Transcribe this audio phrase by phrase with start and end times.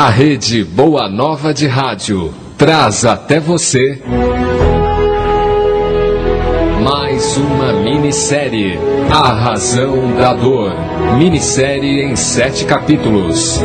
[0.00, 4.00] A rede Boa Nova de Rádio traz até você
[6.82, 8.78] mais uma minissérie
[9.10, 10.72] A Razão da Dor.
[11.18, 13.60] Minissérie em sete capítulos.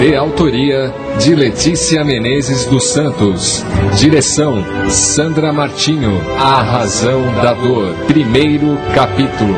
[0.00, 3.64] De autoria de Letícia Menezes dos Santos.
[3.96, 4.56] Direção
[4.90, 6.20] Sandra Martinho.
[6.36, 7.94] A Razão da Dor.
[8.08, 9.54] Primeiro capítulo.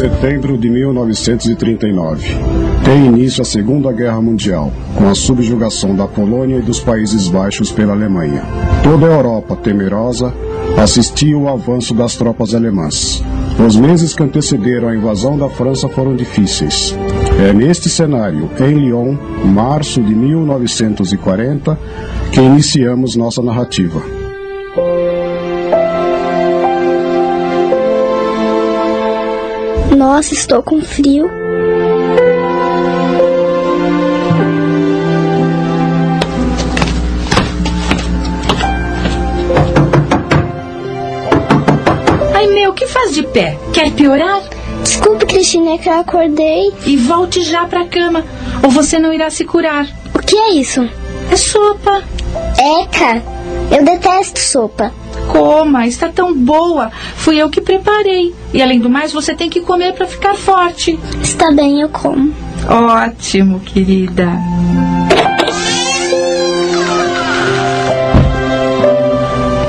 [0.00, 2.26] Setembro de 1939.
[2.82, 7.70] Tem início a Segunda Guerra Mundial, com a subjugação da Polônia e dos Países Baixos
[7.70, 8.42] pela Alemanha.
[8.82, 10.32] Toda a Europa, temerosa,
[10.82, 13.22] assistia ao avanço das tropas alemãs.
[13.58, 16.96] Os meses que antecederam a invasão da França foram difíceis.
[17.38, 21.78] É neste cenário, em Lyon, março de 1940,
[22.32, 24.19] que iniciamos nossa narrativa.
[30.00, 31.30] Nossa, estou com frio.
[42.34, 43.58] Ai, meu, o que faz de pé?
[43.74, 44.40] Quer piorar?
[44.82, 46.72] Desculpe, Cristina, é que eu acordei.
[46.86, 48.24] E volte já pra cama,
[48.62, 49.86] ou você não irá se curar.
[50.14, 50.80] O que é isso?
[51.30, 52.02] É sopa.
[52.56, 53.22] Eca!
[53.70, 54.94] Eu detesto sopa.
[55.30, 56.90] Coma, está tão boa.
[57.16, 58.39] Fui eu que preparei.
[58.52, 60.98] E além do mais, você tem que comer para ficar forte.
[61.22, 62.34] Está bem, eu como.
[62.68, 64.28] Ótimo, querida.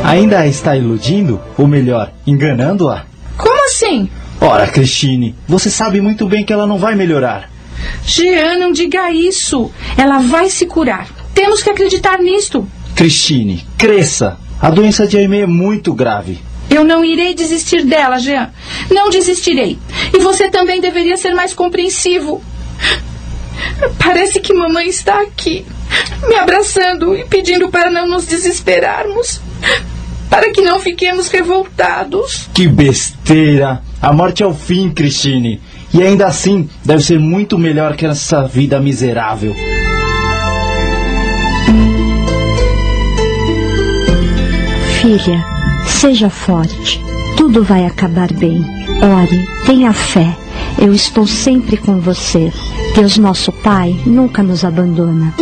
[0.04, 1.40] Ainda a está iludindo?
[1.58, 3.06] Ou melhor, enganando-a?
[3.38, 4.10] Como assim?
[4.42, 7.50] Ora, Christine, você sabe muito bem que ela não vai melhorar.
[8.06, 9.72] Jean, não diga isso.
[9.96, 11.08] Ela vai se curar.
[11.34, 12.68] Temos que acreditar nisto.
[12.96, 14.38] Christine, cresça.
[14.60, 16.40] A doença de Aimee é muito grave.
[16.74, 18.50] Eu não irei desistir dela, Jean.
[18.90, 19.78] Não desistirei.
[20.14, 22.42] E você também deveria ser mais compreensivo.
[24.00, 25.66] Parece que mamãe está aqui,
[26.28, 29.42] me abraçando e pedindo para não nos desesperarmos.
[30.30, 32.50] Para que não fiquemos revoltados.
[32.54, 33.82] Que besteira!
[34.02, 35.62] A morte é o fim, Christine.
[35.94, 39.54] E ainda assim, deve ser muito melhor que essa vida miserável.
[45.02, 47.02] Filha, seja forte.
[47.38, 48.64] Tudo vai acabar bem.
[49.02, 50.38] Ore, tenha fé.
[50.78, 52.52] Eu estou sempre com você.
[52.96, 55.34] Deus, nosso Pai, nunca nos abandona.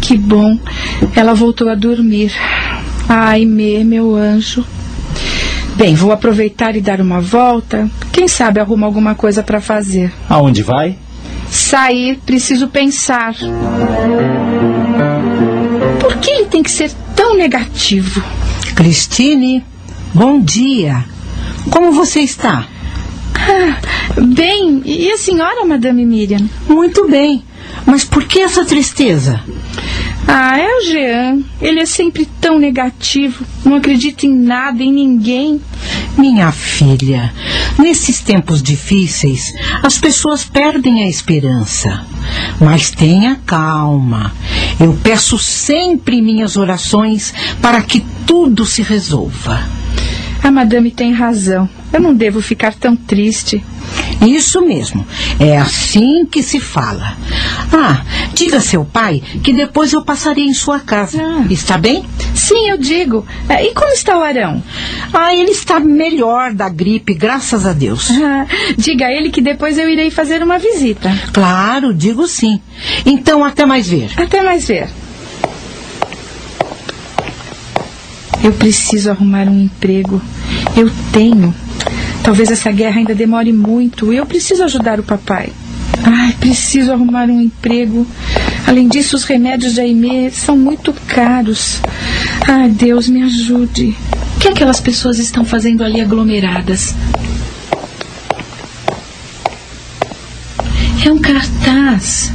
[0.00, 0.58] Que bom.
[1.16, 2.32] Ela voltou a dormir.
[3.08, 4.64] Ai, me, meu anjo.
[5.84, 7.90] Bem, vou aproveitar e dar uma volta.
[8.10, 10.10] Quem sabe arrumo alguma coisa para fazer.
[10.30, 10.96] Aonde vai?
[11.50, 13.34] Sair, preciso pensar.
[16.00, 18.24] Por que ele tem que ser tão negativo?
[18.74, 19.62] Cristine,
[20.14, 21.04] bom dia.
[21.70, 22.66] Como você está?
[23.34, 23.76] Ah,
[24.22, 26.48] bem, e a senhora, Madame Miriam?
[26.66, 27.44] Muito bem.
[27.84, 29.38] Mas por que essa tristeza?
[30.26, 31.42] Ah, é o Jean.
[31.60, 33.44] Ele é sempre tão negativo.
[33.64, 35.60] Não acredita em nada, em ninguém.
[36.16, 37.32] Minha filha,
[37.78, 39.52] nesses tempos difíceis,
[39.82, 42.04] as pessoas perdem a esperança.
[42.60, 44.32] Mas tenha calma.
[44.80, 49.62] Eu peço sempre minhas orações para que tudo se resolva.
[50.44, 51.66] A madame tem razão.
[51.90, 53.64] Eu não devo ficar tão triste.
[54.26, 55.06] Isso mesmo.
[55.40, 57.16] É assim que se fala.
[57.72, 58.02] Ah,
[58.34, 61.18] diga a seu pai que depois eu passarei em sua casa.
[61.20, 61.44] Ah.
[61.50, 62.04] Está bem?
[62.34, 63.26] Sim, eu digo.
[63.48, 64.62] Ah, E como está o Arão?
[65.12, 68.10] Ah, ele está melhor da gripe, graças a Deus.
[68.10, 71.10] Ah, diga a ele que depois eu irei fazer uma visita.
[71.32, 72.60] Claro, digo sim.
[73.06, 74.10] Então, até mais ver.
[74.16, 74.88] Até mais ver.
[78.44, 80.20] Eu preciso arrumar um emprego.
[80.76, 81.54] Eu tenho.
[82.22, 84.12] Talvez essa guerra ainda demore muito.
[84.12, 85.50] Eu preciso ajudar o papai.
[86.04, 88.06] Ai, preciso arrumar um emprego.
[88.66, 91.80] Além disso, os remédios de Aimee são muito caros.
[92.46, 93.96] Ai, Deus, me ajude.
[94.36, 96.94] O que aquelas pessoas estão fazendo ali aglomeradas?
[101.02, 102.30] É um cartaz.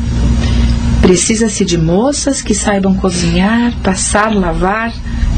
[1.03, 4.91] Precisa-se de moças que saibam cozinhar, passar, lavar.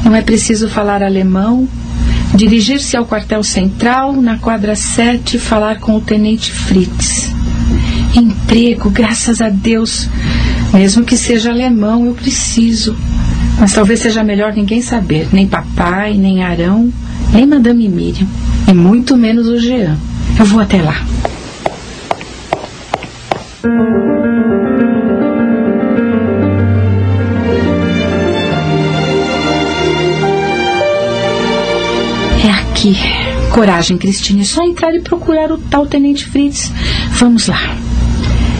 [0.04, 1.68] Não é preciso falar alemão.
[2.34, 7.30] Dirigir-se ao quartel central, na quadra 7, falar com o tenente Fritz.
[8.16, 10.10] Emprego, graças a Deus.
[10.74, 12.96] Mesmo que seja alemão, eu preciso.
[13.60, 15.28] Mas talvez seja melhor ninguém saber.
[15.32, 16.92] Nem papai, nem Arão,
[17.34, 18.28] nem Madame Miriam.
[18.68, 19.98] E muito menos o Jean.
[20.40, 20.96] Eu vou até lá.
[32.82, 32.98] Aqui.
[33.52, 34.42] Coragem, Cristine.
[34.42, 36.72] É só entrar e procurar o tal Tenente Fritz.
[37.12, 37.76] Vamos lá.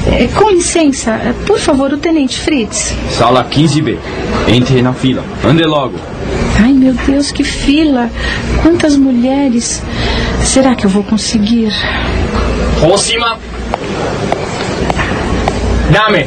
[0.06, 2.94] É, com licença, é, por favor, o Tenente Fritz.
[3.10, 3.98] Sala 15B.
[4.48, 5.24] Entre na fila.
[5.44, 5.98] Ande logo.
[6.60, 8.10] Ai, meu Deus, que fila!
[8.62, 9.82] Quantas mulheres!
[10.44, 11.72] Será que eu vou conseguir?
[12.80, 13.38] Próxima.
[15.92, 16.26] Dame.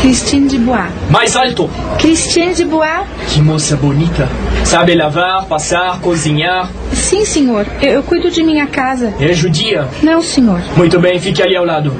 [0.00, 0.88] Christine de Bois.
[1.10, 1.68] Mais alto.
[1.98, 3.06] Christine de Bois?
[3.28, 4.26] Que moça bonita.
[4.64, 6.70] Sabe lavar, passar, cozinhar.
[6.92, 7.66] Sim, senhor.
[7.82, 9.12] Eu, eu cuido de minha casa.
[9.20, 9.86] É judia.
[10.02, 10.60] Não, senhor.
[10.74, 11.92] Muito bem, fique ali ao lado.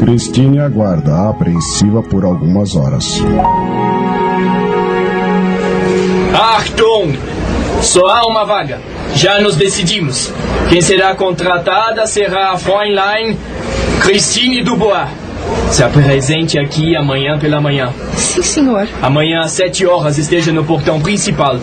[0.00, 3.20] Christine aguarda, apreensiva por algumas horas.
[6.34, 7.16] Achtung!
[7.82, 8.80] Só há uma vaga.
[9.14, 10.32] Já nos decidimos.
[10.68, 13.36] Quem será contratada será a Fräulein
[14.00, 15.08] Christine Dubois.
[15.70, 17.92] Se apresente aqui amanhã pela manhã.
[18.16, 18.88] Sim, senhor.
[19.02, 21.58] Amanhã às sete horas esteja no portão principal.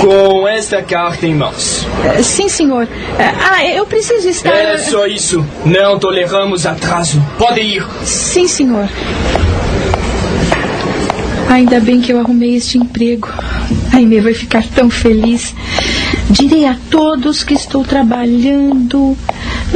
[0.00, 1.86] Com esta carta em mãos.
[2.04, 2.86] Eh, Sim, senhor.
[3.18, 4.50] Eh, Ah, eu preciso estar.
[4.54, 5.44] É só isso.
[5.64, 7.22] Não toleramos atraso.
[7.38, 7.84] Pode ir.
[8.04, 8.88] Sim, senhor.
[11.48, 13.28] Ainda bem que eu arrumei este emprego.
[13.92, 15.54] A Aimee vai ficar tão feliz.
[16.28, 19.16] Direi a todos que estou trabalhando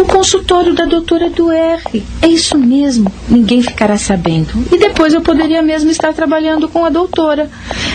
[0.00, 2.02] no consultório da doutora do R.
[2.22, 3.12] É isso mesmo.
[3.28, 4.48] Ninguém ficará sabendo.
[4.72, 7.50] E depois eu poderia mesmo estar trabalhando com a doutora.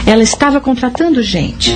[0.06, 1.74] Ela estava contratando gente.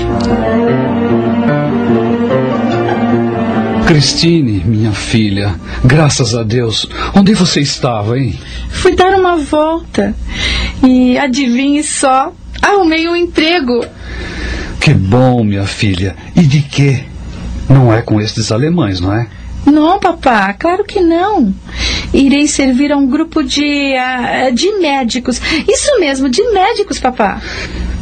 [3.87, 6.87] Cristine, minha filha, graças a Deus.
[7.15, 8.37] Onde você estava, hein?
[8.69, 10.15] Fui dar uma volta.
[10.83, 13.83] E adivinhe só, arrumei um emprego.
[14.79, 16.15] Que bom, minha filha.
[16.35, 17.03] E de quê?
[17.67, 19.27] Não é com estes alemães, não é?
[19.65, 21.53] Não, papá, claro que não.
[22.13, 23.93] Irei servir a um grupo de,
[24.53, 25.41] de médicos.
[25.67, 27.41] Isso mesmo, de médicos, papá.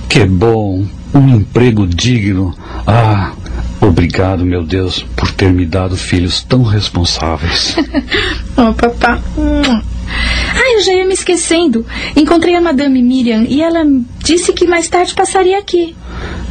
[0.07, 0.85] Que bom.
[1.13, 2.55] Um emprego digno.
[2.85, 3.33] Ah,
[3.81, 7.75] obrigado, meu Deus, por ter me dado filhos tão responsáveis.
[8.55, 9.19] oh, papá.
[10.55, 11.85] Ah, eu já ia me esquecendo.
[12.15, 13.83] Encontrei a Madame Miriam e ela
[14.19, 15.95] disse que mais tarde passaria aqui.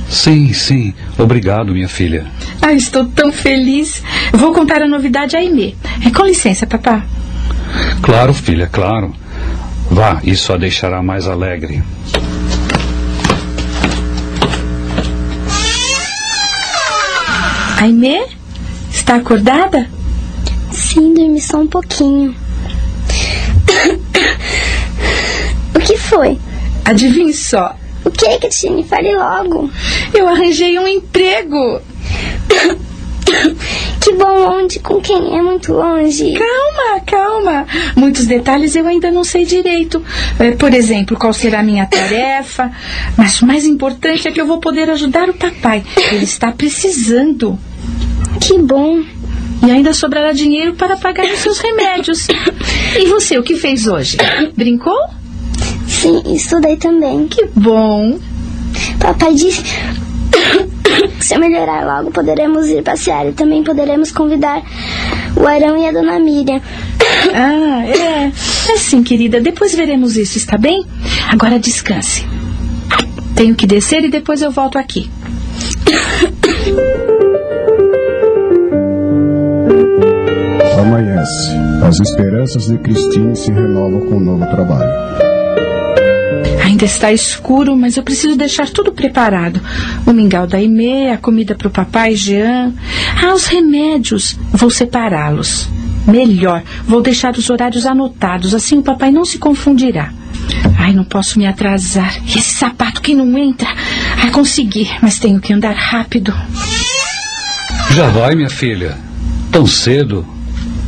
[0.09, 0.95] Sim, sim.
[1.19, 2.27] Obrigado, minha filha.
[2.63, 4.03] Ah, estou tão feliz.
[4.33, 5.77] Vou contar a novidade a Aimee.
[6.05, 7.05] É, com licença, papá.
[8.03, 9.15] Claro, filha, claro.
[9.91, 11.83] Vá, isso a deixará mais alegre.
[17.79, 18.27] Aimee?
[18.91, 19.89] Está acordada?
[20.73, 22.35] Sim, dormi só um pouquinho.
[25.75, 26.39] o que foi?
[26.85, 27.77] Adivinhe só.
[28.07, 28.83] O que, Cristina?
[28.85, 29.69] Fale logo.
[30.15, 31.81] Eu arranjei um emprego.
[34.01, 34.79] Que bom, onde?
[34.79, 35.37] Com quem?
[35.37, 36.33] É muito longe.
[36.33, 37.67] Calma, calma.
[37.97, 40.03] Muitos detalhes eu ainda não sei direito.
[40.39, 42.71] É, Por exemplo, qual será a minha tarefa.
[43.17, 45.83] Mas o mais importante é que eu vou poder ajudar o papai.
[46.13, 47.59] Ele está precisando.
[48.41, 49.03] Que bom.
[49.67, 52.29] E ainda sobrará dinheiro para pagar os seus remédios.
[52.99, 54.17] E você, o que fez hoje?
[54.57, 54.97] Brincou?
[56.07, 57.27] Sim, estudei também.
[57.27, 58.17] Que bom.
[59.01, 59.61] Papai disse
[61.19, 64.63] que se eu melhorar logo poderemos ir passear e também poderemos convidar
[65.37, 66.61] o Arão e a Dona Miriam.
[67.35, 68.27] Ah, é.
[68.27, 69.41] É sim, querida.
[69.41, 70.87] Depois veremos isso, está bem?
[71.29, 72.25] Agora descanse.
[73.35, 75.11] Tenho que descer e depois eu volto aqui.
[80.79, 81.51] Amanhece.
[81.83, 85.06] As esperanças de Cristine se renovam com um novo trabalho.
[86.67, 89.61] Ainda está escuro, mas eu preciso deixar tudo preparado.
[90.05, 92.75] O mingau da Aimee, a comida para o papai Jean.
[93.23, 94.37] Ah, os remédios.
[94.51, 95.69] Vou separá-los.
[96.09, 100.13] Melhor, vou deixar os horários anotados, assim o papai não se confundirá.
[100.77, 102.21] Ai, não posso me atrasar.
[102.27, 103.69] E esse sapato que não entra.
[104.21, 106.35] Ah, consegui, mas tenho que andar rápido.
[107.93, 108.99] Já vai, minha filha.
[109.53, 110.27] Tão cedo.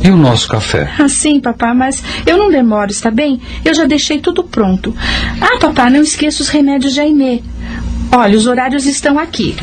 [0.01, 0.89] E o nosso café?
[0.97, 3.41] Ah, sim, papá, mas eu não demoro, está bem?
[3.65, 4.95] Eu já deixei tudo pronto.
[5.41, 7.43] Ah, papá, não esqueça os remédios de Aimee.
[8.11, 9.55] Olha, os horários estão aqui.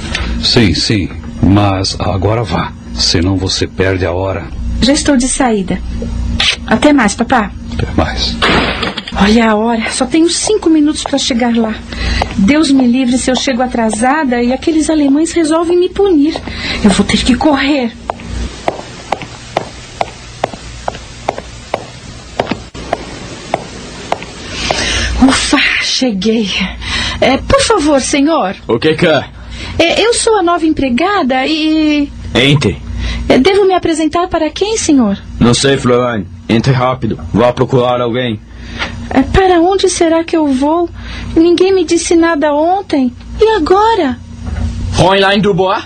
[0.43, 1.09] Sim, sim.
[1.43, 2.73] Mas agora vá.
[2.95, 4.47] Senão você perde a hora.
[4.81, 5.81] Já estou de saída.
[6.67, 7.51] Até mais, papá.
[7.73, 8.37] Até mais.
[9.19, 11.75] Olha a hora, só tenho cinco minutos para chegar lá.
[12.37, 16.35] Deus me livre se eu chego atrasada e aqueles alemães resolvem me punir.
[16.85, 17.93] Eu vou ter que correr.
[25.97, 26.49] Cheguei.
[27.21, 28.55] É, por favor, senhor.
[28.69, 29.25] O que que é?
[29.79, 32.11] É, eu sou a nova empregada e.
[32.35, 32.77] Entre.
[33.29, 35.17] Eh, Devo me apresentar para quem, senhor?
[35.41, 36.27] Não sei, Florine.
[36.49, 37.19] Entre rápido.
[37.33, 38.39] Vá procurar alguém.
[39.11, 40.89] Eh, Para onde será que eu vou?
[41.35, 43.11] Ninguém me disse nada ontem.
[43.41, 44.19] E agora?
[44.93, 45.83] Fräulein Dubois,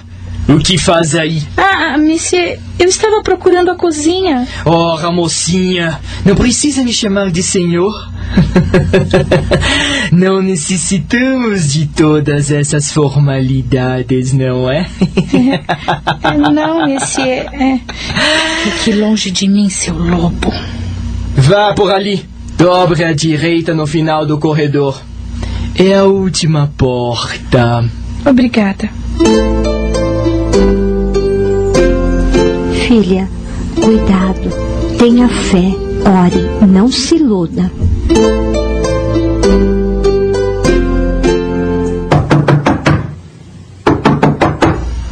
[0.49, 1.43] o que faz aí?
[1.57, 4.47] Ah, monsieur, eu estava procurando a cozinha.
[4.65, 7.93] Ora, mocinha, não precisa me chamar de senhor.
[10.13, 14.87] não necessitamos de todas essas formalidades, não é?
[15.33, 17.47] Eh, Não, monsieur.
[17.53, 17.81] É...
[18.65, 20.53] Fique longe de mim, seu lobo.
[21.37, 22.25] Vá por ali.
[22.57, 25.01] Dobre à direita no final do corredor.
[25.75, 27.85] É a última porta.
[28.25, 28.91] Obrigada.
[32.87, 33.29] Filha,
[33.81, 34.51] cuidado,
[34.99, 35.73] tenha fé,
[36.05, 37.71] ore, não se iluda.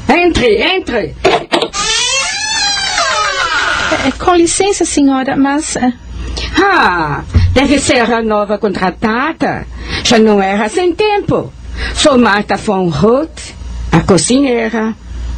[0.08, 1.14] Entre, entre.
[4.06, 5.76] Eh, Com licença, senhora, mas.
[5.76, 5.92] eh,
[6.60, 9.66] Ah, deve ser a nova contratada.
[10.04, 11.52] Já não era sem tempo.
[11.94, 13.52] Sou Marta von Roth,
[13.92, 14.94] a cozinheira.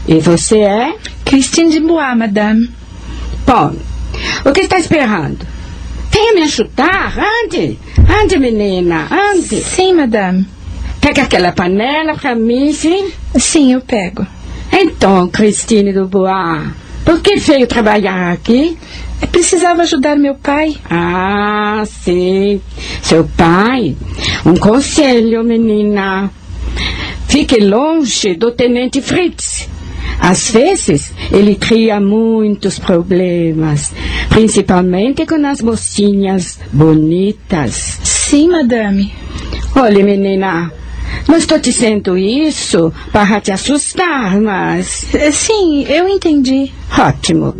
[0.08, 0.94] E você é?
[1.24, 2.70] Christine de Bois, madame.
[3.46, 3.74] Bom,
[4.44, 5.46] o que está esperando?
[6.20, 7.78] Venha me ajudar, ande.
[8.06, 9.62] Ande, menina, ande.
[9.62, 10.46] Sim, madame.
[11.00, 13.10] Pega aquela panela para mim, sim?
[13.38, 14.26] Sim, eu pego.
[14.70, 16.68] Então, Christine Dubois,
[17.06, 18.76] por que veio trabalhar aqui?
[19.22, 20.76] Eu precisava ajudar meu pai.
[20.90, 22.60] Ah, sim.
[23.00, 23.96] Seu pai.
[24.44, 26.30] Um conselho, menina.
[27.28, 29.66] Fique longe do tenente Fritz.
[30.20, 33.92] Às vezes, ele cria muitos problemas,
[34.28, 37.98] principalmente com as mocinhas bonitas.
[38.02, 39.12] Sim, madame.
[39.74, 40.70] Olha, menina,
[41.28, 45.14] não estou dizendo isso para te assustar, mas.
[45.14, 46.72] Eh, Sim, eu entendi.
[46.98, 47.54] Ótimo.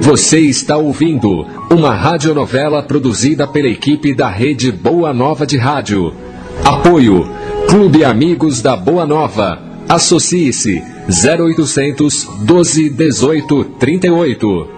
[0.00, 6.14] Você está ouvindo uma radionovela produzida pela equipe da Rede Boa Nova de Rádio.
[6.64, 7.28] Apoio
[7.68, 9.67] Clube Amigos da Boa Nova.
[9.88, 14.68] Associe-se 0800 12 18 38.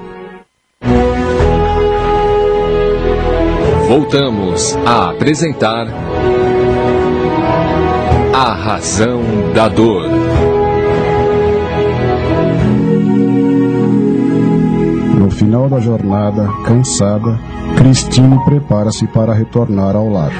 [3.88, 5.88] Voltamos a apresentar
[8.33, 9.21] A Razão
[9.52, 10.09] da Dor.
[15.19, 17.37] No final da jornada, cansada,
[17.76, 20.33] Christine prepara-se para retornar ao lar.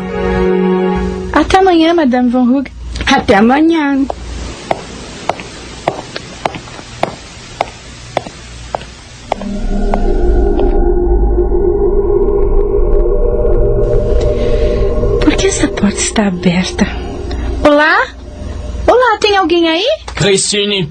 [1.33, 2.71] Até amanhã, madame Von Hug.
[3.05, 4.07] Até amanhã.
[16.21, 16.87] Está aberta?
[17.67, 18.09] Olá?
[18.87, 19.87] Olá, tem alguém aí?
[20.15, 20.91] Christine,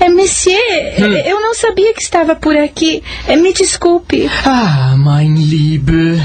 [0.00, 3.02] É, monsieur, eh, eu não sabia que estava por aqui.
[3.28, 4.30] Eh, Me desculpe.
[4.46, 6.20] Ah, mein Liebe.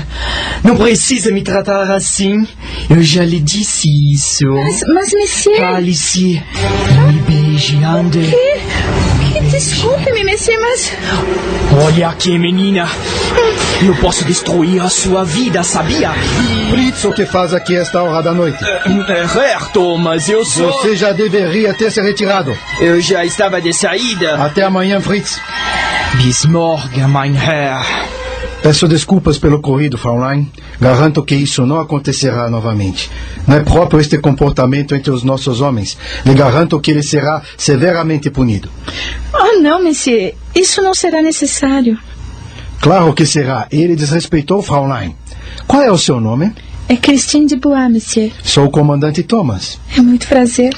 [0.64, 2.48] Não precisa me tratar assim.
[2.90, 4.46] Eu já lhe disse isso.
[4.48, 5.58] Mas, mas monsieur...
[5.58, 6.42] Cale-se.
[7.08, 8.34] Me beije, ande.
[9.40, 10.92] Que- Desculpe-me, monsieur, mas...
[11.86, 12.88] Olha aqui, menina.
[13.86, 16.12] Eu posso destruir a sua vida, sabia?
[16.72, 18.58] Fritz, o que faz aqui esta hora da noite?
[18.64, 20.72] É certo, mas eu sou...
[20.72, 22.58] Você já deveria ter se retirado.
[22.82, 24.36] Eu já estava de saída.
[24.44, 25.40] Até amanhã, Fritz.
[26.16, 28.17] Bis morgen, mein Herr.
[28.68, 30.52] Peço desculpas pelo ocorrido, Fraulein.
[30.78, 33.10] Garanto que isso não acontecerá novamente.
[33.48, 35.98] Não é próprio este comportamento entre os nossos homens.
[36.26, 38.70] Lhe garanto que ele será severamente punido.
[39.34, 40.34] Oh, não, monsieur.
[40.54, 41.98] Isso não será necessário.
[42.82, 43.68] Claro que será.
[43.72, 45.16] Ele desrespeitou Fraulein.
[45.66, 46.54] Qual é o seu nome?
[46.90, 48.34] É Christine de Bois, monsieur.
[48.44, 49.80] Sou o comandante Thomas.
[49.98, 50.76] É muito prazer.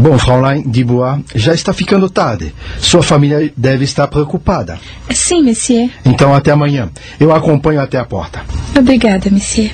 [0.00, 2.54] Bom, Fraulein Dubois, já está ficando tarde.
[2.78, 4.78] Sua família deve estar preocupada.
[5.10, 5.90] Sim, monsieur.
[6.06, 6.88] Então, até amanhã.
[7.18, 8.40] Eu a acompanho até a porta.
[8.78, 9.70] Obrigada, monsieur.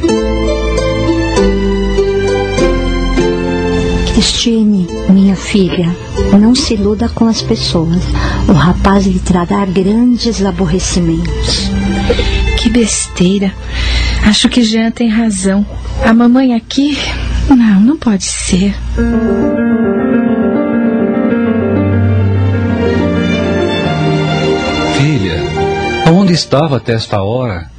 [4.12, 5.94] Christine, minha filha,
[6.40, 8.02] não se iluda com as pessoas.
[8.48, 11.70] O rapaz lhe trará grandes aborrecimentos.
[12.58, 13.54] Que besteira.
[14.24, 15.64] Acho que Jean tem razão.
[16.04, 16.98] A mamãe aqui.
[17.48, 18.74] Não, não pode ser.
[26.36, 27.70] Estava até esta hora?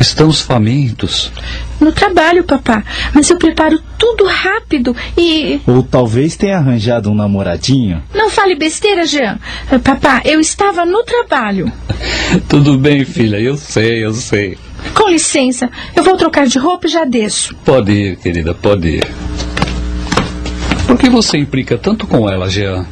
[0.00, 1.30] Estamos famintos.
[1.78, 2.82] No trabalho, papá.
[3.14, 5.60] Mas eu preparo tudo rápido e.
[5.66, 8.02] Ou talvez tenha arranjado um namoradinho.
[8.14, 9.38] Não fale besteira, Jean.
[9.70, 11.70] Eh, Papá, eu estava no trabalho.
[12.48, 14.56] Tudo bem, filha, eu sei, eu sei.
[14.94, 17.54] Com licença, eu vou trocar de roupa e já desço.
[17.62, 19.06] Pode ir, querida, pode ir.
[20.86, 22.86] Por que você implica tanto com ela, Jean?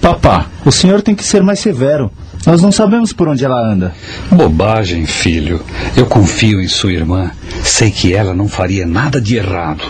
[0.00, 2.10] Papá, o senhor tem que ser mais severo.
[2.46, 3.92] Nós não sabemos por onde ela anda.
[4.30, 5.60] Bobagem, filho.
[5.96, 7.32] Eu confio em sua irmã.
[7.64, 9.82] Sei que ela não faria nada de errado.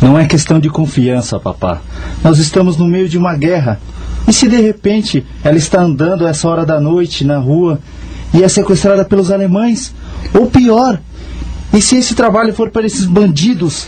[0.00, 1.80] Não é questão de confiança, papá.
[2.22, 3.80] Nós estamos no meio de uma guerra.
[4.28, 7.80] E se de repente ela está andando a essa hora da noite na rua
[8.34, 9.94] e é sequestrada pelos alemães?
[10.34, 11.00] Ou pior,
[11.72, 13.86] e se esse trabalho for para esses bandidos?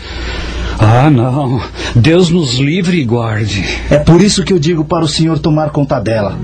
[0.79, 1.61] Ah, não.
[1.95, 3.63] Deus nos livre e guarde.
[3.89, 6.37] É por isso que eu digo para o senhor tomar conta dela.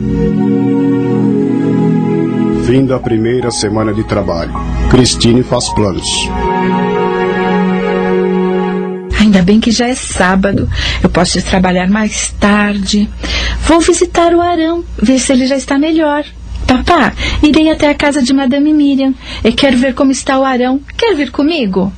[2.66, 4.54] Fim da primeira semana de trabalho.
[4.90, 6.08] Cristine faz planos.
[9.20, 10.70] Ainda bem que já é sábado.
[11.04, 13.10] Eu posso ir trabalhar mais tarde.
[13.66, 16.24] Vou visitar o Arão, ver se ele já está melhor.
[16.66, 19.14] Papá, irei até a casa de Madame Miriam.
[19.44, 20.80] E quero ver como está o Arão.
[20.98, 21.92] Quer vir comigo?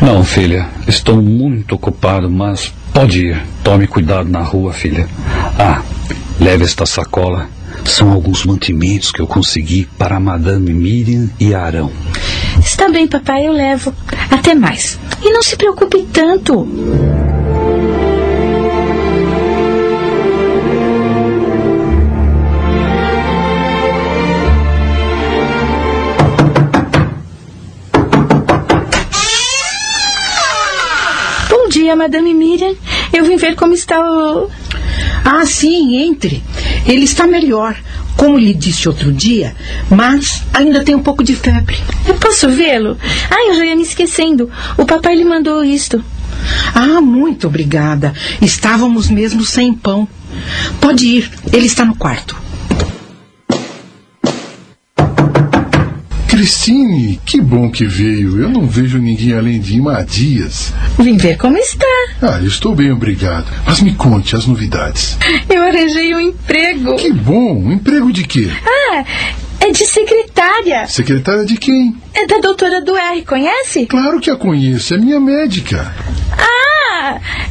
[0.00, 0.68] Não, filha.
[0.86, 3.42] Estou muito ocupado, mas pode ir.
[3.64, 5.08] Tome cuidado na rua, filha.
[5.58, 5.82] Ah,
[6.40, 7.48] leve esta sacola.
[7.84, 11.90] São alguns mantimentos que eu consegui para a Madame Miriam e Arão.
[12.60, 13.92] Está bem, papai, eu levo.
[14.30, 14.98] Até mais.
[15.22, 16.66] E não se preocupe tanto.
[31.88, 32.74] Dia, Madame Miriam.
[33.14, 34.50] Eu vim ver como está o.
[35.24, 36.44] Ah, sim, entre.
[36.84, 37.74] Ele está melhor,
[38.14, 39.56] como lhe disse outro dia,
[39.88, 41.78] mas ainda tem um pouco de febre.
[42.06, 42.98] Eu posso vê-lo?
[43.30, 44.50] Ah, eu já ia me esquecendo.
[44.76, 46.04] O papai lhe mandou isto.
[46.74, 48.12] Ah, muito obrigada.
[48.42, 50.06] Estávamos mesmo sem pão.
[50.82, 52.36] Pode ir, ele está no quarto.
[56.38, 58.40] Cristine, que bom que veio.
[58.40, 60.72] Eu não vejo ninguém além de Ima há dias.
[60.96, 61.84] Vim ver como está.
[62.22, 63.46] Ah, eu estou bem, obrigado.
[63.66, 65.18] Mas me conte as novidades.
[65.50, 66.94] Eu arranjei um emprego.
[66.94, 67.56] Que bom.
[67.56, 68.48] Um emprego de quê?
[68.64, 69.04] Ah,
[69.58, 70.86] é de secretária.
[70.86, 71.96] Secretária de quem?
[72.14, 73.86] É da doutora do R, conhece?
[73.86, 75.92] Claro que a conheço, é minha médica.
[76.30, 76.67] Ah,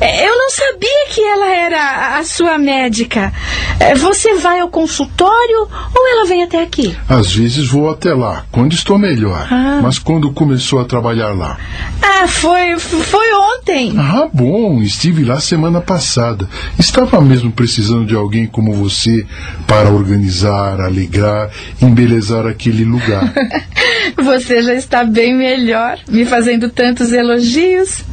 [0.01, 3.31] eu não sabia que ela era a sua médica.
[3.79, 6.95] É, Você vai ao consultório ou ela vem até aqui?
[7.07, 9.47] Às vezes vou até lá, quando estou melhor.
[9.51, 9.79] Ah.
[9.81, 11.57] Mas quando começou a trabalhar lá?
[12.01, 13.93] Ah, foi, foi ontem.
[13.97, 16.47] Ah, bom, estive lá semana passada.
[16.79, 19.25] Estava mesmo precisando de alguém como você
[19.67, 21.49] para organizar, alegrar,
[21.81, 23.33] embelezar aquele lugar.
[24.17, 28.03] Você já está bem melhor, me fazendo tantos elogios.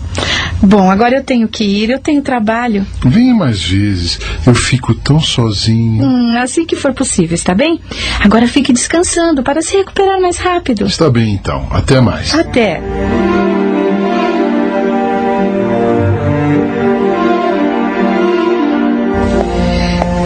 [0.62, 2.86] Bom, agora eu tenho que ir, eu tenho trabalho.
[3.04, 6.04] Venha mais vezes, eu fico tão sozinho.
[6.04, 7.80] Hum, assim que for possível, está bem?
[8.20, 10.86] Agora fique descansando para se recuperar mais rápido.
[10.86, 12.34] Está bem então, até mais.
[12.34, 12.80] Até.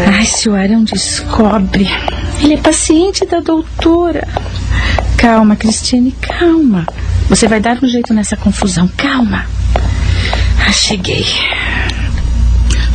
[0.07, 1.89] Ai, se o Arão descobre.
[2.41, 4.27] Ele é paciente da doutora.
[5.17, 6.87] Calma, Cristine, calma.
[7.29, 8.89] Você vai dar um jeito nessa confusão.
[8.97, 9.58] Calma.
[10.69, 11.25] Ah, cheguei.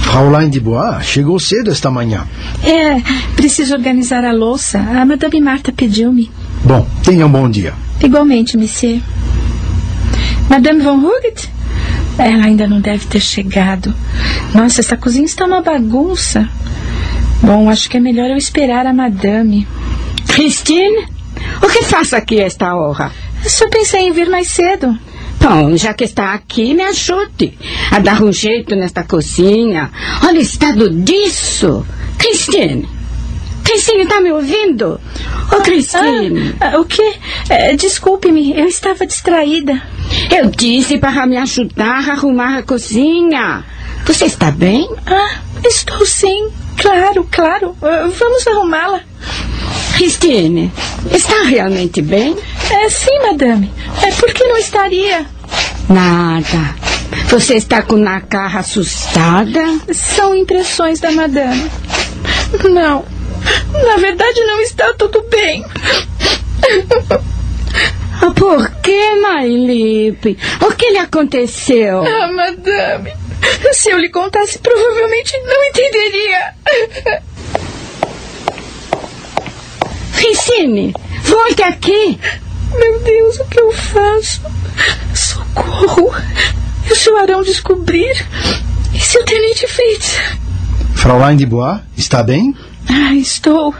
[0.01, 2.27] Fraulein de Bois chegou cedo esta manhã.
[2.63, 3.01] É,
[3.35, 4.77] preciso organizar a louça.
[4.77, 6.29] A Madame Marta pediu-me.
[6.63, 7.73] Bom, tenha um bom dia.
[7.99, 9.01] Igualmente, monsieur.
[10.47, 11.49] Madame von Huguet?
[12.19, 13.91] Ela ainda não deve ter chegado.
[14.53, 16.47] Nossa, essa cozinha está uma bagunça.
[17.41, 19.67] Bom, acho que é melhor eu esperar a madame.
[20.27, 21.07] Christine,
[21.59, 23.11] o que faz aqui a esta hora?
[23.43, 24.95] Só pensei em vir mais cedo.
[25.43, 27.57] Bom, já que está aqui, me ajude
[27.91, 29.91] a dar um jeito nesta cozinha.
[30.25, 31.85] Olha o estado disso.
[32.17, 32.87] Christine,
[33.61, 34.97] Christine, está me ouvindo?
[35.51, 36.55] Ô, Christine.
[36.61, 37.15] Ah, ah, o quê?
[37.49, 39.81] É, Desculpe-me, eu estava distraída.
[40.33, 43.65] Eu disse para me ajudar a arrumar a cozinha.
[44.05, 44.89] Você está bem?
[45.05, 46.47] Ah, estou sim.
[46.77, 47.75] Claro, claro.
[47.81, 49.01] Ah, Vamos arrumá-la.
[49.95, 50.71] Christine,
[51.11, 52.35] está realmente bem?
[52.71, 53.71] É, sim, madame.
[54.01, 55.25] É, por que não estaria?
[55.89, 56.75] Nada.
[57.29, 59.61] Você está com a cara assustada?
[59.93, 61.69] São impressões da madame.
[62.69, 63.05] Não.
[63.85, 65.63] Na verdade, não está tudo bem.
[68.21, 70.37] Ah, Por que, Mailipe?
[70.61, 72.03] O que lhe aconteceu?
[72.05, 73.11] Ah, madame.
[73.73, 76.53] Se eu lhe contasse, provavelmente não entenderia.
[80.23, 82.17] Christine, volte aqui.
[82.71, 84.41] Meu Deus, o que eu faço?
[85.13, 86.13] Socorro!
[86.89, 88.25] E se o Arão descobrir?
[88.93, 90.15] E se o tenente Fritz?
[90.95, 92.55] Fraulein de Bois, está bem?
[92.87, 93.75] Ah, estou.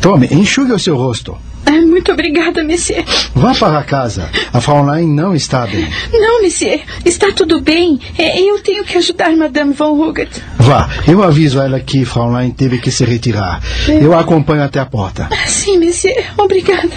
[0.00, 1.36] Tome, enxugue o seu rosto.
[1.66, 3.04] Ah, muito obrigada, monsieur.
[3.34, 4.28] Vá para casa.
[4.52, 5.88] A Fraulein não está bem.
[6.12, 6.80] Não, monsieur.
[7.04, 8.00] Está tudo bem.
[8.18, 10.30] É, eu tenho que ajudar Madame Von Huget.
[10.58, 10.88] Vá.
[11.06, 13.62] Eu aviso a ela que Fraulein teve que se retirar.
[13.88, 15.28] Eu a acompanho até a porta.
[15.30, 16.24] Ah, sim, monsieur.
[16.36, 16.90] Obrigada.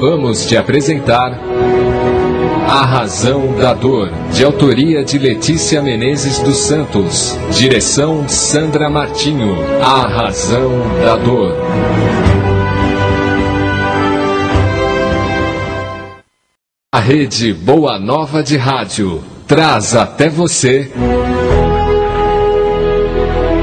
[0.00, 1.38] Acabamos de apresentar
[2.66, 9.54] A Razão da Dor, de autoria de Letícia Menezes dos Santos, direção Sandra Martinho.
[9.82, 10.70] A Razão
[11.04, 11.54] da Dor.
[16.90, 20.90] A rede Boa Nova de Rádio traz até você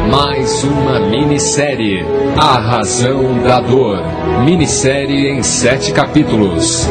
[0.07, 2.05] mais uma minissérie,
[2.39, 3.99] A Razão da Dor.
[4.45, 6.87] Minissérie em sete capítulos.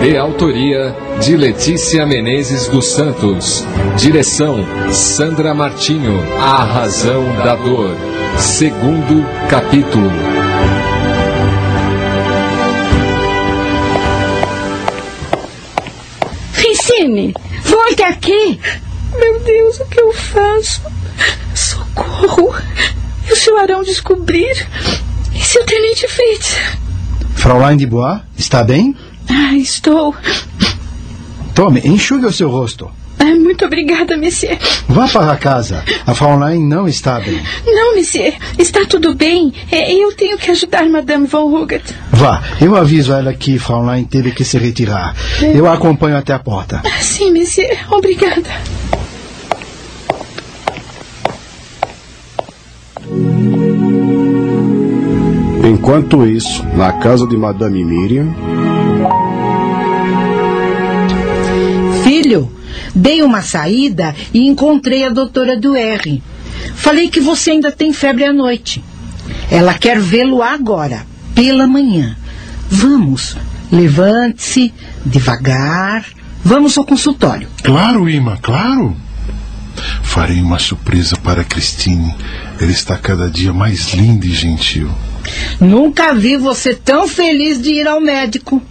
[0.00, 3.64] De autoria de Letícia Menezes dos Santos.
[3.96, 4.58] Direção
[4.92, 6.20] Sandra Martinho.
[6.40, 7.96] A Razão da Dor.
[8.36, 10.10] Segundo capítulo.
[16.98, 18.60] Francine, volte aqui.
[19.16, 20.82] Meu Deus, o que eu faço?
[21.98, 22.54] Socorro!
[23.28, 24.66] E se o Arão descobrir?
[25.34, 26.56] E se o Tenente Fritz?
[27.34, 28.96] Fraulein de Bois, está bem?
[29.28, 30.14] Ah, estou.
[31.54, 32.90] Tome, enxugue o seu rosto.
[33.18, 34.56] Ah, muito obrigada, monsieur.
[34.88, 35.84] Vá para casa.
[36.06, 37.40] A Fraulein não está bem.
[37.66, 38.34] Não, monsieur.
[38.56, 39.52] Está tudo bem.
[39.70, 41.82] É, eu tenho que ajudar Madame Von Huget.
[42.12, 42.42] Vá.
[42.60, 45.16] Eu aviso ela que Fraulein teve que se retirar.
[45.42, 46.80] Eu a acompanho até a porta.
[46.84, 47.76] Ah, sim, monsieur.
[47.90, 48.48] Obrigada.
[55.78, 58.34] Enquanto isso, na casa de Madame Miriam,
[62.02, 62.50] Filho,
[62.94, 66.22] dei uma saída e encontrei a doutora do R.
[66.74, 68.82] Falei que você ainda tem febre à noite.
[69.50, 72.16] Ela quer vê-lo agora, pela manhã.
[72.68, 73.36] Vamos,
[73.70, 74.74] levante-se,
[75.06, 76.04] devagar.
[76.44, 77.48] Vamos ao consultório.
[77.62, 78.96] Claro, Ima, claro.
[80.02, 82.14] Farei uma surpresa para Christine.
[82.60, 84.90] Ela está cada dia mais linda e gentil.
[85.60, 88.62] Nunca vi você tão feliz de ir ao médico.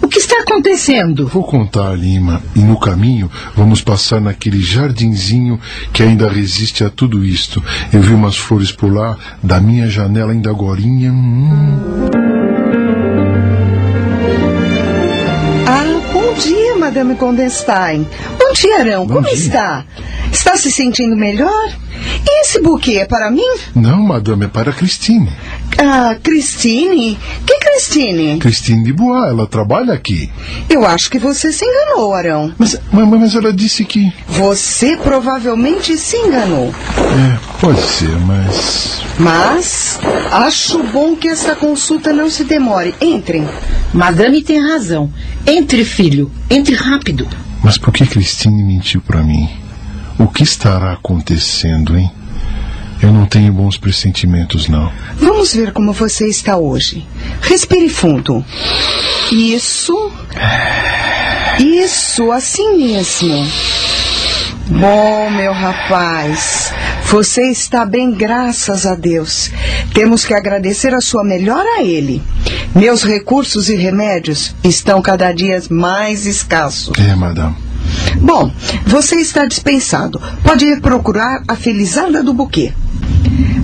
[0.00, 1.26] O que está acontecendo?
[1.26, 2.42] Vou contar, Lima.
[2.54, 5.58] E no caminho vamos passar naquele jardinzinho
[5.92, 7.62] que ainda resiste a tudo isto.
[7.92, 11.12] Eu vi umas flores por lá, da minha janela ainda agorinha.
[11.12, 11.80] Hum.
[15.66, 18.06] Ah, bom dia, Madame Condenstein.
[18.52, 19.06] Bom dia, Arão.
[19.06, 19.34] Bom Como dia.
[19.34, 19.84] está?
[20.30, 21.70] Está se sentindo melhor?
[22.26, 23.48] E esse buquê é para mim?
[23.74, 25.32] Não, madame, é para Christine.
[25.78, 27.18] Ah, Christine?
[27.46, 28.38] Que Christine?
[28.38, 30.30] Christine de Bois, ela trabalha aqui.
[30.68, 32.52] Eu acho que você se enganou, Arão.
[32.58, 34.12] Mas, mas, mas ela disse que.
[34.28, 36.74] Você provavelmente se enganou.
[36.98, 39.00] É, pode ser, mas.
[39.18, 39.98] Mas
[40.30, 42.94] acho bom que essa consulta não se demore.
[43.00, 43.48] Entrem.
[43.94, 45.10] Madame tem razão.
[45.46, 46.30] Entre, filho.
[46.50, 47.26] Entre rápido.
[47.62, 49.48] Mas por que Christine mentiu para mim?
[50.18, 52.10] O que estará acontecendo, hein?
[53.00, 54.92] Eu não tenho bons pressentimentos, não.
[55.16, 57.06] Vamos ver como você está hoje.
[57.40, 58.44] Respire fundo.
[59.32, 60.12] Isso.
[61.58, 63.46] Isso, assim mesmo.
[64.68, 66.72] Bom, meu rapaz,
[67.12, 69.50] você está bem, graças a Deus.
[69.92, 72.22] Temos que agradecer a sua melhora a ele.
[72.74, 76.94] Meus recursos e remédios estão cada dia mais escassos.
[76.98, 77.54] É, madame.
[78.16, 78.50] Bom,
[78.86, 80.22] você está dispensado.
[80.42, 82.72] Pode ir procurar a felizarda do buquê.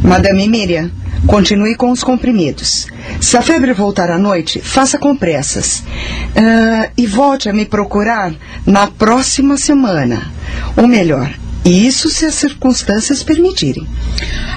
[0.05, 0.91] Madame Miriam,
[1.27, 2.87] continue com os comprimidos.
[3.19, 5.83] Se a febre voltar à noite, faça compressas.
[6.37, 8.31] Ah, e volte a me procurar
[8.67, 10.31] na próxima semana.
[10.77, 11.31] Ou melhor,
[11.69, 13.87] isso se as circunstâncias permitirem.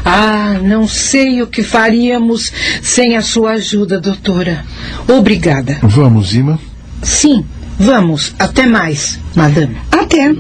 [0.06, 4.66] Ah, não sei o que faríamos sem a sua ajuda, doutora.
[5.08, 5.78] Obrigada.
[5.82, 6.60] Vamos, Ima?
[7.04, 7.46] Sim,
[7.80, 8.34] vamos.
[8.40, 9.78] Até mais, madame.
[9.92, 10.34] Até.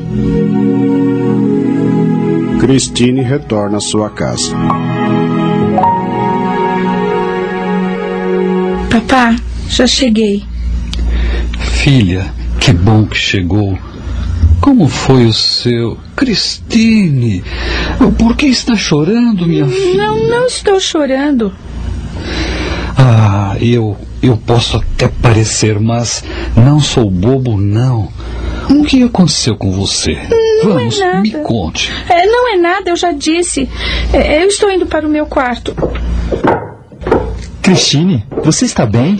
[2.59, 4.55] Christine retorna à sua casa.
[8.89, 9.35] Papá,
[9.67, 10.43] já cheguei.
[11.59, 13.77] Filha, que bom que chegou.
[14.61, 15.97] Como foi o seu.
[16.15, 17.43] Cristine!
[18.17, 19.97] Por que está chorando, minha filha?
[19.97, 21.51] Não, não estou chorando.
[22.97, 23.97] Ah, eu.
[24.21, 26.23] Eu posso até parecer, mas
[26.55, 28.07] não sou bobo, não.
[28.69, 30.13] O que aconteceu com você?
[30.63, 31.21] Não Vamos, é nada.
[31.21, 31.91] me conte.
[32.07, 33.67] É, não é nada, eu já disse.
[34.13, 35.75] É, eu estou indo para o meu quarto.
[37.63, 39.19] Christine, você está bem?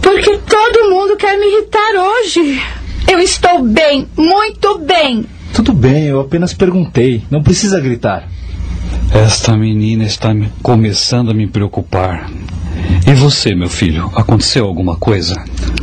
[0.00, 2.62] Porque todo mundo quer me irritar hoje.
[3.10, 5.24] Eu estou bem, muito bem.
[5.54, 7.24] Tudo bem, eu apenas perguntei.
[7.30, 8.28] Não precisa gritar.
[9.12, 12.30] Esta menina está me- começando a me preocupar.
[13.06, 15.34] E você, meu filho, aconteceu alguma coisa?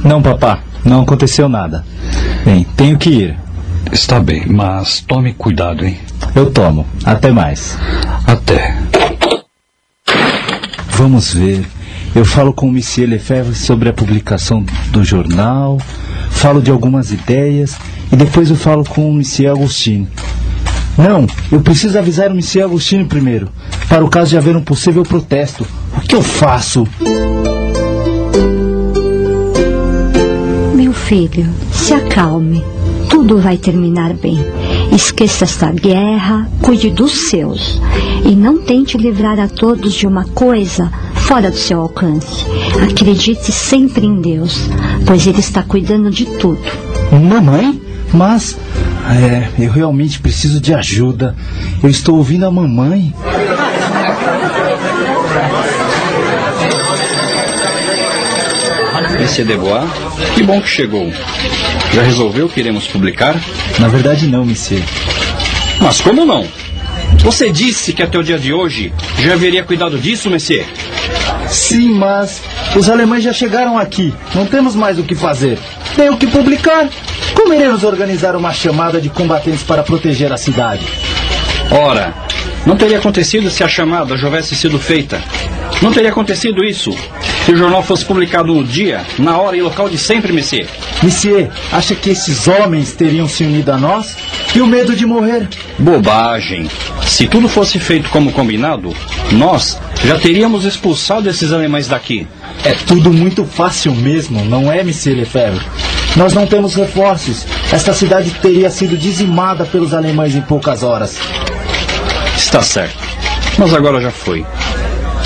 [0.03, 1.83] Não, papá, não aconteceu nada.
[2.45, 3.38] Bem, tenho que ir.
[3.91, 5.97] Está bem, mas tome cuidado, hein?
[6.35, 6.85] Eu tomo.
[7.03, 7.77] Até mais.
[8.25, 8.77] Até.
[10.89, 11.65] Vamos ver.
[12.15, 15.77] Eu falo com o Monsieur Lefebvre sobre a publicação do jornal,
[16.35, 17.75] falo de algumas ideias
[18.11, 20.07] e depois eu falo com o Monsieur Agostini.
[20.97, 23.49] Não, eu preciso avisar o Monsieur Agostini primeiro,
[23.89, 25.65] para o caso de haver um possível protesto.
[25.97, 26.87] O que eu faço?
[30.75, 32.63] Meu filho, se acalme.
[33.09, 34.37] Tudo vai terminar bem.
[34.91, 37.81] Esqueça esta guerra, cuide dos seus.
[38.23, 40.91] E não tente livrar a todos de uma coisa
[41.25, 42.45] fora do seu alcance.
[42.89, 44.69] Acredite sempre em Deus,
[45.05, 46.61] pois Ele está cuidando de tudo.
[47.11, 47.81] Mamãe?
[48.13, 48.57] Mas.
[49.07, 51.35] É, eu realmente preciso de ajuda.
[51.83, 53.13] Eu estou ouvindo a mamãe.
[59.19, 59.89] Monsieur Debois,
[60.35, 61.11] que bom que chegou.
[61.93, 63.35] Já resolveu que iremos publicar?
[63.79, 64.83] Na verdade, não, Monsieur.
[65.81, 66.47] Mas como não?
[67.19, 70.65] Você disse que até o dia de hoje já haveria cuidado disso, Monsieur?
[71.55, 72.41] Sim, mas
[72.75, 74.13] os alemães já chegaram aqui.
[74.35, 75.57] Não temos mais o que fazer.
[75.97, 76.89] Nem o que publicar.
[77.33, 80.85] Como iremos organizar uma chamada de combatentes para proteger a cidade?
[81.71, 82.13] Ora,
[82.65, 85.23] não teria acontecido se a chamada já houvesse sido feita.
[85.81, 86.91] Não teria acontecido isso
[87.45, 90.67] se o jornal fosse publicado no dia, na hora e local de sempre, Monsieur.
[91.01, 94.17] Monsieur, acha que esses homens teriam se unido a nós?
[94.53, 95.47] E o medo de morrer?
[95.79, 96.69] Bobagem.
[97.05, 98.95] Se tudo fosse feito como combinado,
[99.31, 102.27] nós já teríamos expulsado esses alemães daqui.
[102.63, 105.65] É tudo muito fácil mesmo, não é, Monsieur Lefebvre?
[106.15, 107.45] Nós não temos reforços.
[107.71, 111.17] Esta cidade teria sido dizimada pelos alemães em poucas horas.
[112.36, 112.97] Está certo.
[113.58, 114.45] Mas agora já foi.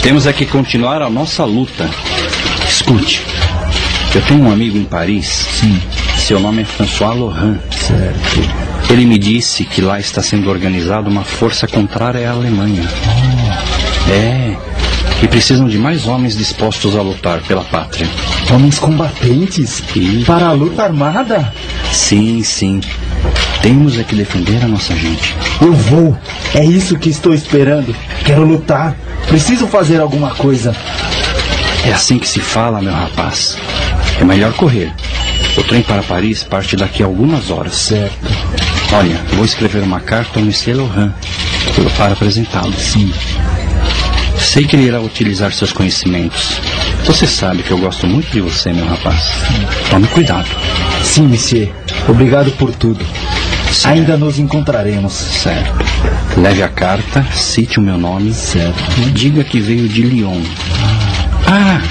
[0.01, 1.89] Temos é que continuar a nossa luta.
[2.67, 3.21] Escute,
[4.15, 5.27] eu tenho um amigo em Paris.
[5.27, 5.79] Sim.
[6.17, 7.59] Seu nome é François Laurent.
[7.71, 8.69] Certo.
[8.91, 12.87] Ele me disse que lá está sendo organizada uma força contrária à Alemanha.
[14.09, 14.55] É.
[15.21, 18.07] E precisam de mais homens dispostos a lutar pela pátria.
[18.51, 19.83] Homens combatentes?
[19.95, 20.23] E...
[20.23, 21.53] Para a luta armada?
[21.91, 22.81] Sim, sim.
[23.61, 25.35] Temos é que defender a nossa gente.
[25.61, 26.17] Eu vou.
[26.55, 27.93] É isso que estou esperando.
[28.25, 28.95] Quero lutar.
[29.27, 30.73] Preciso fazer alguma coisa.
[31.85, 33.57] É assim que se fala, meu rapaz.
[34.19, 34.91] É melhor correr.
[35.57, 37.73] O trem para Paris parte daqui a algumas horas.
[37.73, 38.17] Certo.
[38.93, 41.11] Olha, vou escrever uma carta ao Monsieur Laurent
[41.97, 42.73] para apresentá-lo.
[42.73, 43.13] Sim.
[44.39, 46.59] Sei que ele irá utilizar seus conhecimentos.
[47.05, 49.21] Você sabe que eu gosto muito de você, meu rapaz.
[49.89, 50.49] Tome cuidado.
[51.03, 51.71] Sim, monsieur.
[52.07, 53.05] Obrigado por tudo.
[53.71, 53.95] Certo.
[53.95, 55.13] Ainda nos encontraremos.
[55.13, 55.85] Certo.
[56.37, 58.33] Leve a carta, cite o meu nome.
[58.33, 58.79] Certo.
[59.13, 60.41] Diga que veio de Lyon.
[61.45, 61.81] Ah!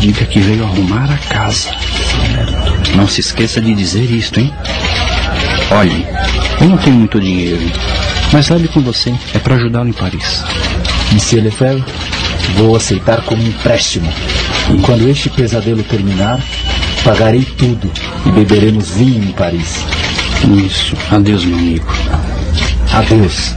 [0.00, 1.70] Diga que veio arrumar a casa.
[1.70, 2.96] Certo.
[2.96, 4.52] Não se esqueça de dizer isto, hein?
[5.72, 6.06] Olhe,
[6.60, 7.60] eu não tenho muito dinheiro,
[8.32, 9.14] mas leve com você.
[9.34, 10.42] É para ajudá-lo em Paris.
[11.12, 11.84] Monsieur Lefebvre,
[12.56, 14.10] vou aceitar como empréstimo.
[14.72, 16.40] E quando este pesadelo terminar,
[17.04, 17.90] pagarei tudo
[18.26, 19.84] e beberemos vinho em Paris.
[20.66, 20.96] Isso.
[21.10, 21.86] Adeus, meu amigo.
[22.92, 23.54] Adeus.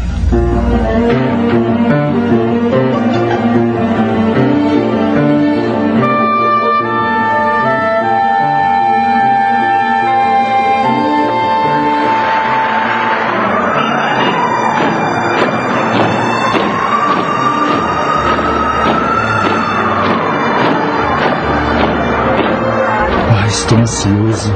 [23.74, 24.56] Estou ansioso.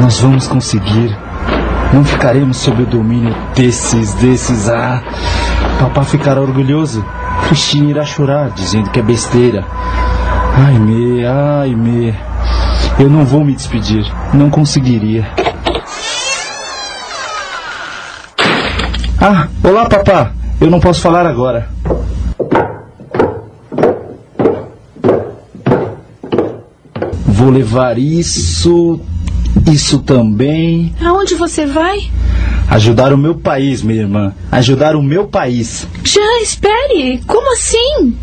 [0.00, 1.16] Nós vamos conseguir.
[1.94, 4.68] Não ficaremos sob o domínio desses, desses.
[4.68, 5.02] Ah,
[5.78, 7.04] papá ficará orgulhoso.
[7.48, 9.64] Cristina irá chorar, dizendo que é besteira.
[10.56, 12.14] Ai, me, ai, me.
[12.98, 14.04] Eu não vou me despedir.
[14.34, 15.26] Não conseguiria.
[19.18, 20.32] Ah, olá, papá.
[20.60, 21.68] Eu não posso falar agora.
[27.40, 29.00] Vou levar isso,
[29.72, 30.94] isso também.
[31.02, 32.10] Aonde você vai?
[32.68, 34.34] Ajudar o meu país, minha irmã.
[34.52, 35.88] Ajudar o meu país.
[36.04, 37.18] Já, espere.
[37.26, 38.14] Como assim?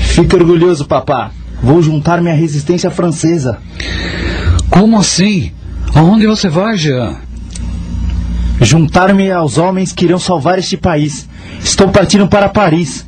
[0.00, 1.30] Fique orgulhoso, papá.
[1.62, 3.60] Vou juntar-me à resistência francesa.
[4.68, 5.52] Como assim?
[5.94, 7.18] Aonde você vai, Jean?
[8.60, 11.28] Juntar-me aos homens que irão salvar este país.
[11.62, 13.06] Estou partindo para Paris.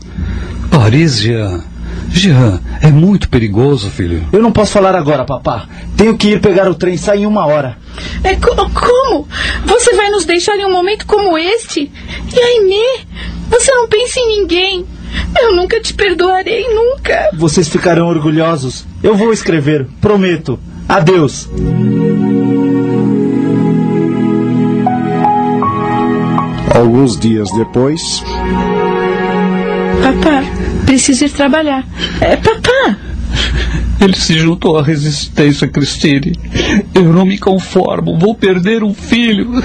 [0.71, 1.72] Paris, Jean?
[2.13, 4.25] Jean, é muito perigoso, filho.
[4.33, 5.67] Eu não posso falar agora, papá.
[5.97, 7.77] Tenho que ir pegar o trem, sai em uma hora.
[8.23, 9.27] É, co como?
[9.65, 11.91] Você vai nos deixar em um momento como este?
[12.35, 13.07] E a Aimee?
[13.51, 14.87] Você não pensa em ninguém.
[15.41, 17.31] Eu nunca te perdoarei, nunca.
[17.35, 18.87] Vocês ficarão orgulhosos.
[19.03, 20.59] Eu vou escrever, prometo.
[20.89, 21.49] Adeus.
[26.75, 28.23] Alguns dias depois.
[30.03, 30.43] Papá,
[30.93, 31.87] preciso ir trabalhar.
[32.21, 32.99] É, papá!
[33.99, 36.39] Ele se juntou à resistência, Cristine.
[36.95, 38.19] Eu não me conformo.
[38.19, 39.63] Vou perder um filho.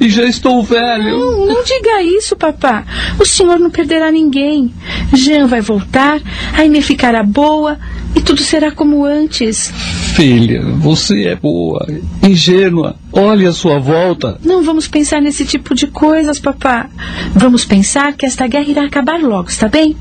[0.00, 1.18] E já estou velho.
[1.18, 2.84] Não, não diga isso, papá.
[3.18, 4.72] O senhor não perderá ninguém.
[5.12, 6.20] Jean vai voltar,
[6.54, 7.78] a Aimee ficará boa
[8.14, 9.72] e tudo será como antes.
[10.14, 11.86] Filha, você é boa,
[12.22, 12.96] ingênua.
[13.12, 14.38] Olhe a sua volta.
[14.44, 16.88] Não vamos pensar nesse tipo de coisas, papá.
[17.34, 19.96] Vamos pensar que esta guerra irá acabar logo, está bem?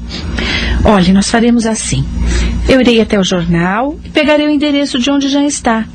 [0.83, 2.03] Olhe, nós faremos assim.
[2.67, 5.85] Eu irei até o jornal e pegarei o endereço de onde já está.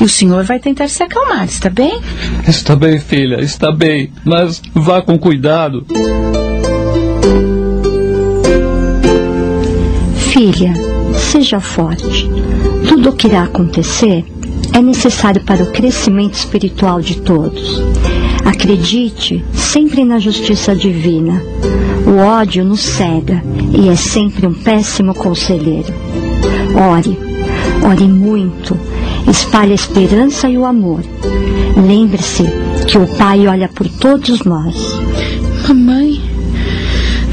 [0.00, 2.00] E o senhor vai tentar se acalmar, está bem?
[2.46, 4.12] Está bem, filha, está bem.
[4.24, 5.86] Mas vá com cuidado.
[10.32, 10.72] Filha,
[11.30, 12.28] seja forte.
[12.88, 14.24] Tudo o que irá acontecer
[14.72, 17.80] é necessário para o crescimento espiritual de todos.
[18.44, 21.40] Acredite sempre na justiça divina.
[22.04, 25.94] O ódio nos cega e é sempre um péssimo conselheiro.
[26.74, 27.16] Ore,
[27.88, 28.76] ore muito,
[29.28, 31.04] espalhe a esperança e o amor.
[31.76, 32.44] Lembre-se
[32.88, 34.74] que o Pai olha por todos nós.
[35.68, 36.20] Mamãe,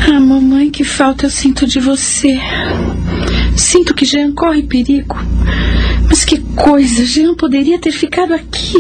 [0.08, 2.38] ah, mamãe, que falta eu sinto de você.
[3.58, 5.18] Sinto que Jean corre perigo.
[6.08, 8.78] Mas que coisa, Jean poderia ter ficado aqui.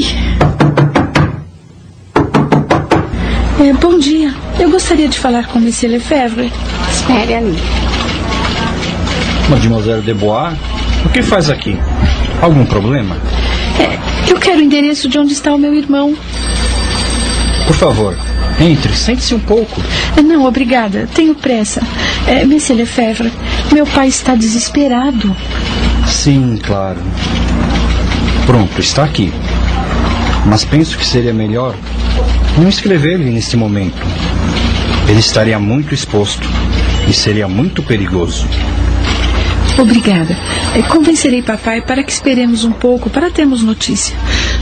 [3.59, 4.33] É, bom dia.
[4.59, 6.51] Eu gostaria de falar com Monsieur Lefebvre.
[6.91, 7.57] Espere ali.
[9.49, 10.55] Mademoiselle Debois,
[11.05, 11.77] o que faz aqui?
[12.41, 13.17] Algum problema?
[13.79, 16.15] É, eu quero o endereço de onde está o meu irmão.
[17.65, 18.15] Por favor,
[18.59, 19.81] entre, sente-se um pouco.
[20.15, 21.07] É, Não, obrigada.
[21.13, 21.81] Tenho pressa.
[22.27, 23.31] É, Monsieur Lefebvre,
[23.73, 25.35] meu pai está desesperado.
[26.07, 26.99] Sim, claro.
[28.45, 29.33] Pronto, está aqui.
[30.45, 31.75] Mas penso que seria melhor
[32.57, 34.01] não escrever-lhe neste momento.
[35.07, 36.47] Ele estaria muito exposto
[37.07, 38.47] e seria muito perigoso.
[39.77, 40.35] Obrigada.
[40.75, 44.15] É, convencerei papai para que esperemos um pouco para termos notícia.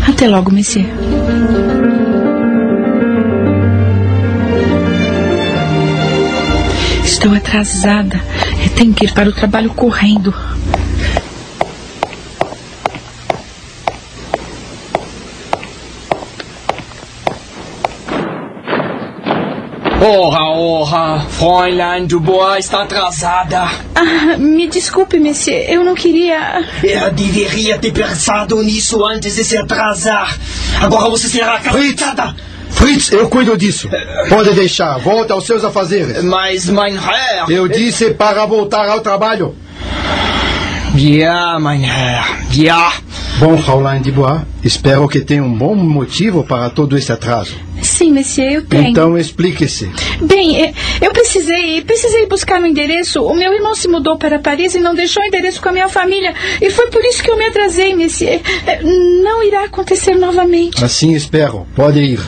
[0.08, 0.86] Até logo, Monsieur.
[7.15, 8.21] Estou atrasada.
[8.62, 10.36] Eu tenho que ir para o trabalho correndo.
[20.01, 23.62] Ora, ora, Fräulein Dubois está atrasada.
[23.95, 25.69] Ah, me desculpe, Monsieur.
[25.69, 26.65] Eu não queria.
[26.84, 30.38] Eu deveria ter pensado nisso antes de se atrasar.
[30.82, 32.36] Agora você será caprichada.
[32.86, 33.89] Fritz, eu cuido disso.
[34.30, 36.24] Pode deixar, volta aos seus afazeres.
[36.24, 37.50] Mas, mein Herr.
[37.50, 39.56] Eu disse para voltar ao trabalho.
[40.95, 42.24] Ja, mein Herr.
[42.54, 42.93] Ja.
[43.39, 47.56] Bom, Fraulein Dubois, espero que tenha um bom motivo para todo esse atraso.
[47.82, 48.88] Sim, Monsieur, eu tenho.
[48.89, 49.89] Então explique-se.
[50.21, 53.21] Bem, eh, eu precisei, precisei buscar um endereço.
[53.24, 55.89] O meu irmão se mudou para Paris e não deixou o endereço com a minha
[55.89, 56.34] família.
[56.62, 58.41] E foi por isso que eu me atrasei, Monsieur.
[58.67, 60.84] Eh, Não irá acontecer novamente.
[60.86, 61.65] Assim espero.
[61.76, 62.19] Pode ir.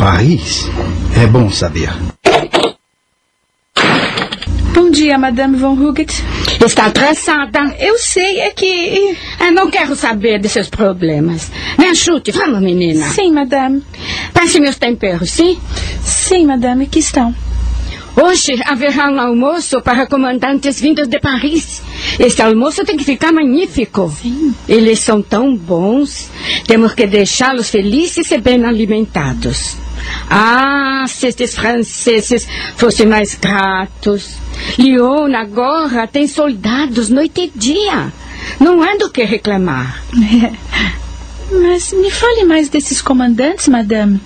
[0.00, 0.66] Paris?
[1.14, 1.90] É bom saber.
[4.72, 6.24] Bom dia, Madame Von Huguet.
[6.64, 7.76] Está atrasada.
[7.78, 9.14] Eu sei, é que.
[9.38, 11.52] Eu não quero saber de seus problemas.
[11.78, 13.10] Me ajude, vamos, menina.
[13.10, 13.82] Sim, Madame.
[14.32, 15.60] Passe meus temperos, sim?
[16.02, 17.34] Sim, Madame, aqui estão.
[18.16, 21.82] Hoje haverá um almoço para comandantes vindos de Paris.
[22.18, 24.12] Este almoço tem que ficar magnífico.
[24.20, 24.54] Sim.
[24.68, 26.30] Eles são tão bons.
[26.66, 29.76] Temos que deixá-los felizes e bem alimentados.
[30.28, 32.46] Ah, se estes franceses
[32.76, 34.36] fossem mais gratos.
[34.78, 38.12] Lyon agora tem soldados noite e dia.
[38.58, 40.02] Não há do que reclamar.
[41.52, 44.20] Mas me fale mais desses comandantes, Madame.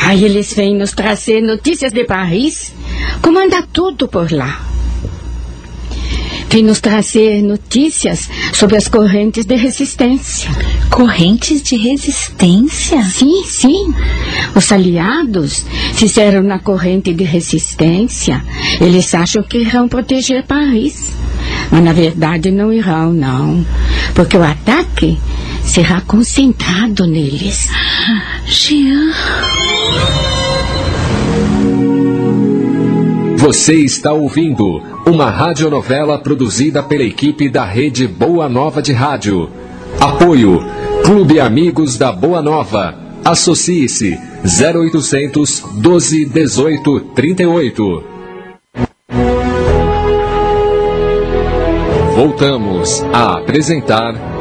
[0.00, 2.72] Aí eles vêm nos trazer notícias de Paris.
[3.20, 4.66] Comanda tudo por lá.
[6.48, 10.50] Vem nos trazer notícias sobre as correntes de resistência.
[10.90, 13.04] Correntes de resistência?
[13.04, 13.94] Sim, sim.
[14.54, 18.42] Os aliados fizeram na corrente de resistência.
[18.80, 21.12] Eles acham que irão proteger Paris.
[21.70, 23.66] Mas na verdade não irão, não.
[24.14, 25.18] Porque o ataque
[25.66, 27.68] será concentrado neles.
[28.46, 29.12] Jean.
[33.36, 39.50] Você está ouvindo uma radionovela produzida pela equipe da Rede Boa Nova de Rádio.
[40.00, 40.64] Apoio
[41.04, 42.96] Clube Amigos da Boa Nova.
[43.24, 48.04] Associe-se 0800 12 18 38.
[52.14, 54.35] Voltamos a apresentar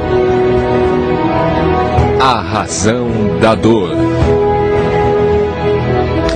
[2.19, 3.91] A Razão da Dor.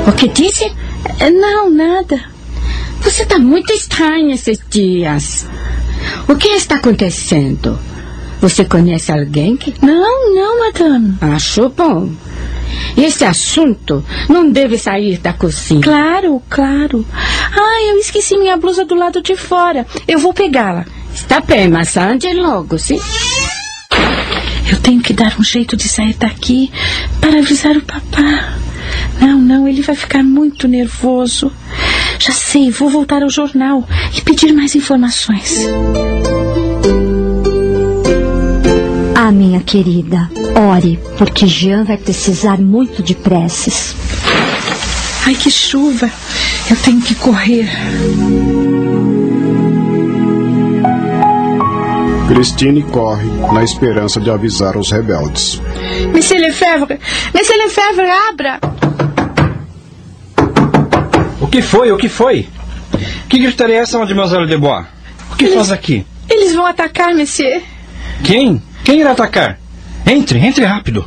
[0.07, 0.71] O que disse?
[1.19, 2.19] Não, nada.
[3.01, 5.47] Você está muito estranha esses dias.
[6.27, 7.79] O que está acontecendo?
[8.41, 9.73] Você conhece alguém que.
[9.81, 11.17] Não, não, madame.
[11.21, 12.09] Acho bom.
[12.95, 15.81] Esse assunto não deve sair da cozinha.
[15.81, 17.05] Claro, claro.
[17.13, 19.85] Ah, eu esqueci minha blusa do lado de fora.
[20.07, 20.85] Eu vou pegá-la.
[21.13, 22.99] Está bem, mas ande logo, sim?
[24.69, 26.71] Eu tenho que dar um jeito de sair daqui
[27.19, 28.57] para avisar o papá.
[29.19, 31.51] Não, não, ele vai ficar muito nervoso.
[32.19, 35.65] Já sei, vou voltar ao jornal e pedir mais informações.
[39.15, 43.95] Ah, minha querida, ore, porque Jean vai precisar muito de preces.
[45.25, 46.09] Ai, que chuva!
[46.69, 47.69] Eu tenho que correr.
[52.33, 55.59] Christine corre na esperança de avisar os rebeldes.
[56.13, 56.99] Monsieur Lefebvre!
[57.33, 58.59] Monsieur Lefebvre, abra!
[61.41, 61.91] O que foi?
[61.91, 62.47] O que foi?
[63.27, 64.85] Que gritaria é essa, Mademoiselle Debois?
[65.31, 66.05] O que Eles- faz aqui?
[66.29, 67.61] Eles vão atacar, monsieur.
[68.23, 68.61] Quem?
[68.83, 69.57] Quem irá atacar?
[70.05, 71.03] Entre, entre rápido.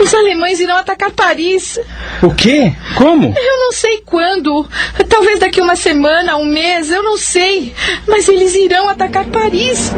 [0.00, 1.78] Os alemães irão atacar Paris.
[2.22, 2.72] O quê?
[2.94, 3.34] Como?
[3.36, 4.68] Eu não sei quando.
[5.08, 7.74] Talvez daqui uma semana, um mês, eu não sei.
[8.06, 9.92] Mas eles irão atacar Paris.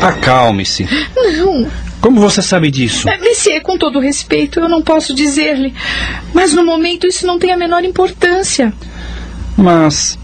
[0.00, 0.88] Acalme-se.
[1.14, 1.70] Não.
[2.00, 3.06] Como você sabe disso?
[3.20, 5.72] Monsieur, com todo respeito, eu não posso dizer-lhe.
[6.34, 8.72] Mas no momento isso não tem a menor importância.
[9.56, 10.18] Mas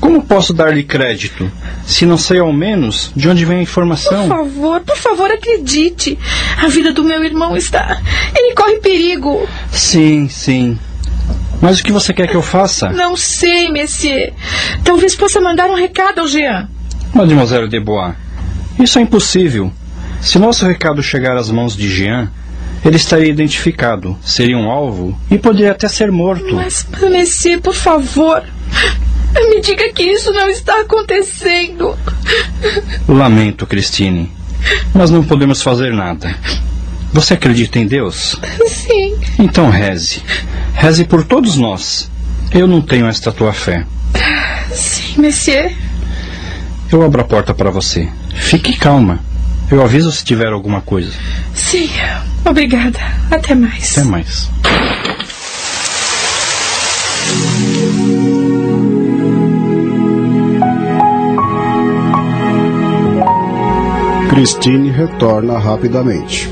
[0.00, 1.50] como posso dar-lhe crédito
[1.86, 4.28] se não sei ao menos de onde vem a Por informação?
[4.28, 6.18] favor, por favor, acredite.
[6.56, 8.00] A vida do meu irmão está.
[8.36, 9.46] Ele corre perigo.
[9.70, 10.78] Sim, sim.
[11.60, 12.88] Mas o que você quer que eu faça?
[12.90, 14.32] Não sei, Monsieur.
[14.82, 16.68] Talvez possa mandar um recado ao Jean.
[17.12, 18.14] Mademoiselle Debois,
[18.78, 19.70] isso é impossível.
[20.22, 22.30] Se nosso recado chegar às mãos de Jean,
[22.84, 26.54] ele estaria identificado, seria um alvo e poderia até ser morto.
[26.54, 28.42] Mas, Monsieur, por favor,
[29.34, 31.96] me diga que isso não está acontecendo.
[33.08, 34.30] Lamento, Christine,
[34.94, 36.34] mas não podemos fazer nada.
[37.12, 38.36] Você acredita em Deus?
[38.66, 39.18] Sim.
[39.38, 40.22] Então reze.
[40.74, 42.10] Reze por todos nós.
[42.52, 43.84] Eu não tenho esta tua fé.
[44.72, 45.74] Sim, Monsieur.
[46.90, 48.08] Eu abro a porta para você.
[48.34, 49.20] Fique calma.
[49.70, 51.12] Eu aviso se tiver alguma coisa.
[51.54, 51.88] Sim.
[52.44, 52.98] Obrigada.
[53.30, 53.96] Até mais.
[53.96, 54.50] Até mais.
[64.30, 66.48] Christine retorna rapidamente.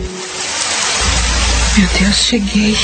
[1.77, 2.75] Meu Deus, cheguei.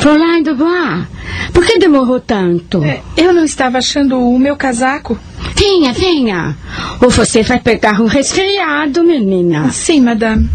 [0.00, 1.06] Fräulein Dubois,
[1.52, 2.82] por que demorou tanto?
[2.82, 5.16] É, eu não estava achando o meu casaco.
[5.56, 6.56] Venha, venha.
[7.00, 9.70] Ou você vai pegar um resfriado, menina.
[9.70, 10.50] Sim, madame.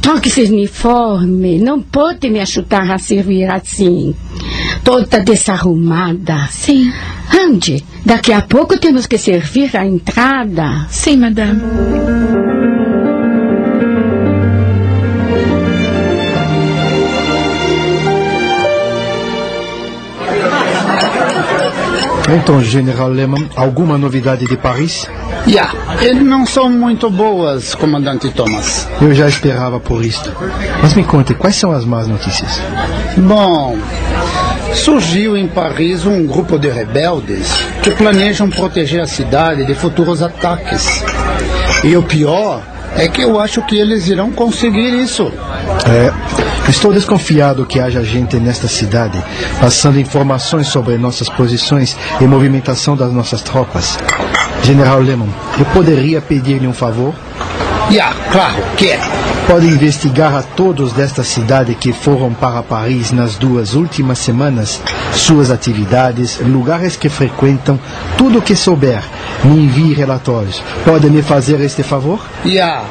[0.00, 1.58] Troque esse uniforme.
[1.58, 4.14] Não pode me ajudar a servir assim.
[4.84, 6.46] Toda desarrumada.
[6.48, 6.92] Sim.
[7.36, 7.84] Ande.
[8.04, 10.86] Daqui a pouco temos que servir a entrada.
[10.88, 11.60] Sim, madame.
[22.32, 25.06] Então, General Lehmann, alguma novidade de Paris?
[25.46, 28.86] Já, eles não são muito boas, comandante Thomas.
[29.00, 30.32] Eu já esperava por isto.
[30.80, 32.62] Mas me conte, quais são as más notícias?
[33.16, 33.76] Bom,
[34.74, 37.52] surgiu em Paris um grupo de rebeldes
[37.82, 41.02] que planejam proteger a cidade de futuros ataques.
[41.84, 42.62] E o pior
[42.96, 45.32] é que eu acho que eles irão conseguir isso.
[45.86, 49.22] É, estou desconfiado que haja gente nesta cidade
[49.60, 53.98] passando informações sobre nossas posições e movimentação das nossas tropas.
[54.62, 57.14] General Lehmann, eu poderia pedir-lhe um favor?
[57.90, 59.00] Já, claro, que é.
[59.48, 64.80] Pode investigar a todos desta cidade que foram para Paris nas duas últimas semanas,
[65.12, 67.80] suas atividades, lugares que frequentam,
[68.16, 69.02] tudo o que souber.
[69.42, 70.62] Me envie relatórios.
[70.84, 72.20] Pode me fazer este favor?
[72.44, 72.84] Já,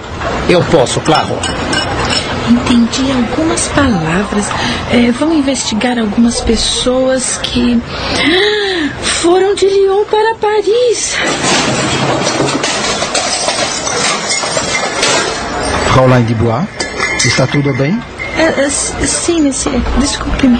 [0.49, 1.37] eu posso, claro.
[2.49, 4.47] Entendi algumas palavras.
[4.91, 7.79] É, vão investigar algumas pessoas que
[8.17, 11.15] Ah, foram de Lyon para Paris.
[15.99, 16.65] Fraulein Dubois,
[17.25, 17.99] está tudo bem?
[18.37, 19.81] É, é, sim, monsieur.
[19.97, 20.57] Desculpe-me.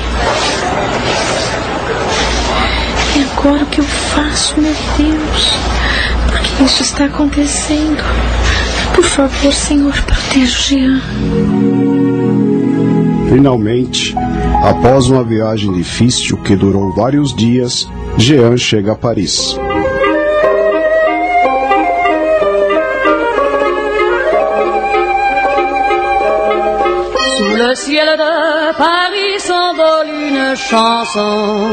[3.15, 5.57] E agora o que eu faço, meu Deus?
[6.29, 8.03] Por que isso está acontecendo?
[8.93, 11.01] Por favor, Senhor, proteja o Jean.
[13.29, 14.13] Finalmente,
[14.61, 17.87] após uma viagem difícil que durou vários dias,
[18.17, 19.57] Jean chega a Paris.
[27.69, 31.67] Le ciel de Paris s'envole une chanson.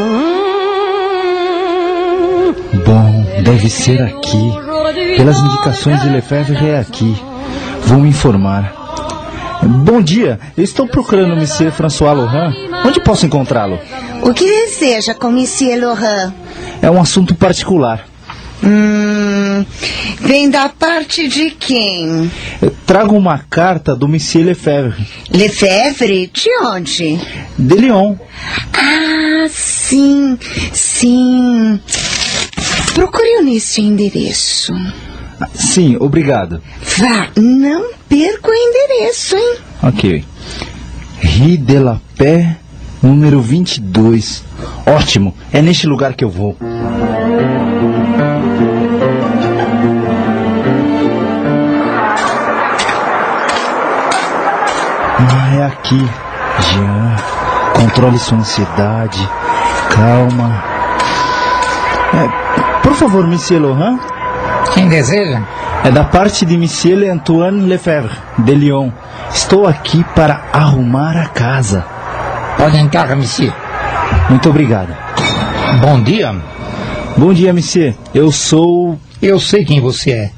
[2.84, 4.52] Bom, deve ser aqui.
[5.16, 7.16] Pelas indicações de Lefebvre é aqui.
[7.84, 8.74] Vou me informar.
[9.62, 12.52] Bom dia, eu estou procurando o Monsieur François Laurent.
[12.84, 13.78] Onde posso encontrá-lo?
[14.22, 16.30] O que deseja com Monsieur Laurent?
[16.82, 18.04] É um assunto particular.
[18.62, 19.15] Hum,
[20.20, 22.30] vem da parte de quem?
[22.60, 25.06] Eu trago uma carta do Monsieur Lefebvre.
[25.30, 26.30] Lefebvre?
[26.32, 27.18] De onde?
[27.58, 28.16] De Lyon.
[28.72, 30.38] Ah, sim,
[30.72, 31.80] sim.
[32.94, 34.72] Procure nesse endereço.
[35.54, 36.62] Sim, obrigado.
[36.98, 39.56] Vá, não perca o endereço, hein?
[39.82, 40.24] Ok.
[41.22, 42.56] Rue de la Paix,
[43.02, 44.42] número 22.
[44.86, 46.56] Ótimo, é neste lugar que eu vou.
[55.66, 55.98] Aqui.
[56.60, 57.16] Jean,
[57.74, 59.28] controle sua ansiedade.
[59.90, 60.64] Calma.
[62.14, 63.98] É, por favor, Monsieur Laurent.
[64.72, 65.42] Quem deseja?
[65.84, 68.90] É da parte de Monsieur Antoine Lefebvre, de Lyon.
[69.30, 71.84] Estou aqui para arrumar a casa.
[72.56, 73.52] Pode entrar, monsieur.
[74.28, 74.96] Muito obrigado.
[75.80, 76.34] Bom dia.
[77.16, 77.94] Bom dia, monsieur.
[78.14, 78.98] Eu sou.
[79.20, 80.30] Eu sei quem você é.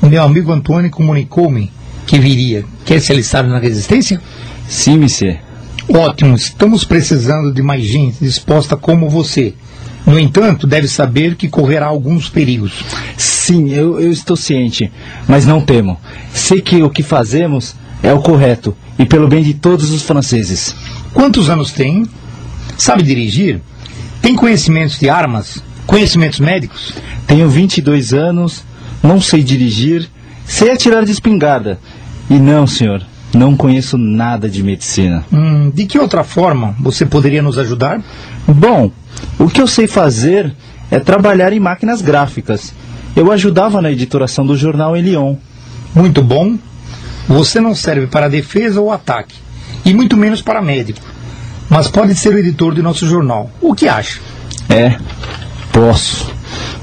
[0.00, 1.72] O meu amigo Antônio comunicou-me
[2.06, 2.64] que viria.
[2.84, 4.20] Quer se alistar na resistência?
[4.68, 5.38] Sim, monsieur.
[5.88, 6.34] Ótimo.
[6.34, 9.54] Estamos precisando de mais gente disposta como você.
[10.06, 12.84] No entanto, deve saber que correrá alguns perigos.
[13.16, 14.92] Sim, eu, eu estou ciente,
[15.26, 15.98] mas não temo.
[16.32, 20.74] Sei que o que fazemos é o correto e pelo bem de todos os franceses.
[21.12, 22.06] Quantos anos tem?
[22.76, 23.60] Sabe dirigir?
[24.20, 25.62] Tem conhecimentos de armas?
[25.86, 26.92] Conhecimentos médicos?
[27.26, 28.62] Tenho 22 anos,
[29.02, 30.08] não sei dirigir,
[30.46, 31.78] sei atirar de espingarda.
[32.28, 33.02] E não, senhor,
[33.36, 35.24] não conheço nada de medicina.
[35.32, 38.02] Hum, de que outra forma você poderia nos ajudar?
[38.46, 38.90] Bom,
[39.38, 40.54] o que eu sei fazer
[40.90, 42.72] é trabalhar em máquinas gráficas.
[43.16, 45.36] Eu ajudava na editoração do jornal em Lyon.
[45.94, 46.58] Muito bom.
[47.28, 49.36] Você não serve para defesa ou ataque,
[49.84, 51.00] e muito menos para médico.
[51.70, 53.50] Mas pode ser o editor de nosso jornal.
[53.60, 54.20] O que acha?
[54.68, 54.96] É,
[55.72, 56.30] posso.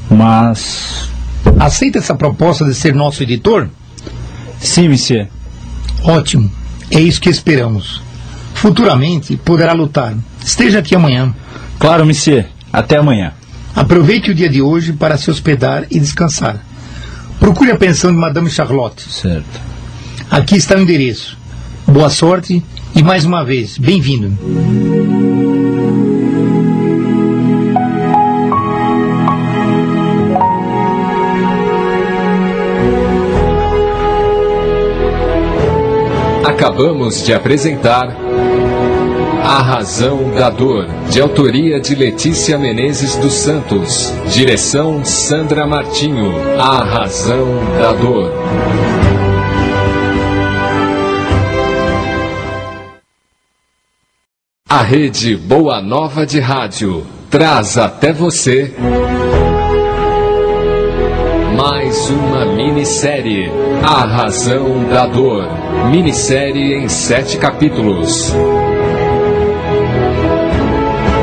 [0.10, 1.10] Mas.
[1.60, 3.70] Aceita essa proposta de ser nosso editor?
[4.60, 5.28] Sim, monsieur.
[6.04, 6.52] Ótimo.
[6.90, 8.02] É isso que esperamos.
[8.54, 10.16] Futuramente poderá lutar.
[10.44, 11.34] Esteja aqui amanhã.
[11.80, 12.46] Claro, monsieur.
[12.72, 13.34] Até amanhã.
[13.76, 16.64] Aproveite o dia de hoje para se hospedar e descansar.
[17.40, 19.12] Procure a pensão de Madame Charlotte.
[19.12, 19.60] Certo.
[20.30, 21.38] Aqui está o endereço.
[21.88, 22.64] Boa sorte
[22.96, 24.38] e mais uma vez, bem-vindo.
[36.52, 38.14] Acabamos de apresentar
[39.42, 44.14] A Razão da Dor, de autoria de Letícia Menezes dos Santos.
[44.28, 46.34] Direção Sandra Martinho.
[46.60, 47.48] A Razão
[47.80, 48.34] da Dor.
[54.70, 58.76] A rede Boa Nova de Rádio traz até você
[61.56, 63.50] mais uma minissérie,
[63.84, 65.61] A Razão da Dor.
[65.92, 68.34] Minissérie em sete capítulos.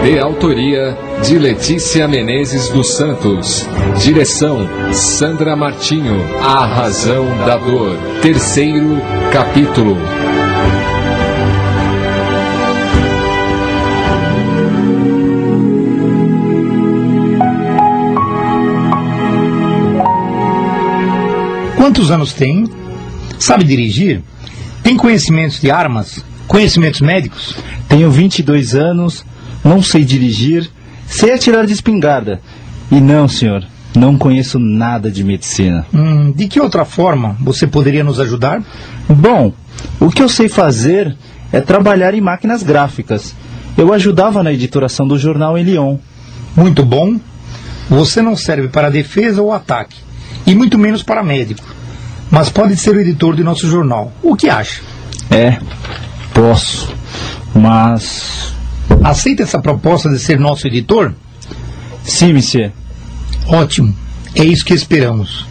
[0.05, 3.68] De autoria de Letícia Menezes dos Santos.
[4.03, 6.24] Direção Sandra Martinho.
[6.42, 7.96] A Razão da Dor.
[8.22, 9.01] Terceiro
[9.32, 9.96] capítulo.
[21.76, 22.64] Quantos anos tem?
[23.38, 24.22] Sabe dirigir?
[24.82, 26.24] Tem conhecimentos de armas?
[26.46, 27.54] Conhecimentos médicos?
[27.88, 29.24] Tenho 22 anos,
[29.64, 30.70] não sei dirigir,
[31.06, 32.40] sei atirar de espingarda.
[32.90, 33.64] E não, senhor,
[33.94, 35.86] não conheço nada de medicina.
[35.92, 38.62] Hum, de que outra forma você poderia nos ajudar?
[39.08, 39.52] Bom,
[40.00, 41.16] o que eu sei fazer
[41.52, 43.34] é trabalhar em máquinas gráficas.
[43.76, 45.98] Eu ajudava na editoração do jornal em Lyon.
[46.56, 47.18] Muito bom.
[47.88, 49.96] Você não serve para defesa ou ataque,
[50.46, 51.64] e muito menos para médico.
[52.30, 54.12] Mas pode ser o editor de nosso jornal.
[54.22, 54.82] O que acha?
[55.30, 55.58] É,
[56.34, 56.92] posso.
[57.54, 58.54] Mas.
[59.02, 61.14] Aceita essa proposta de ser nosso editor?
[62.02, 62.72] Sim, monsieur.
[63.46, 63.94] Ótimo.
[64.34, 65.46] É isso que esperamos.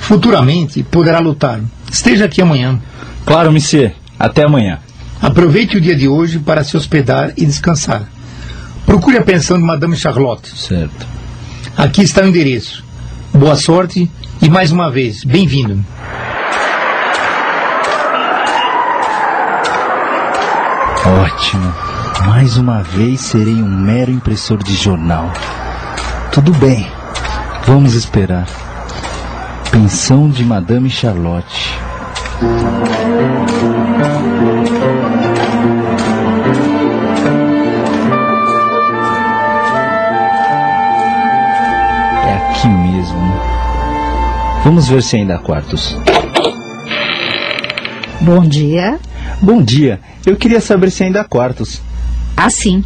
[0.00, 1.60] Futuramente poderá lutar.
[1.90, 2.80] Esteja aqui amanhã.
[3.24, 3.94] Claro, monsieur.
[4.18, 4.78] Até amanhã.
[5.20, 8.08] Aproveite o dia de hoje para se hospedar e descansar.
[8.86, 10.56] Procure a pensão de Madame Charlotte.
[10.56, 11.06] Certo.
[11.76, 12.84] Aqui está o endereço.
[13.32, 14.10] Boa sorte
[14.42, 15.84] e mais uma vez, bem-vindo.
[21.04, 21.74] Ótimo.
[22.26, 25.30] Mais uma vez serei um mero impressor de jornal.
[26.32, 26.90] Tudo bem.
[27.66, 28.46] Vamos esperar.
[29.70, 31.78] Pensão de Madame Charlotte.
[44.64, 45.96] Vamos ver se ainda há quartos.
[48.20, 48.98] Bom dia.
[49.40, 50.00] Bom dia.
[50.26, 51.80] Eu queria saber se ainda há quartos.
[52.36, 52.84] Ah, sim.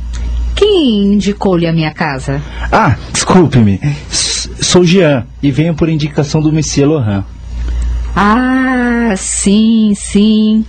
[0.54, 2.40] Quem indicou-lhe a minha casa?
[2.70, 3.80] Ah, desculpe-me.
[4.08, 7.24] Sou Jean e venho por indicação do Monsieur Laurent.
[8.14, 10.64] Ah, sim, sim.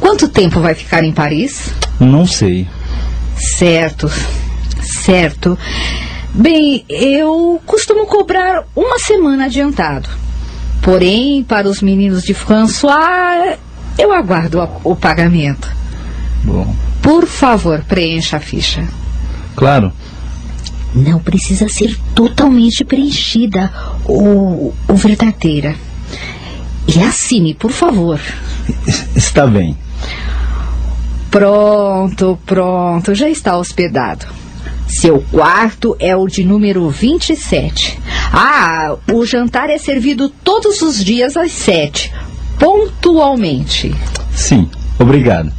[0.00, 1.70] Quanto tempo vai ficar em Paris?
[2.00, 2.66] Não sei.
[3.36, 4.10] Certo,
[4.80, 5.58] certo.
[6.34, 10.08] Bem, eu costumo cobrar uma semana adiantado.
[10.82, 13.56] Porém, para os meninos de François,
[13.96, 15.70] eu aguardo o pagamento.
[16.42, 18.86] Bom, Por favor, preencha a ficha.
[19.54, 19.92] claro.
[20.94, 23.72] Não precisa ser totalmente preenchida
[24.04, 25.74] ou, ou verdadeira.
[26.86, 28.20] E assine, por favor.
[29.16, 29.76] Está bem.
[31.32, 34.24] Pronto, pronto, já está hospedado.
[35.00, 37.98] Seu quarto é o de número 27.
[38.32, 42.12] Ah, o jantar é servido todos os dias às sete,
[42.60, 43.92] pontualmente.
[44.32, 45.52] Sim, obrigado.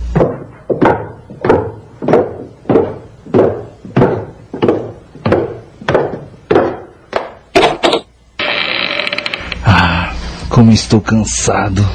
[9.65, 10.13] Ah,
[10.49, 11.85] como estou cansado.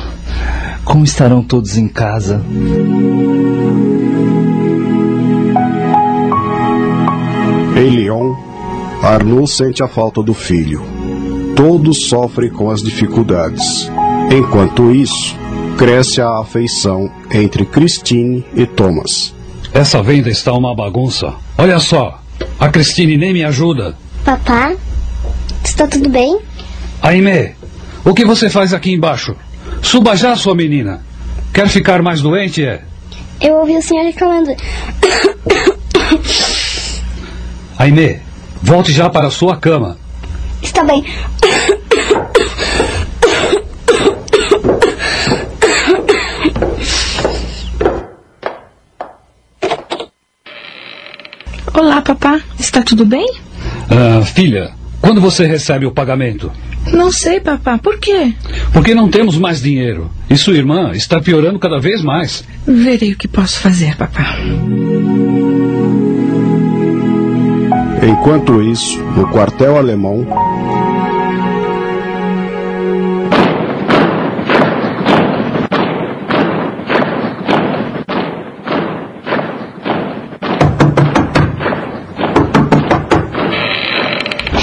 [0.84, 2.42] Como estarão todos em casa?
[7.80, 8.34] Em Lyon,
[9.02, 10.82] Arnaud sente a falta do filho.
[11.56, 13.90] Todos sofrem com as dificuldades.
[14.30, 15.34] Enquanto isso,
[15.78, 19.34] cresce a afeição entre Christine e Thomas.
[19.72, 21.32] Essa venda está uma bagunça.
[21.56, 22.20] Olha só,
[22.58, 23.96] a Cristine nem me ajuda.
[24.26, 24.74] Papá,
[25.64, 26.38] está tudo bem?
[27.00, 27.54] Aimee,
[28.04, 29.34] o que você faz aqui embaixo?
[29.80, 31.00] Suba já, sua menina.
[31.50, 32.82] Quer ficar mais doente, é?
[33.40, 34.50] Eu ouvi o senhor reclamando.
[37.80, 38.18] Aimee,
[38.62, 39.96] volte já para a sua cama.
[40.62, 41.02] Está bem.
[51.72, 52.38] Olá, papá.
[52.58, 53.26] Está tudo bem?
[53.88, 56.52] Ah, filha, quando você recebe o pagamento?
[56.92, 57.78] Não sei, papá.
[57.78, 58.34] Por quê?
[58.74, 60.10] Porque não temos mais dinheiro.
[60.28, 62.44] E sua irmã está piorando cada vez mais.
[62.66, 64.36] Verei o que posso fazer, papá.
[68.02, 70.26] Enquanto isso, no quartel alemão,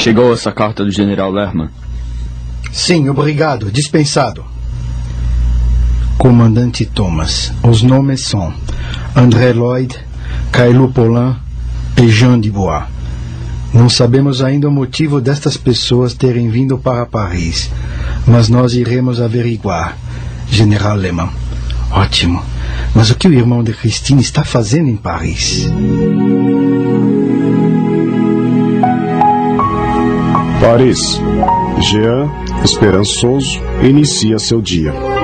[0.08, 1.70] Chegou essa carta do general Lerman.
[2.72, 3.70] Sim, obrigado.
[3.70, 4.46] Dispensado.
[6.18, 7.52] Comandante Thomas.
[7.62, 8.54] Os nomes são
[9.14, 9.94] André Lloyd,
[10.50, 11.36] Cailo Paulin
[11.98, 12.97] e Jean Dubois.
[13.74, 17.70] Não sabemos ainda o motivo destas pessoas terem vindo para Paris,
[18.26, 19.97] mas nós iremos averiguar.
[20.49, 21.30] General Lehmann.
[21.91, 22.41] Ótimo.
[22.95, 25.68] Mas o que o irmão de Christine está fazendo em Paris?
[30.61, 31.22] Paris.
[31.80, 32.30] Jean,
[32.63, 35.16] esperançoso, inicia seu dia.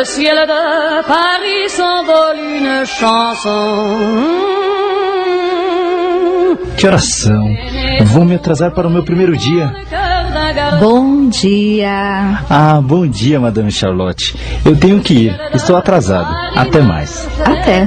[0.00, 3.98] Le ciel de Paris s'envole une chanson.
[6.78, 7.44] Que horas são?
[8.06, 9.74] Vou me atrasar para o meu primeiro dia.
[10.80, 12.38] Bom dia.
[12.48, 14.34] Ah, bom dia, Madame Charlotte.
[14.64, 15.40] Eu tenho que ir.
[15.52, 16.34] Estou atrasado.
[16.56, 17.28] Até mais.
[17.44, 17.86] Até.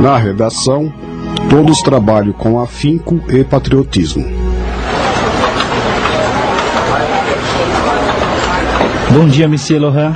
[0.00, 0.90] Na redação,
[1.48, 4.24] todos trabalham com afinco e patriotismo.
[9.10, 10.14] Bom dia, Monsieur Laurent.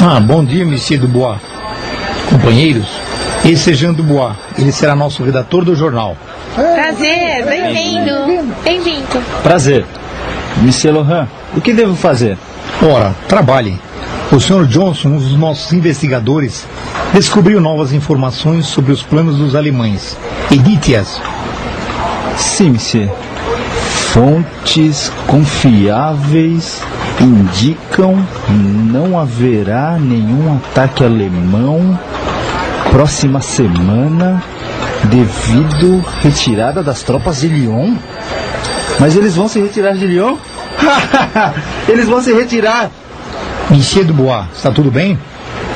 [0.00, 1.40] Ah, bom dia, Monsieur Dubois.
[2.30, 2.86] Companheiros,
[3.44, 4.34] Esse é Jean Dubois.
[4.58, 6.16] Ele será nosso redator do jornal.
[6.54, 8.54] Prazer, bem-vindo.
[8.64, 9.22] Bem-vindo.
[9.42, 9.84] Prazer.
[10.58, 12.36] Monsieur Lohan, o que devo fazer?
[12.82, 13.78] Ora, trabalhe.
[14.30, 14.66] O Sr.
[14.66, 16.66] Johnson, um dos nossos investigadores,
[17.14, 20.18] descobriu novas informações sobre os planos dos alemães.
[20.50, 21.18] Edite-as.
[22.36, 23.10] Sim, monsieur.
[24.12, 26.82] Fontes confiáveis
[27.18, 31.98] indicam não haverá nenhum ataque alemão
[32.90, 34.42] próxima semana
[35.04, 37.96] devido retirada das tropas de Lyon.
[39.00, 40.36] Mas eles vão se retirar de Lyon?
[41.88, 42.90] eles vão se retirar.
[43.70, 45.18] Monsieur Dubois, está tudo bem?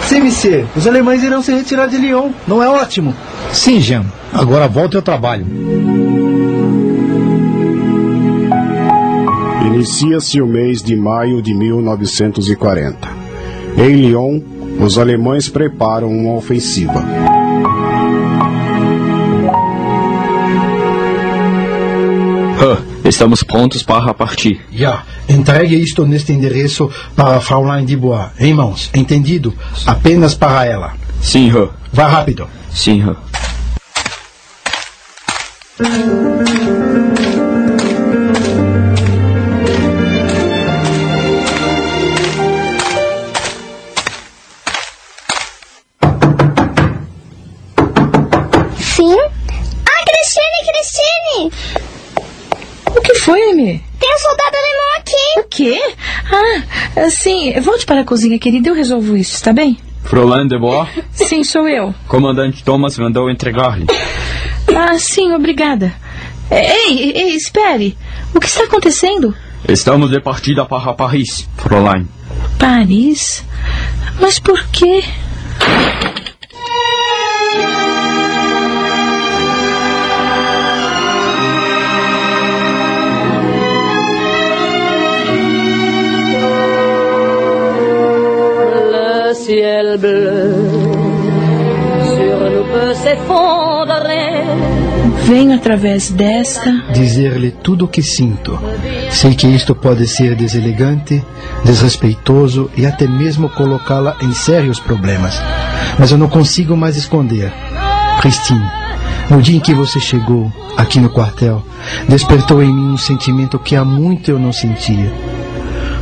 [0.07, 0.67] Sim, monsieur.
[0.75, 2.31] Os alemães irão se retirar de Lyon.
[2.47, 3.15] Não é ótimo?
[3.53, 4.05] Sim, Jean.
[4.33, 5.47] Agora volte ao trabalho.
[9.67, 13.09] Inicia-se o mês de maio de 1940.
[13.77, 14.41] Em Lyon,
[14.81, 17.03] os alemães preparam uma ofensiva.
[23.05, 24.61] Estamos prontos para partir.
[24.73, 28.31] Já, entregue isto neste endereço para Fraulein Dubois.
[28.39, 29.55] Em mãos, entendido?
[29.87, 30.95] Apenas para ela.
[31.21, 31.69] Sim, Rô.
[31.93, 32.49] Vá rápido.
[32.71, 33.17] Sim, Rô.
[35.77, 36.42] Sim?
[57.53, 57.61] Sim.
[57.61, 58.69] Volte para a cozinha, querida.
[58.69, 59.77] Eu resolvo isso, está bem?
[60.05, 61.95] Fräulein de Bois, Sim, sou eu.
[62.09, 63.87] comandante Thomas mandou entregar-lhe.
[64.75, 65.93] Ah, sim, obrigada.
[66.51, 67.97] Ei, ei, espere.
[68.35, 69.35] O que está acontecendo?
[69.69, 72.09] Estamos de partida para Paris, Fräulein.
[72.59, 73.45] Paris?
[74.21, 75.03] Mas por quê?
[89.93, 90.93] Ciel bleu
[92.05, 94.45] sur nous peut s'effondrer.
[95.25, 96.71] Venho através desta.
[96.93, 98.59] Dizer-lhe tudo o que sinto.
[99.11, 101.23] Sei que isto pode ser deselegante,
[101.65, 105.41] desrespeitoso e até mesmo colocá-la em sérios problemas.
[105.99, 107.53] Mas eu não consigo mais esconder.
[108.21, 108.65] Christine,
[109.31, 111.65] no dia em que você chegou aqui no quartel,
[112.09, 115.13] despertou em mim um sentimento que há muito eu não sentia.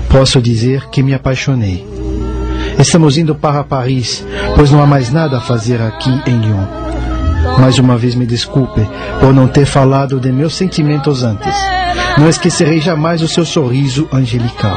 [0.09, 2.00] Posso dizer que me apaixonei.
[2.79, 6.67] Estamos indo para Paris, pois não há mais nada a fazer aqui em Lyon.
[7.59, 8.81] Mais uma vez me desculpe
[9.19, 11.55] por não ter falado de meus sentimentos antes.
[12.19, 14.77] Não esquecerei jamais o seu sorriso angelical.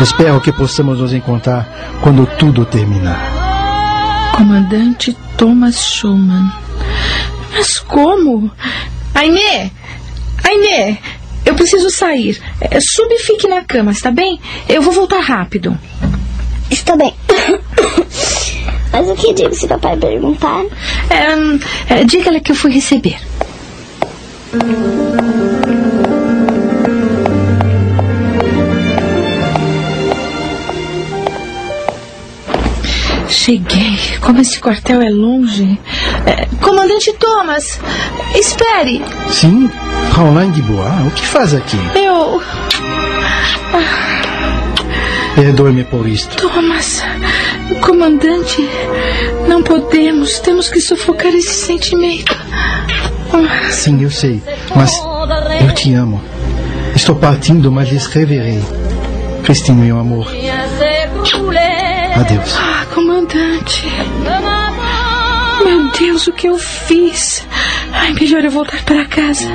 [0.00, 1.68] Espero que possamos nos encontrar
[2.02, 4.32] quando tudo terminar.
[4.36, 6.50] Comandante Thomas Schumann.
[7.52, 8.50] Mas como?
[9.14, 9.70] Ainê!
[10.42, 10.98] Ainê!
[11.44, 12.40] Eu preciso sair.
[12.60, 14.40] É, Suba e fique na cama, está bem?
[14.68, 15.78] Eu vou voltar rápido.
[16.74, 17.14] Está bem.
[18.90, 20.64] Mas o que digo se papai perguntar?
[21.08, 23.16] É, é, Diga-lhe que eu fui receber.
[33.28, 33.96] Cheguei.
[34.20, 35.78] Como esse quartel é longe.
[36.26, 37.78] É, comandante Thomas,
[38.34, 39.00] espere.
[39.30, 39.70] Sim,
[40.50, 41.78] de Bois, o que faz aqui?
[41.94, 42.42] Eu.
[45.34, 46.36] Perdoe-me por isto.
[46.36, 47.02] Thomas,
[47.80, 48.68] comandante,
[49.48, 50.38] não podemos.
[50.38, 52.36] Temos que sufocar esse sentimento.
[53.70, 54.40] Sim, eu sei,
[54.76, 54.92] mas
[55.60, 56.22] eu te amo.
[56.94, 58.62] Estou partindo, mas lhe escreverei.
[59.42, 60.28] Christine, meu amor.
[62.14, 62.56] Adeus.
[62.56, 63.88] Ah, comandante.
[65.64, 67.46] Meu Deus, o que eu fiz?
[67.92, 69.48] Ai, melhor eu voltar para casa.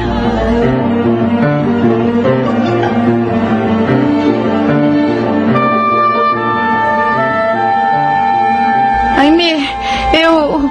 [9.29, 9.63] Aimee,
[10.23, 10.69] eu.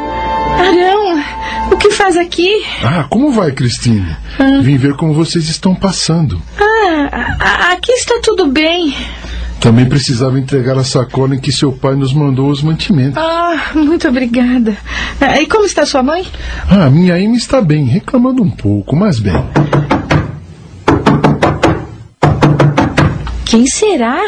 [0.59, 1.23] Arão,
[1.71, 2.51] o que faz aqui?
[2.83, 4.17] Ah, como vai, Cristine?
[4.63, 6.43] Vim ver como vocês estão passando.
[6.61, 8.93] Ah, aqui está tudo bem.
[9.61, 13.17] Também precisava entregar a sacola em que seu pai nos mandou os mantimentos.
[13.23, 14.77] Ah, muito obrigada.
[15.21, 16.27] Ah, E como está sua mãe?
[16.69, 19.35] Ah, minha Amy está bem, reclamando um pouco, mas bem.
[23.45, 24.21] Quem será?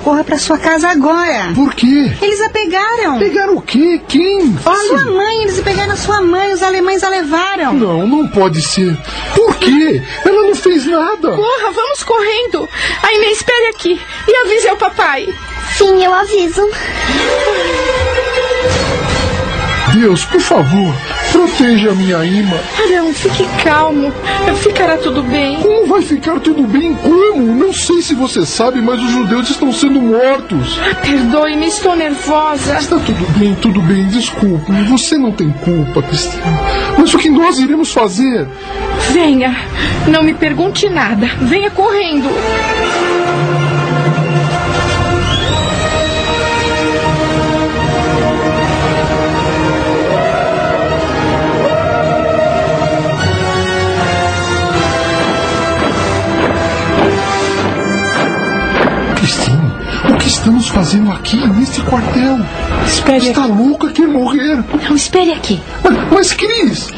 [0.00, 1.52] Corra para sua casa agora.
[1.54, 2.10] Por quê?
[2.20, 3.18] Eles a pegaram.
[3.18, 4.00] Pegaram o quê?
[4.08, 4.52] Quem?
[4.56, 4.88] Fale.
[4.88, 7.74] Sua mãe, eles pegaram sua mãe, os alemães a levaram.
[7.74, 8.96] Não, não pode ser.
[9.34, 10.02] Por quê?
[10.24, 11.32] Ela não fez nada.
[11.32, 12.68] Corra, vamos correndo.
[13.02, 15.28] Aimee, espere aqui e avise ao papai.
[15.76, 16.68] Sim, eu aviso.
[19.94, 20.94] Deus, por favor,
[21.40, 22.56] proteja a minha imã.
[22.84, 24.12] Arão, fique calmo.
[24.56, 25.56] Ficará tudo bem.
[25.60, 26.94] Como vai ficar tudo bem?
[26.94, 27.54] Como?
[27.54, 30.78] Não sei se você sabe, mas os judeus estão sendo mortos.
[30.82, 32.76] Ah, Perdoe-me, estou nervosa.
[32.78, 34.70] Está tudo bem, tudo bem, desculpe.
[34.88, 36.42] Você não tem culpa, Cristina.
[36.98, 38.46] Mas o que nós iremos fazer?
[39.12, 39.56] Venha.
[40.08, 41.26] Não me pergunte nada.
[41.40, 42.28] Venha correndo.
[60.40, 62.38] Estamos fazendo aqui, neste quartel?
[62.86, 64.56] Espere Está louca, quer morrer?
[64.88, 65.60] Não, espere aqui.
[65.84, 66.88] Mas, mas Cris,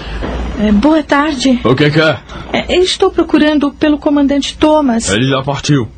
[0.60, 1.58] É, boa tarde.
[1.64, 2.22] O que quer?
[2.52, 5.10] É, eu estou procurando pelo comandante Thomas.
[5.10, 5.88] Ele já partiu.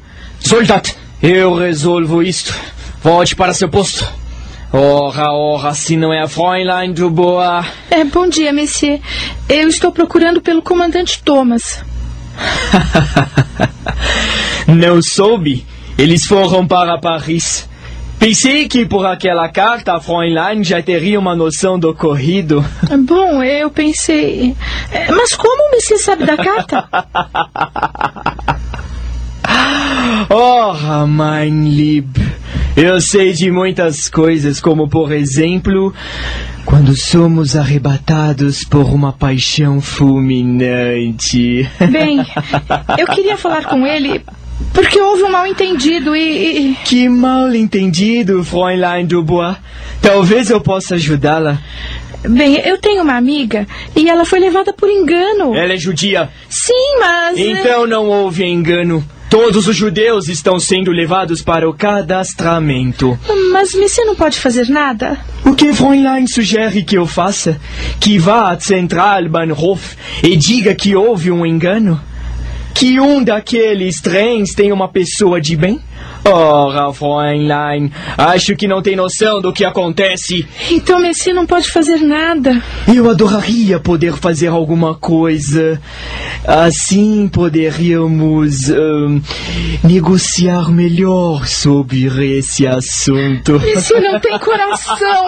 [0.40, 2.54] Soldat, eu resolvo isto.
[3.02, 4.10] Volte para seu posto.
[4.72, 7.66] Ora, ora, se não é a Fräulein Dubois.
[7.90, 9.00] É, bom dia, monsieur.
[9.50, 11.84] Eu estou procurando pelo comandante Thomas.
[14.66, 15.66] Não soube.
[15.96, 17.68] Eles foram para Paris.
[18.18, 22.64] Pensei que por aquela carta a Fräulein já teria uma noção do ocorrido.
[23.06, 24.56] Bom, eu pensei.
[24.90, 26.88] É, Mas como monsieur sabe da carta?
[30.30, 32.16] Ora, mein Lieb.
[32.76, 35.94] Eu sei de muitas coisas, como por exemplo,
[36.64, 41.68] quando somos arrebatados por uma paixão fulminante.
[41.90, 42.18] Bem,
[42.98, 44.24] eu queria falar com ele
[44.72, 46.70] porque houve um mal entendido e.
[46.72, 49.56] e- Que mal entendido, Fräulein Dubois.
[50.00, 51.58] Talvez eu possa ajudá-la.
[52.28, 55.54] Bem, eu tenho uma amiga e ela foi levada por engano.
[55.54, 56.30] Ela é judia.
[56.48, 57.38] Sim, mas.
[57.38, 59.04] Então não houve engano.
[59.28, 63.18] Todos os judeus estão sendo levados para o cadastramento.
[63.52, 65.18] Mas você não pode fazer nada?
[65.44, 67.60] O que Fräulein sugere que eu faça?
[67.98, 72.00] Que vá à Zentralbahnhof e diga que houve um engano?
[72.74, 75.80] Que um daqueles trens tem uma pessoa de bem?
[76.26, 80.46] Ora, Fräulein, acho que não tem noção do que acontece.
[80.70, 82.62] Então Messi não pode fazer nada.
[82.92, 85.78] Eu adoraria poder fazer alguma coisa.
[86.46, 89.20] Assim poderíamos ahn,
[89.82, 92.06] negociar melhor sobre
[92.38, 93.60] esse assunto.
[93.60, 95.26] Messi não tem coração.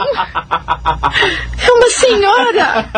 [1.59, 2.88] É uma senhora.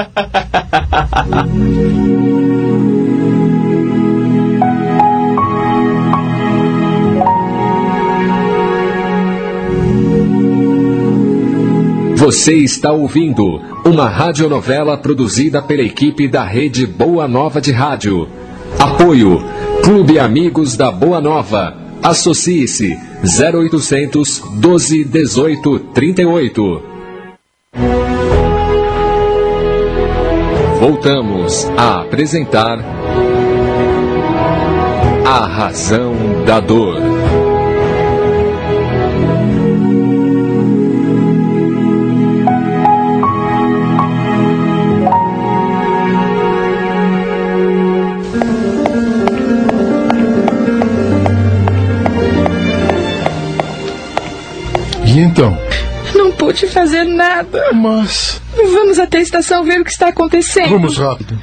[12.29, 18.29] Você está ouvindo uma radionovela produzida pela equipe da Rede Boa Nova de Rádio.
[18.79, 19.43] Apoio
[19.83, 21.75] Clube Amigos da Boa Nova.
[22.03, 26.83] Associe-se 0800 12 18 38.
[30.79, 32.79] Voltamos a apresentar
[35.25, 37.18] A Razão da Dor.
[55.29, 55.57] Então?
[56.15, 57.73] Não pude fazer nada.
[57.73, 58.41] Mas.
[58.73, 60.71] Vamos até a estação ver o que está acontecendo.
[60.71, 61.39] Vamos rápido.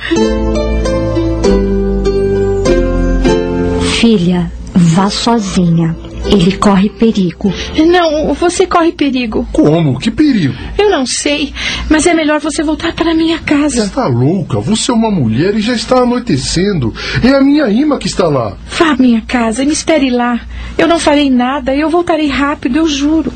[4.00, 5.96] Filha, vá sozinha.
[6.26, 7.54] Ele corre perigo.
[7.86, 9.48] Não, você corre perigo.
[9.54, 10.00] Como?
[10.00, 10.56] Que perigo?
[10.78, 11.54] Eu não sei,
[11.88, 13.84] mas é melhor você voltar para minha casa.
[13.84, 14.60] Está louca?
[14.60, 16.94] Você é uma mulher e já está anoitecendo.
[17.24, 18.58] É a minha imã que está lá.
[18.68, 20.42] Vá à minha casa e me espere lá.
[20.78, 23.32] Eu não farei nada, eu voltarei rápido, eu juro.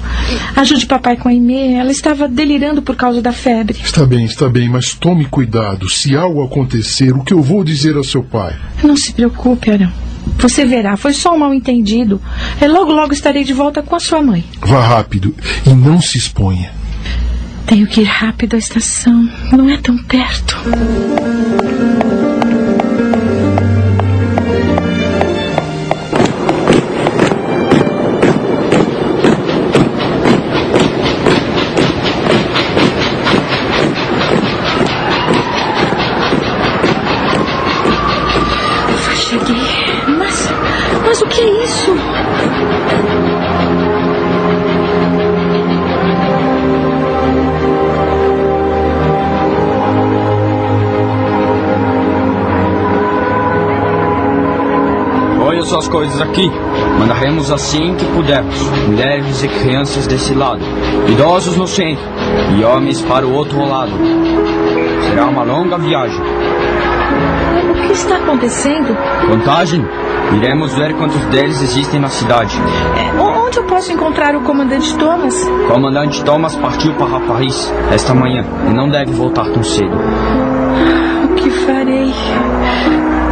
[0.56, 3.78] Ajude papai com a Aimee, ela estava delirando por causa da febre.
[3.84, 5.90] Está bem, está bem, mas tome cuidado.
[5.90, 8.56] Se algo acontecer, o que eu vou dizer ao seu pai?
[8.84, 9.92] Não se preocupe, Arão.
[10.38, 12.22] Você verá, foi só um mal entendido.
[12.60, 14.44] É, logo, logo estarei de volta com a sua mãe.
[14.62, 15.34] Vá rápido
[15.66, 16.72] e não se exponha.
[17.66, 19.30] Tenho que ir rápido à estação.
[19.52, 20.58] Não é tão perto.
[56.00, 56.50] Coisas aqui.
[56.97, 58.58] Mandaremos assim que pudermos.
[58.88, 60.62] Mulheres e crianças desse lado.
[61.10, 62.04] Idosos no centro.
[62.58, 63.91] E homens para o outro lado.
[65.10, 66.22] Será uma longa viagem.
[67.70, 68.95] O que está acontecendo?
[69.28, 69.86] Contagem?
[70.38, 72.56] Iremos ver quantos deles existem na cidade.
[72.95, 75.36] É, onde eu posso encontrar o comandante Thomas?
[75.43, 79.97] O comandante Thomas partiu para Paris esta manhã e não deve voltar tão cedo.
[81.26, 82.14] O que farei?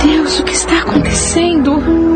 [0.03, 2.07] Deus, o que está acontecendo?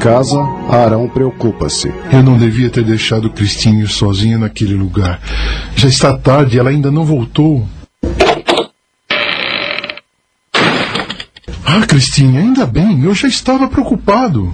[0.00, 0.40] Casa,
[0.70, 1.92] Arão preocupa-se.
[2.10, 5.20] Eu não devia ter deixado Cristinho sozinha naquele lugar.
[5.76, 7.68] Já está tarde, ela ainda não voltou.
[11.66, 14.52] Ah, Cristinha, ainda bem, eu já estava preocupado.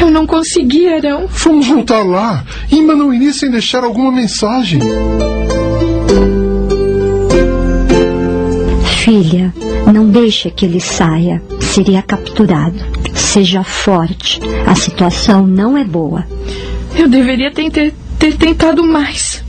[0.00, 1.26] Eu não consegui, Arão.
[1.28, 2.42] Vamos voltar lá.
[2.72, 4.80] Imba não iria sem deixar alguma mensagem.
[9.04, 9.54] Filha,
[9.92, 11.40] não deixe que ele saia.
[11.60, 12.95] Seria capturado.
[13.36, 14.40] Seja forte.
[14.66, 16.26] A situação não é boa.
[16.96, 19.44] Eu deveria ter, ter, ter tentado mais.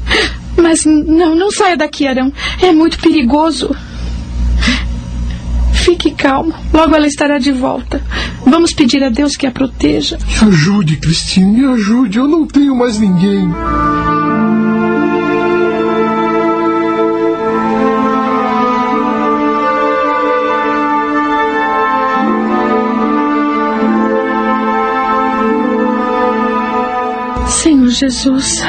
[0.58, 2.30] Mas não, não saia daqui, Arão.
[2.62, 3.74] É muito perigoso.
[5.72, 6.54] Fique calmo.
[6.74, 8.04] Logo ela estará de volta.
[8.46, 10.18] Vamos pedir a Deus que a proteja.
[10.42, 12.18] Me ajude, Cristina, me ajude.
[12.18, 13.48] Eu não tenho mais ninguém.
[27.88, 28.62] Senhor Jesus,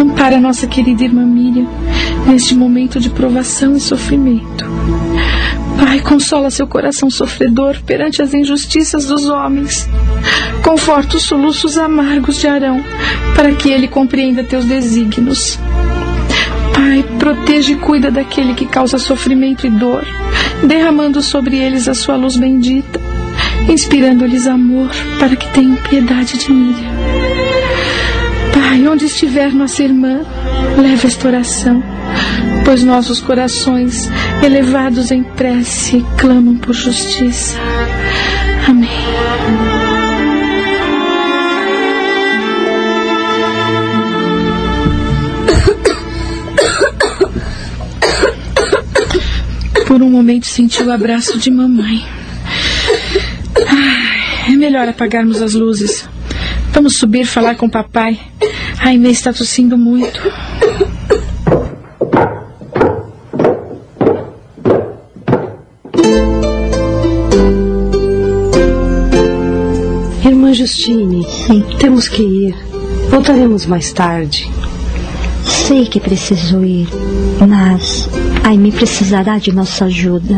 [0.00, 1.66] ampara nossa querida irmã Miriam
[2.26, 4.64] neste momento de provação e sofrimento.
[5.78, 9.88] Pai, consola seu coração sofredor perante as injustiças dos homens.
[10.62, 12.82] Conforta os soluços amargos de Arão,
[13.36, 15.58] para que ele compreenda teus desígnios.
[16.74, 20.06] Pai, proteja e cuida daquele que causa sofrimento e dor,
[20.64, 22.98] derramando sobre eles a sua luz bendita,
[23.68, 24.88] inspirando-lhes amor,
[25.18, 26.87] para que tenham piedade de Miriam.
[28.68, 30.20] Pai, onde estiver nossa irmã,
[30.76, 31.82] leve esta oração,
[32.66, 34.10] pois nossos corações,
[34.44, 37.58] elevados em prece, clamam por justiça.
[38.68, 38.90] Amém.
[49.86, 52.04] Por um momento senti o abraço de mamãe.
[53.66, 56.06] Ai, é melhor apagarmos as luzes.
[56.74, 58.20] Vamos subir falar com papai.
[58.80, 60.20] A Inês está tossindo muito.
[70.24, 71.26] Irmã Justine,
[71.78, 72.54] temos que ir.
[73.10, 74.48] Voltaremos mais tarde.
[75.44, 76.88] Sei que preciso ir,
[77.46, 78.08] mas
[78.44, 80.34] Aime precisará de nossa ajuda.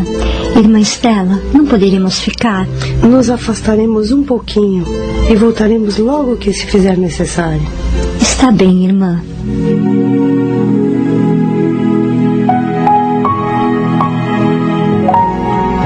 [0.56, 2.66] Irmã Estela, não poderíamos ficar?
[3.08, 4.84] Nos afastaremos um pouquinho
[5.30, 7.79] e voltaremos logo que se fizer necessário.
[8.20, 9.22] Está bem, irmã.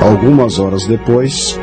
[0.03, 1.59] Algumas horas depois.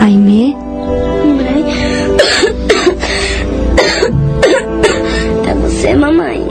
[0.00, 0.56] Aimee?
[1.36, 1.64] Mãe.
[5.48, 6.46] É você, mamãe.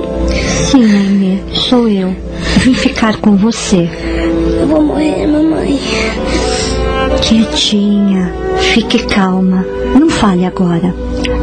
[0.69, 2.15] Sim, Aimee, sou eu.
[2.63, 3.89] Vim ficar com você.
[4.66, 5.80] Eu vou morrer, mamãe.
[7.22, 8.34] Quietinha,
[8.74, 9.63] fique calma.
[9.93, 10.91] Não fale agora.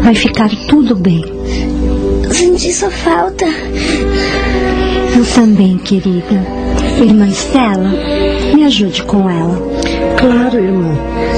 [0.03, 1.25] Vai ficar tudo bem.
[2.25, 3.45] Eu senti sua falta.
[5.16, 6.45] Eu também, querida.
[7.01, 7.93] Irmã Estela,
[8.53, 9.57] me ajude com ela.
[10.18, 10.93] Claro, irmã.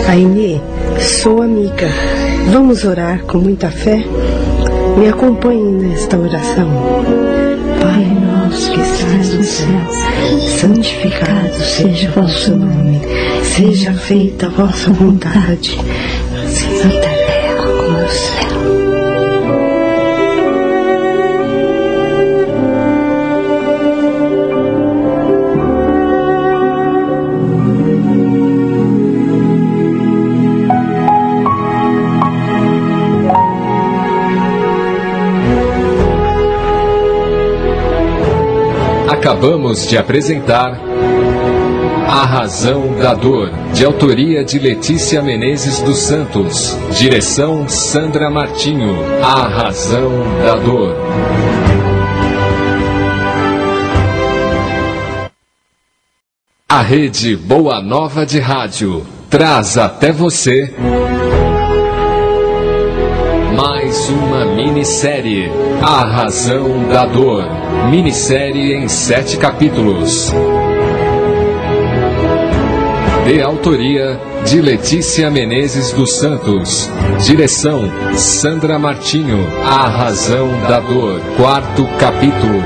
[0.09, 0.63] Aimee,
[0.99, 1.91] sou amiga.
[2.51, 4.03] Vamos orar com muita fé?
[4.97, 7.44] Me acompanhe nesta oração.
[7.85, 9.69] Pai nosso que estás no céu,
[10.59, 12.99] santificado seja o vosso nome.
[13.43, 15.79] Seja feita a vossa vontade,
[16.43, 18.44] assim na terra como no céu.
[39.25, 40.79] Acabamos de apresentar
[42.07, 46.77] A Razão da Dor, de autoria de Letícia Menezes dos Santos.
[46.91, 48.95] Direção Sandra Martinho.
[49.23, 50.11] A Razão
[50.45, 50.95] da Dor.
[56.69, 60.71] A rede Boa Nova de Rádio traz até você
[63.57, 65.51] mais uma minissérie,
[65.83, 67.64] A Razão da Dor.
[67.91, 70.33] Minissérie em sete capítulos.
[73.27, 76.91] De autoria de Letícia Menezes dos Santos.
[77.25, 77.83] Direção
[78.15, 79.47] Sandra Martinho.
[79.65, 81.21] A Razão da Dor.
[81.37, 82.63] Quarto capítulo.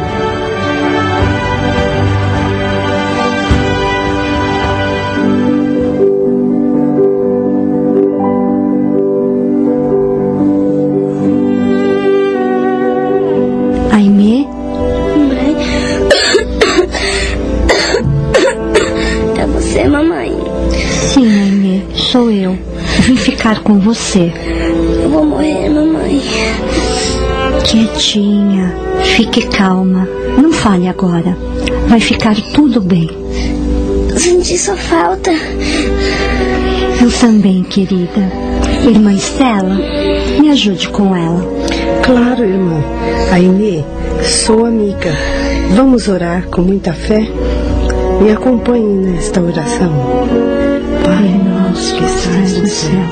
[23.98, 24.32] Você.
[25.02, 26.22] Eu vou morrer, mamãe.
[27.64, 30.08] Quietinha, fique calma.
[30.40, 31.36] Não fale agora.
[31.88, 33.10] Vai ficar tudo bem.
[34.10, 35.32] Eu senti sua falta.
[37.02, 38.32] Eu também, querida.
[38.88, 39.76] Irmã Estela,
[40.40, 41.44] me ajude com ela.
[42.02, 42.82] Claro, irmã.
[43.32, 43.84] Aimee,
[44.22, 45.12] sou amiga.
[45.74, 47.28] Vamos orar com muita fé?
[48.22, 49.92] Me acompanhe nesta oração.
[51.04, 51.47] Pai
[51.78, 53.08] nosso que estás no céu,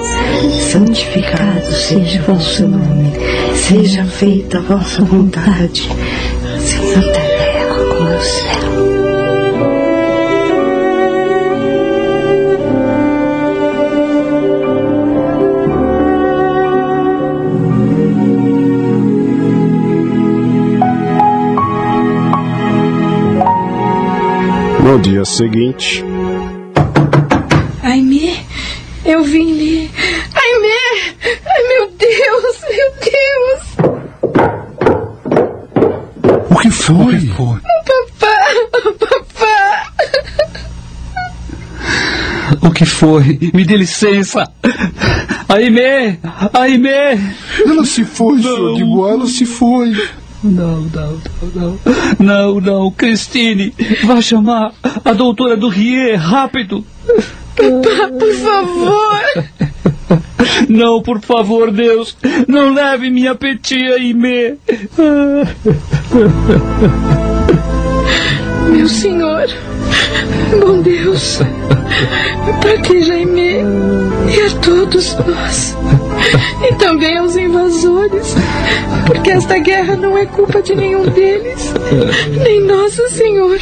[0.73, 3.13] santificado seja o vosso nome.
[3.55, 5.89] Seja feita a vossa vontade,
[6.57, 8.67] assim na terra como no céu.
[24.83, 26.05] No dia seguinte,
[27.83, 28.46] Aimee,
[29.07, 29.91] eu vim ler.
[30.35, 31.15] Aimee!
[31.47, 33.63] Ai, meu Deus, meu Deus!
[36.51, 37.21] O que foi?
[37.29, 38.37] Papá,
[38.99, 39.93] papá!
[42.63, 43.39] O que foi?
[43.55, 44.51] Me dê licença.
[45.49, 46.19] Aimee!
[46.53, 47.21] Aimee!
[47.65, 49.93] Ela se foi, senhor de Boa, ela se foi.
[50.43, 51.79] Não, não, não, não.
[52.19, 53.73] Não, não, Christine.
[54.05, 54.73] Vá chamar
[55.05, 56.85] a doutora do Rie, rápido.
[57.57, 59.45] Papá, por favor!
[60.69, 62.17] Não, por favor, Deus.
[62.47, 64.59] Não leve minha petia, Aimee.
[68.71, 69.47] Meu senhor,
[70.61, 71.39] bom Deus,
[72.61, 73.63] proteja Aimee
[74.29, 75.77] e a todos nós.
[76.69, 78.35] E também aos invasores,
[79.07, 81.73] porque esta guerra não é culpa de nenhum deles,
[82.45, 83.59] nem nosso Senhor.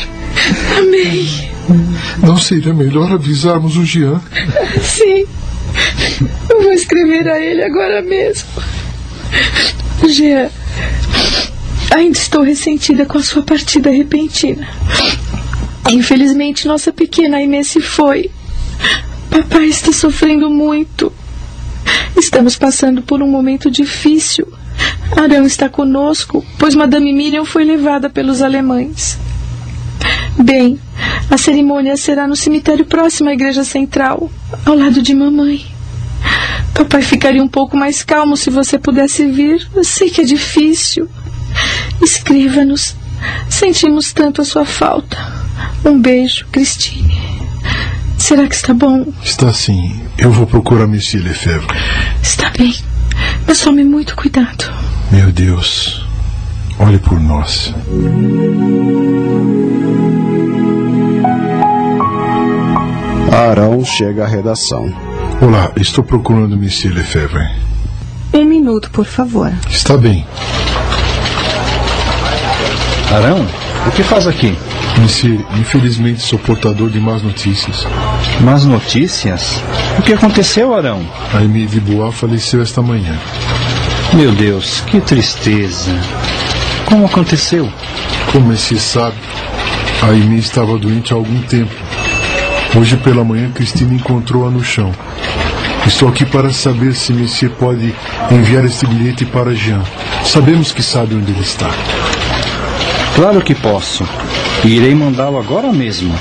[0.78, 1.53] Amém.
[2.22, 4.20] Não seria melhor avisarmos o Jean?
[4.82, 5.24] Sim,
[6.50, 8.48] eu vou escrever a ele agora mesmo.
[10.08, 10.50] Jean,
[11.94, 14.68] ainda estou ressentida com a sua partida repentina.
[15.90, 18.30] Infelizmente, nossa pequena Inês se foi.
[19.30, 21.12] Papai está sofrendo muito.
[22.16, 24.46] Estamos passando por um momento difícil.
[25.16, 29.18] Arão está conosco, pois Madame Miriam foi levada pelos alemães.
[30.38, 30.78] Bem,
[31.30, 34.30] a cerimônia será no cemitério próximo à igreja central,
[34.64, 35.64] ao lado de mamãe.
[36.74, 39.66] Papai ficaria um pouco mais calmo se você pudesse vir.
[39.74, 41.08] Eu sei que é difícil.
[42.02, 42.96] Escreva-nos.
[43.48, 45.16] Sentimos tanto a sua falta.
[45.84, 47.14] Um beijo, Cristine.
[48.18, 49.06] Será que está bom?
[49.22, 50.00] Está sim.
[50.18, 51.78] Eu vou procurar Monsieur Lefebvre.
[52.22, 52.74] Está bem.
[53.46, 54.72] Mas tome muito cuidado.
[55.10, 56.04] Meu Deus,
[56.78, 57.72] olhe por nós.
[63.34, 64.88] Arão chega à redação.
[65.40, 67.44] Olá, estou procurando Monsieur Lefebvre.
[68.32, 69.52] Um minuto, por favor.
[69.68, 70.24] Está bem.
[73.12, 73.44] Arão,
[73.88, 74.56] o que faz aqui?
[74.98, 77.84] Monsieur, infelizmente sou portador de más notícias.
[78.40, 79.60] Más notícias?
[79.98, 81.04] O que aconteceu, Arão?
[81.32, 83.18] A Aimee de Bois faleceu esta manhã.
[84.12, 85.90] Meu Deus, que tristeza.
[86.86, 87.68] Como aconteceu?
[88.30, 89.16] Como se sabe,
[90.02, 91.74] a Aimee estava doente há algum tempo.
[92.76, 94.92] Hoje pela manhã, Cristina encontrou-a no chão.
[95.86, 97.94] Estou aqui para saber se Monsieur pode
[98.32, 99.80] enviar este bilhete para Jean.
[100.24, 101.70] Sabemos que sabe onde ele está.
[103.14, 104.04] Claro que posso.
[104.64, 106.12] E irei mandá-lo agora mesmo.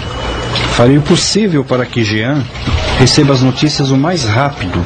[0.74, 2.44] Farei o possível para que Jean
[3.00, 4.86] receba as notícias o mais rápido.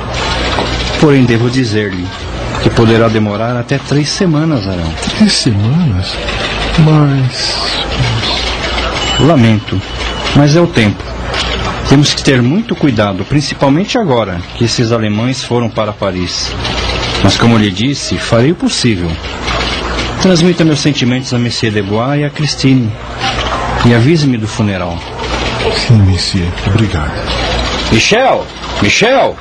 [1.02, 2.07] Porém, devo dizer-lhe
[2.64, 4.94] que poderá demorar até três semanas, Arão.
[5.18, 6.15] Três semanas?
[6.80, 7.57] Mas.
[9.19, 9.81] Lamento,
[10.34, 11.16] mas é o tempo.
[11.89, 16.51] Temos que ter muito cuidado, principalmente agora que esses alemães foram para Paris.
[17.23, 19.09] Mas, como lhe disse, farei o possível.
[20.22, 22.91] Transmita meus sentimentos a Monsieur Debois e a Christine.
[23.85, 24.97] E avise-me do funeral.
[25.88, 26.47] Sim, Monsieur.
[26.68, 27.11] Obrigado.
[27.91, 28.45] Michel!
[28.81, 29.38] Michel!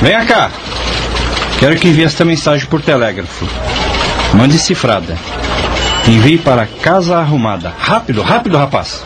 [0.00, 0.50] Venha cá!
[1.58, 3.46] Quero que envie esta mensagem por telégrafo.
[4.32, 5.18] Mande cifrada.
[6.06, 7.74] Envie para Casa Arrumada.
[7.78, 9.02] Rápido, rápido, rapaz!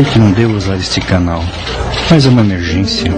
[0.00, 1.42] Sei que não devo usar este canal,
[2.10, 3.12] mas é uma emergência.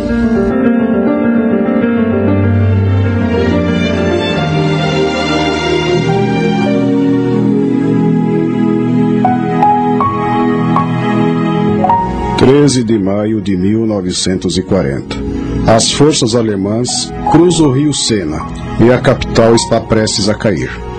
[12.36, 15.16] Treze de maio de 1940.
[15.68, 16.88] As forças alemãs
[17.30, 18.44] cruzam o rio Sena
[18.84, 20.91] e a capital está prestes a cair.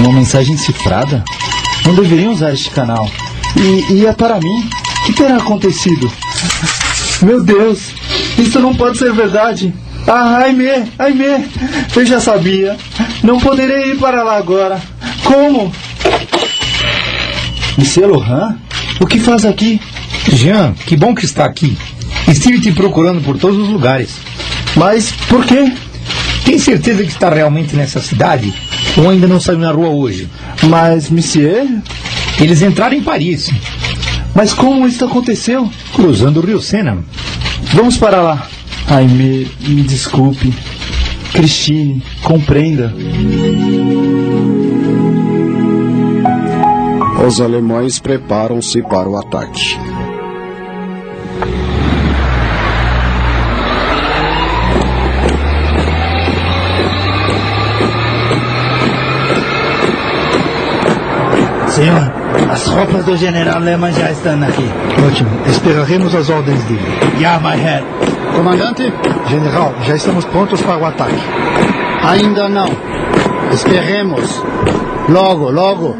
[0.00, 1.22] Uma mensagem cifrada?
[1.84, 3.08] Não deveriam usar este canal.
[3.56, 4.68] E, e é para mim?
[5.02, 6.10] O que terá acontecido?
[7.22, 7.90] Meu Deus,
[8.38, 9.74] isso não pode ser verdade.
[10.06, 11.48] Ah, Aimee, Aimee,
[11.94, 12.76] eu já sabia.
[13.22, 14.80] Não poderei ir para lá agora.
[15.22, 15.70] Como?
[17.76, 18.58] Monsieur Lohan?
[19.00, 19.80] O que faz aqui?
[20.32, 21.76] Jean, que bom que está aqui.
[22.26, 24.10] Estive te procurando por todos os lugares.
[24.76, 25.72] Mas por quê?
[26.44, 28.52] Tem certeza que está realmente nessa cidade?
[28.96, 30.28] Ou ainda não saiu na rua hoje?
[30.64, 31.66] Mas, monsieur?
[32.40, 33.50] Eles entraram em Paris.
[34.34, 35.70] Mas como isso aconteceu?
[35.94, 36.98] Cruzando o rio Sena.
[37.74, 38.48] Vamos para lá.
[38.86, 40.52] Ai, me, me desculpe.
[41.32, 42.92] Christine, compreenda.
[47.26, 49.76] Os alemães preparam-se para o ataque.
[61.80, 62.12] Senhor,
[62.50, 64.70] as roupas do general Lehmann já estão aqui.
[65.08, 65.30] Ótimo.
[65.46, 66.84] Esperaremos as ordens dele.
[67.18, 67.82] Yeah, my head.
[68.36, 68.92] Comandante?
[69.28, 71.16] General, já estamos prontos para o ataque.
[72.02, 72.70] Ainda não.
[73.50, 74.42] Esperemos.
[75.08, 75.96] Logo, logo.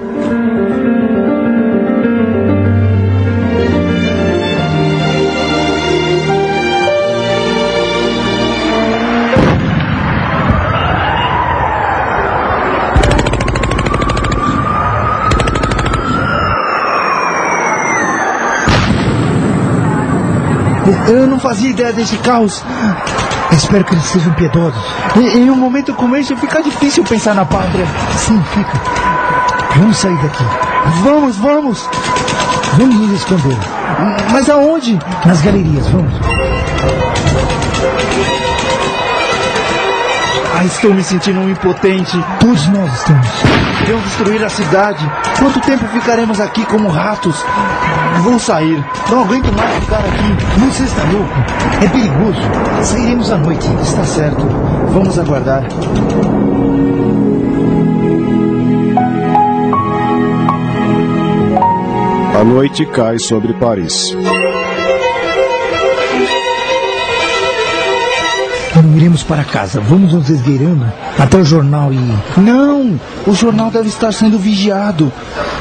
[21.10, 22.62] Eu não fazia ideia desse caos.
[23.50, 24.80] Espero que eles sejam piedosos.
[25.16, 27.84] Em, em um momento como esse fica difícil pensar na pátria.
[28.16, 28.80] Sim, fica.
[29.76, 30.44] Vamos sair daqui.
[31.02, 31.88] Vamos, vamos.
[32.78, 33.58] Vamos nos esconder.
[34.30, 34.98] Mas aonde?
[35.26, 36.29] Nas galerias, vamos.
[40.60, 42.22] Ah, estou me sentindo um impotente.
[42.38, 43.28] Todos nós estamos.
[43.88, 45.10] Vão destruir a cidade.
[45.38, 47.42] Quanto tempo ficaremos aqui como ratos?
[48.18, 48.84] Vou sair.
[49.10, 50.60] Não aguento mais ficar aqui.
[50.66, 51.32] Você está louco?
[51.82, 52.40] É perigoso.
[52.82, 53.66] Sairemos à noite.
[53.82, 54.46] Está certo.
[54.90, 55.64] Vamos aguardar.
[62.38, 64.14] A noite cai sobre Paris.
[68.82, 69.80] Não iremos para casa.
[69.80, 72.40] Vamos nos esgueirando até o jornal e.
[72.40, 72.98] Não!
[73.26, 75.12] O jornal deve estar sendo vigiado.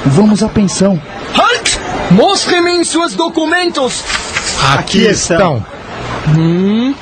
[0.05, 0.99] Vamos à pensão.
[1.35, 1.79] Halt!
[2.11, 4.03] Mostre-me seus documentos!
[4.77, 5.63] Aqui estão.
[6.37, 6.93] Hum?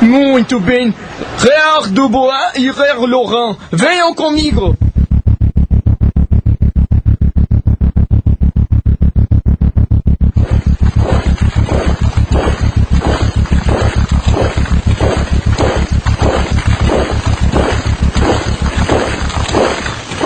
[0.00, 0.94] Muito bem.
[1.38, 4.76] Réar Dubois e Réar Laurent, venham comigo.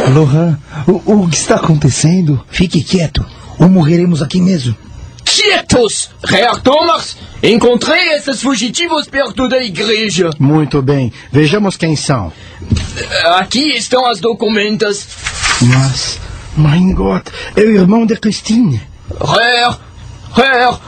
[0.08, 2.42] Lohan, o, o que está acontecendo?
[2.50, 3.24] Fique quieto,
[3.58, 4.74] ou morreremos aqui mesmo.
[5.24, 6.10] Quietos!
[6.24, 10.30] Réar Thomas, encontrei esses fugitivos perto da igreja.
[10.38, 12.32] Muito bem, vejamos quem são.
[13.36, 15.06] Aqui estão as documentas.
[15.60, 16.18] Mas,
[16.56, 18.80] mein Gott, é o irmão de Christine.
[19.20, 19.78] Réar,
[20.32, 20.80] Réar,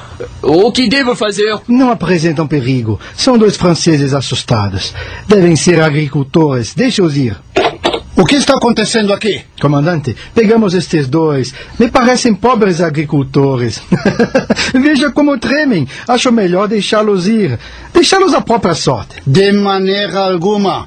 [0.43, 1.59] o que devo fazer?
[1.67, 3.01] Não apresentam perigo.
[3.17, 4.95] São dois franceses assustados.
[5.27, 6.75] Devem ser agricultores.
[6.75, 7.37] Deixa-os ir.
[8.21, 9.43] O que está acontecendo aqui?
[9.59, 11.55] Comandante, pegamos estes dois.
[11.79, 13.81] Me parecem pobres agricultores.
[14.75, 15.89] Veja como tremem.
[16.07, 17.59] Acho melhor deixá-los ir.
[17.95, 19.23] Deixá-los à própria sorte.
[19.27, 20.87] De maneira alguma.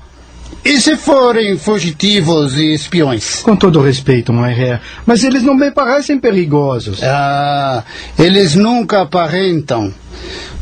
[0.63, 3.41] E se forem fugitivos e espiões?
[3.41, 7.01] Com todo respeito, Moiré, mas eles não me parecem perigosos.
[7.01, 7.83] Ah,
[8.17, 9.91] eles nunca aparentam.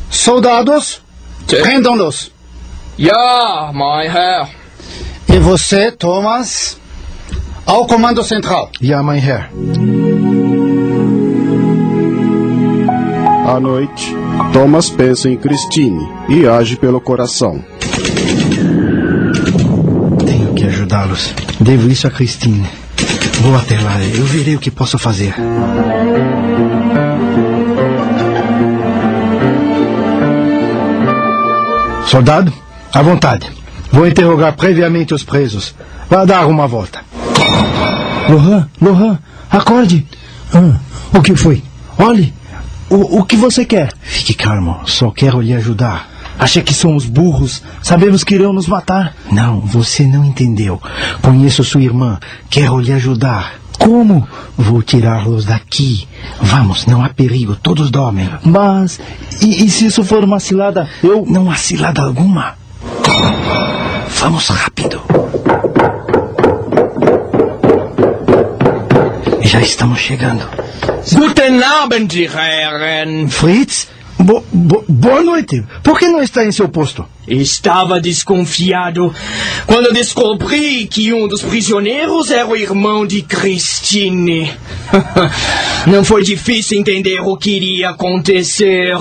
[0.09, 1.01] Soldados,
[1.47, 2.31] prendam-nos.
[2.97, 4.60] Ja, mein Herr.
[5.33, 6.77] E você, Thomas?
[7.65, 8.69] Ao comando central.
[8.81, 9.49] Mein Herr.
[13.47, 14.13] À noite,
[14.51, 17.63] Thomas pensa em Christine e age pelo coração.
[20.25, 21.33] Tenho que ajudá-los.
[21.61, 22.67] Devo isso a Christine.
[23.41, 25.33] Vou até lá, eu verei o que posso fazer.
[32.05, 32.51] Soldado,
[32.93, 33.60] à vontade.
[33.91, 35.75] Vou interrogar previamente os presos.
[36.09, 37.03] Vá dar uma volta.
[38.29, 39.19] Lohan, Lohan,
[39.49, 40.05] acorde.
[40.53, 40.79] Ah,
[41.13, 41.63] o que foi?
[41.97, 42.33] Olhe,
[42.89, 43.93] o, o que você quer?
[44.01, 46.09] Fique calmo, só quero lhe ajudar.
[46.39, 47.61] Acha que somos burros?
[47.81, 49.15] Sabemos que irão nos matar.
[49.31, 50.81] Não, você não entendeu.
[51.21, 52.19] Conheço sua irmã.
[52.49, 53.55] Quero lhe ajudar.
[53.77, 54.27] Como?
[54.57, 56.07] Vou tirá-los daqui.
[56.41, 58.29] Vamos, não há perigo, todos dormem.
[58.43, 58.99] Mas,
[59.41, 60.89] e, e se isso for uma cilada?
[61.03, 61.25] Eu.
[61.27, 62.55] Não há cilada alguma.
[64.19, 65.01] Vamos rápido.
[69.41, 70.47] Já estamos chegando.
[71.13, 73.27] Guten Abend, Herren.
[73.29, 73.87] Fritz?
[74.19, 75.63] Bo, bo, boa noite.
[75.81, 77.03] Por que não está em seu posto?
[77.27, 79.13] Estava desconfiado
[79.65, 84.51] quando descobri que um dos prisioneiros era o irmão de Christine.
[85.87, 88.95] Não foi difícil entender o que iria acontecer.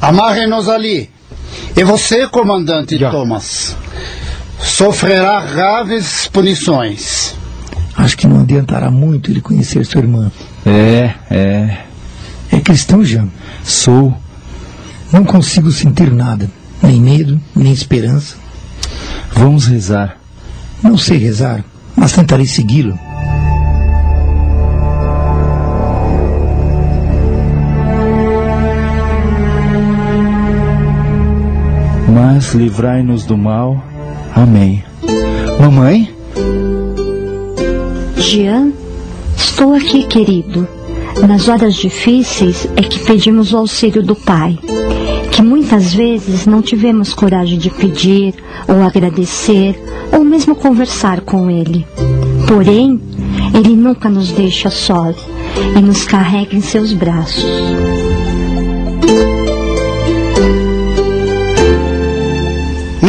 [0.00, 1.13] Amarre-nos ali.
[1.76, 3.76] E você, comandante Thomas,
[4.60, 7.34] sofrerá graves punições.
[7.96, 10.30] Acho que não adiantará muito ele conhecer sua irmã.
[10.64, 11.84] É, é.
[12.50, 13.28] É cristão, Jean?
[13.64, 14.16] Sou.
[15.12, 16.48] Não consigo sentir nada.
[16.82, 18.36] Nem medo, nem esperança.
[19.32, 20.16] Vamos rezar.
[20.82, 21.64] Não sei rezar,
[21.96, 22.98] mas tentarei segui-lo.
[32.14, 33.82] Mas livrai-nos do mal.
[34.32, 34.84] Amém.
[35.60, 36.08] Mamãe?
[38.16, 38.70] Jean,
[39.36, 40.68] estou aqui, querido.
[41.26, 44.56] Nas horas difíceis é que pedimos o auxílio do Pai,
[45.32, 48.34] que muitas vezes não tivemos coragem de pedir,
[48.68, 49.76] ou agradecer,
[50.12, 51.84] ou mesmo conversar com Ele.
[52.46, 53.00] Porém,
[53.52, 55.16] Ele nunca nos deixa sós
[55.76, 58.03] e nos carrega em seus braços.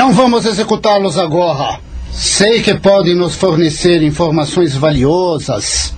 [0.05, 1.79] Não vamos executá-los agora.
[2.11, 5.95] Sei que podem nos fornecer informações valiosas.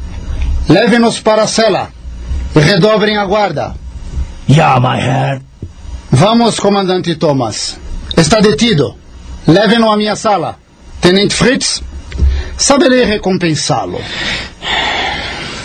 [0.69, 1.89] Leve-nos para a cela
[2.55, 3.75] e redobrem a guarda.
[4.47, 5.41] Ja, my Herr.
[6.09, 7.77] Vamos, comandante Thomas.
[8.15, 8.95] Está detido.
[9.45, 10.57] Leve-no à minha sala.
[11.01, 11.83] Tenente Fritz,
[12.55, 13.99] saberei recompensá-lo.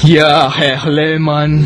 [0.03, 1.65] Ja, Herr Lehmann.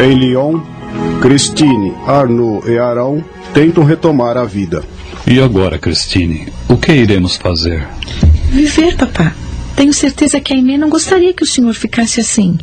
[0.00, 0.75] Em Lyon,
[1.26, 4.84] Christine, Arnaud e Arão tentam retomar a vida.
[5.26, 7.84] E agora, Christine, o que iremos fazer?
[8.48, 9.34] Viver, papá.
[9.74, 12.56] Tenho certeza que a Aimee não gostaria que o senhor ficasse assim.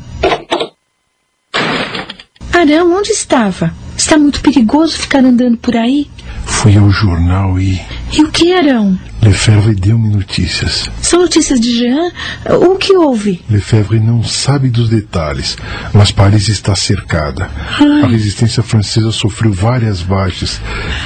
[2.53, 3.73] Arão, onde estava?
[3.97, 6.07] Está muito perigoso ficar andando por aí.
[6.45, 7.81] Fui ao jornal e
[8.13, 8.97] E o que, Arão?
[9.23, 10.89] Lefebvre deu-me notícias.
[11.01, 12.11] São notícias de Jean?
[12.49, 13.41] O que houve?
[13.49, 15.57] Lefebvre não sabe dos detalhes,
[15.93, 17.49] mas Paris está cercada.
[18.03, 20.59] A resistência francesa sofreu várias baixas.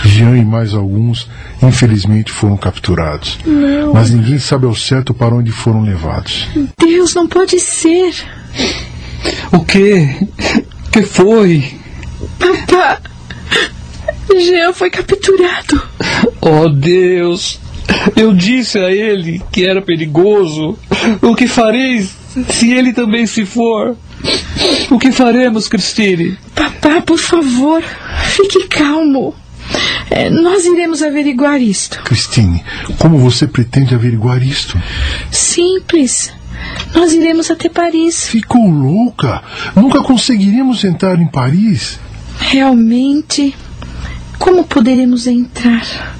[0.03, 1.29] Jean e mais alguns,
[1.61, 3.37] infelizmente, foram capturados.
[3.45, 3.93] Não.
[3.93, 6.47] Mas ninguém sabe ao certo para onde foram levados.
[6.79, 8.13] Deus, não pode ser.
[9.51, 10.27] O que?
[10.91, 11.79] que foi?
[12.39, 12.99] Papá,
[14.39, 15.81] Jean foi capturado.
[16.41, 17.59] Oh, Deus!
[18.15, 20.77] Eu disse a ele que era perigoso.
[21.21, 22.15] O que fareis
[22.49, 23.95] se ele também se for?
[24.89, 26.37] O que faremos, Christine?
[26.55, 27.83] Papá, por favor,
[28.25, 29.35] fique calmo.
[30.09, 32.01] É, nós iremos averiguar isto.
[32.03, 32.63] Christine,
[32.97, 34.81] como você pretende averiguar isto?
[35.29, 36.33] Simples.
[36.95, 38.27] Nós iremos até Paris.
[38.27, 39.43] Ficou louca?
[39.75, 41.99] Nunca conseguiríamos entrar em Paris?
[42.39, 43.55] Realmente,
[44.39, 46.16] como poderemos entrar?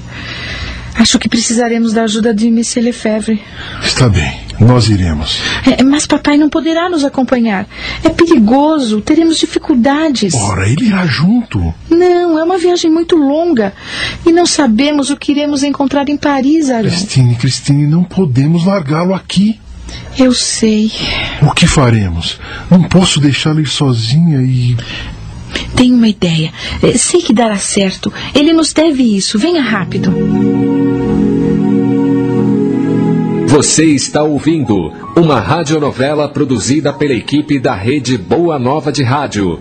[0.98, 3.40] Acho que precisaremos da ajuda de Monsieur Lefebvre.
[3.82, 5.38] Está bem, nós iremos.
[5.64, 7.66] É, mas papai não poderá nos acompanhar.
[8.02, 10.34] É perigoso, teremos dificuldades.
[10.34, 11.72] Ora, ele irá junto.
[11.88, 13.72] Não, é uma viagem muito longa.
[14.26, 16.90] E não sabemos o que iremos encontrar em Paris, Arão.
[16.90, 19.60] Christine, Christine, não podemos largá-lo aqui.
[20.18, 20.90] Eu sei.
[21.40, 22.38] O que faremos?
[22.70, 24.76] Não posso deixá-la ir sozinha e.
[25.78, 26.52] Tenho uma ideia.
[26.82, 28.12] É, Sei que dará certo.
[28.34, 29.38] Ele nos deve isso.
[29.38, 30.12] Venha rápido.
[33.46, 39.60] Você está ouvindo uma radionovela produzida pela equipe da Rede Boa Nova de Rádio.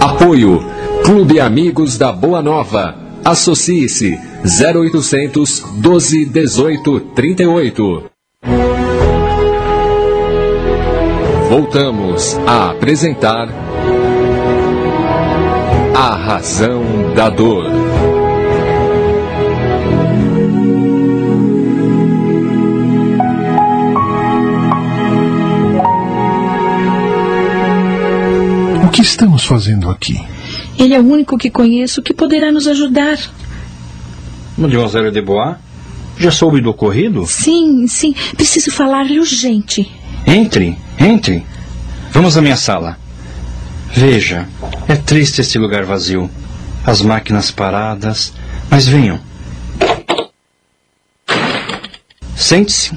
[0.00, 0.64] Apoio
[1.04, 2.96] Clube Amigos da Boa Nova.
[3.22, 8.04] Associe-se 0800 12 18 38.
[11.50, 13.48] Voltamos a apresentar
[16.00, 17.64] A Razão da Dor.
[28.84, 30.24] O que estamos fazendo aqui?
[30.78, 33.18] Ele é o único que conheço que poderá nos ajudar.
[34.56, 35.56] Mademoiselle de Bois,
[36.16, 37.26] já soube do ocorrido?
[37.26, 38.14] Sim, sim.
[38.36, 39.90] Preciso falar-lhe urgente.
[40.24, 41.44] Entre, entre.
[42.12, 43.07] Vamos à minha sala.
[43.92, 44.46] Veja,
[44.86, 46.30] é triste este lugar vazio.
[46.84, 48.32] As máquinas paradas.
[48.70, 49.18] Mas venham.
[52.36, 52.96] Sente-se.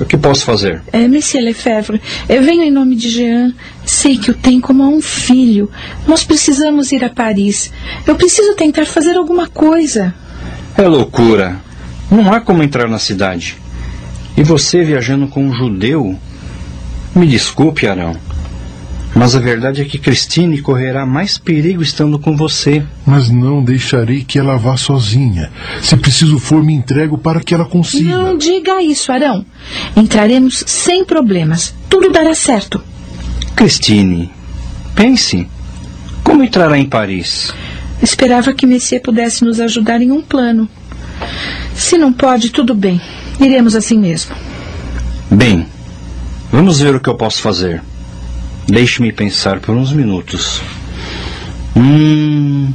[0.00, 0.80] O que posso fazer?
[0.92, 3.52] É, Monsieur Lefebvre, eu venho em nome de Jean.
[3.84, 5.70] Sei que o tem como a um filho.
[6.06, 7.72] Nós precisamos ir a Paris.
[8.06, 10.14] Eu preciso tentar fazer alguma coisa.
[10.76, 11.60] É loucura.
[12.10, 13.56] Não há como entrar na cidade.
[14.36, 16.16] E você viajando com um judeu?
[17.14, 18.16] Me desculpe, Arão.
[19.14, 22.84] Mas a verdade é que Christine correrá mais perigo estando com você.
[23.04, 25.50] Mas não deixarei que ela vá sozinha.
[25.82, 28.10] Se preciso for, me entrego para que ela consiga.
[28.10, 29.44] Não diga isso, Arão.
[29.96, 31.74] Entraremos sem problemas.
[31.88, 32.80] Tudo dará certo.
[33.56, 34.30] Christine,
[34.94, 35.48] pense.
[36.22, 37.52] Como entrará em Paris?
[38.02, 40.68] Esperava que Messier pudesse nos ajudar em um plano.
[41.74, 43.00] Se não pode, tudo bem.
[43.40, 44.36] Iremos assim mesmo.
[45.30, 45.66] Bem,
[46.52, 47.82] vamos ver o que eu posso fazer.
[48.68, 50.60] Deixe-me pensar por uns minutos.
[51.74, 52.70] Hum.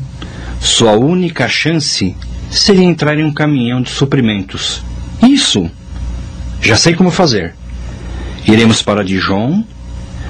[0.59, 2.15] Sua única chance
[2.49, 4.83] seria entrar em um caminhão de suprimentos.
[5.21, 5.69] Isso!
[6.59, 7.53] Já sei como fazer.
[8.47, 9.63] Iremos para Dijon,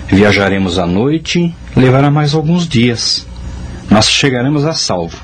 [0.08, 3.26] viajaremos à noite, levará mais alguns dias.
[3.90, 5.18] Nós chegaremos a salvo.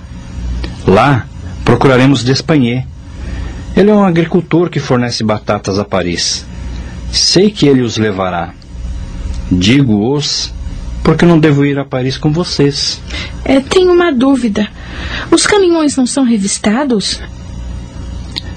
[0.87, 1.27] Lá,
[1.65, 2.87] procuraremos Despagné.
[3.75, 6.45] Ele é um agricultor que fornece batatas a Paris.
[7.11, 8.53] Sei que ele os levará.
[9.51, 10.53] Digo-os
[11.03, 13.01] porque não devo ir a Paris com vocês.
[13.43, 14.69] É, tenho uma dúvida.
[15.31, 17.19] Os caminhões não são revistados?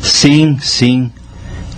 [0.02, 1.10] Sim, sim.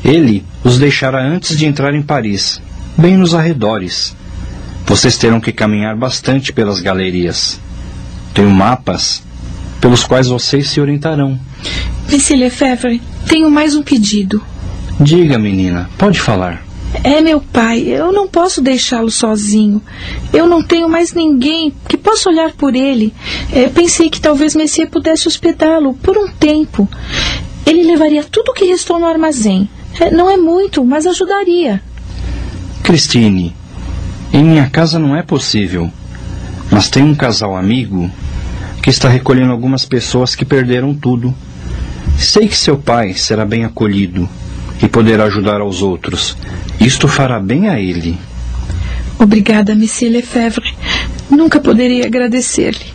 [0.05, 2.61] Ele os deixará antes de entrar em Paris,
[2.97, 4.17] bem nos arredores.
[4.87, 7.61] Vocês terão que caminhar bastante pelas galerias.
[8.35, 9.23] Tenho mapas
[9.81, 11.39] pelos quais vocês se orientarão.
[12.11, 14.43] Monsieur Lefebvre, tenho mais um pedido.
[15.01, 16.64] Diga, menina, pode falar.
[17.05, 19.83] É meu pai, eu não posso deixá-lo sozinho.
[20.33, 23.13] Eu não tenho mais ninguém que possa olhar por ele.
[23.53, 26.89] É, pensei que talvez Messias pudesse hospedá-lo por um tempo.
[27.67, 29.69] Ele levaria tudo o que restou no armazém.
[30.01, 31.83] É, não é muito, mas ajudaria.
[32.83, 33.55] Christine,
[34.33, 35.91] em minha casa não é possível.
[36.71, 38.11] Mas tem um casal amigo
[38.83, 41.35] que está recolhendo algumas pessoas que perderam tudo.
[42.19, 44.27] Sei que seu pai será bem acolhido
[44.83, 46.37] e poderá ajudar aos outros.
[46.81, 48.19] Isto fará bem a ele.
[49.19, 50.75] Obrigada, Monsieur Lefebvre.
[51.31, 52.93] Nunca poderia agradecer-lhe.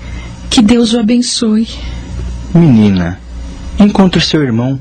[0.50, 1.68] Que Deus o abençoe.
[2.54, 3.20] Menina,
[3.80, 4.80] encontre seu irmão.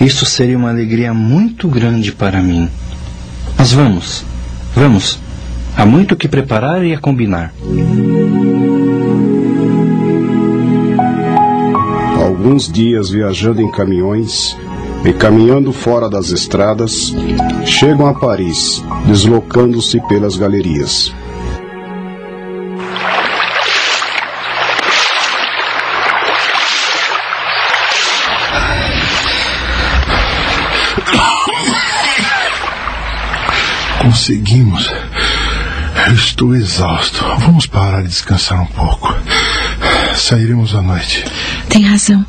[0.00, 2.68] Isso seria uma alegria muito grande para mim.
[3.56, 4.24] Mas vamos,
[4.74, 5.18] vamos.
[5.76, 7.52] Há muito o que preparar e a combinar.
[12.16, 14.56] Alguns dias viajando em caminhões
[15.04, 17.14] e caminhando fora das estradas,
[17.66, 21.12] chegam a Paris, deslocando-se pelas galerias.
[34.00, 34.90] Conseguimos.
[36.06, 37.24] Eu estou exausto.
[37.40, 39.14] Vamos parar e descansar um pouco.
[40.16, 41.24] Sairemos à noite.
[41.68, 42.24] Tem razão.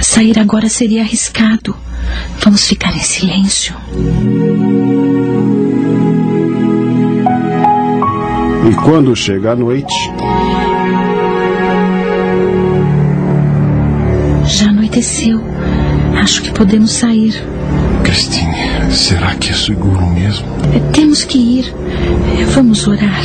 [0.00, 1.76] Sair agora seria arriscado.
[2.44, 3.74] Vamos ficar em silêncio.
[8.70, 9.94] E quando chega a noite,
[14.46, 15.40] Já anoiteceu.
[16.16, 17.34] Acho que podemos sair.
[18.04, 18.54] Christine,
[18.90, 20.46] será que é seguro mesmo?
[20.74, 21.74] É, Temos que ir.
[22.40, 23.20] É, Vamos orar.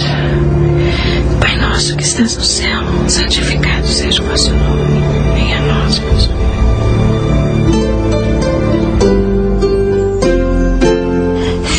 [1.39, 5.01] Pai nosso que estás no céu, santificado seja o vosso nome.
[5.35, 6.29] Venha a nós, vosso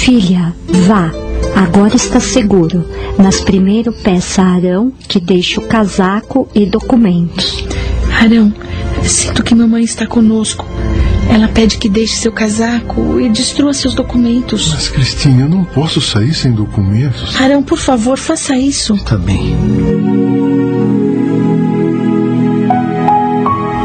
[0.03, 0.53] Filha,
[0.89, 1.13] vá.
[1.55, 2.85] Agora está seguro.
[3.17, 7.65] Mas primeiro peça a Arão que deixe o casaco e documentos.
[8.21, 8.53] Arão,
[9.05, 10.67] sinto que mamãe está conosco.
[11.31, 14.73] Ela pede que deixe seu casaco e destrua seus documentos.
[14.73, 17.41] Mas, Christine, eu não posso sair sem documentos.
[17.41, 18.97] Arão, por favor, faça isso.
[19.05, 19.57] Tá bem.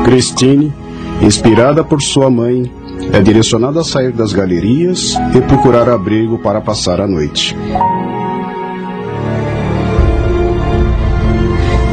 [0.03, 0.73] Christine,
[1.21, 2.71] inspirada por sua mãe,
[3.11, 7.55] é direcionada a sair das galerias e procurar abrigo para passar a noite.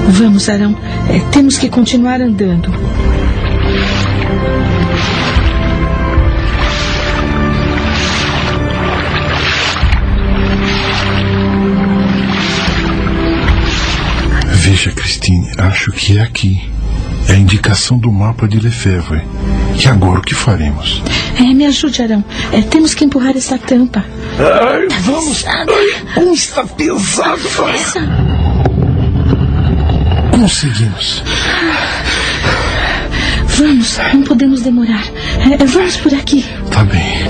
[0.09, 0.77] Vamos, Arão.
[1.09, 2.71] É, temos que continuar andando.
[14.53, 16.74] Veja, Christine, acho que é aqui.
[17.29, 19.23] É a indicação do mapa de Lefebvre.
[19.83, 21.03] E agora o que faremos?
[21.39, 22.25] É, me ajude, Arão.
[22.53, 24.05] É, temos que empurrar essa tampa.
[24.39, 25.45] Ai, vamos.
[25.47, 25.67] Ai,
[26.15, 27.39] como está pesado.
[27.39, 28.01] Força.
[30.31, 31.23] Conseguimos.
[33.57, 35.05] Vamos, não podemos demorar.
[35.61, 36.45] É, vamos por aqui.
[36.71, 37.25] Tá bem.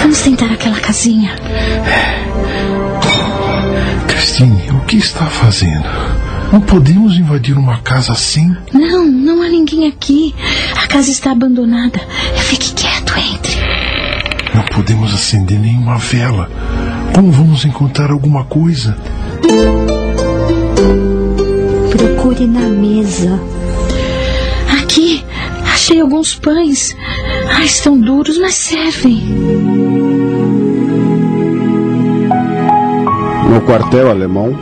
[0.00, 1.34] Vamos tentar aquela casinha.
[4.08, 5.88] Christine, o que está fazendo?
[6.52, 8.54] Não podemos invadir uma casa assim?
[8.74, 10.34] Não, não há ninguém aqui.
[10.76, 11.98] A casa está abandonada.
[12.36, 13.56] Fique quieto, entre.
[14.54, 16.50] Não podemos acender nenhuma vela.
[17.14, 18.98] Como vamos encontrar alguma coisa?
[21.96, 23.40] Procure na mesa.
[24.78, 25.24] Aqui,
[25.72, 26.94] achei alguns pães.
[27.50, 29.22] Ah, estão duros, mas servem.
[33.48, 34.54] No quartel alemão,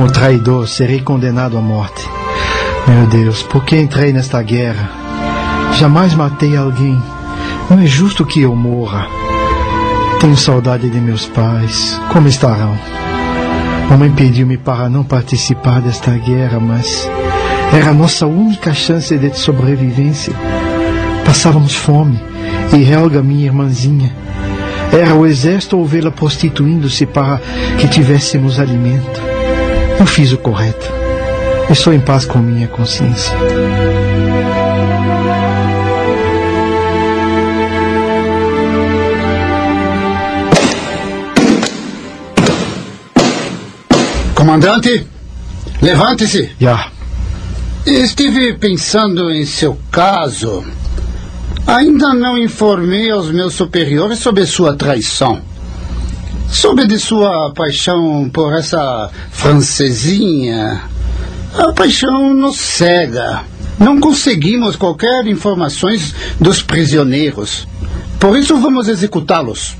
[0.00, 2.08] Como traidor, serei condenado à morte.
[2.88, 4.88] Meu Deus, por que entrei nesta guerra?
[5.74, 6.98] Jamais matei alguém.
[7.68, 9.06] Não é justo que eu morra.
[10.18, 12.00] Tenho saudade de meus pais.
[12.10, 12.78] Como estarão?
[13.90, 17.06] Mamãe pediu-me para não participar desta guerra, mas
[17.70, 20.32] era a nossa única chance de sobrevivência.
[21.26, 22.18] Passávamos fome
[22.72, 24.10] e Helga, minha irmãzinha,
[24.98, 27.38] era o exército ou vê-la prostituindo-se para
[27.78, 29.29] que tivéssemos alimento.
[30.00, 30.90] Eu fiz o correto.
[31.68, 33.36] Estou em paz com minha consciência.
[44.34, 45.06] Comandante,
[45.82, 46.50] levante-se.
[46.58, 46.90] Já.
[47.84, 50.64] Estive pensando em seu caso.
[51.66, 55.49] Ainda não informei aos meus superiores sobre sua traição.
[56.50, 60.82] Soube de sua paixão por essa francesinha.
[61.56, 63.42] A paixão nos cega.
[63.78, 67.66] Não conseguimos qualquer informações dos prisioneiros.
[68.18, 69.76] Por isso vamos executá-los.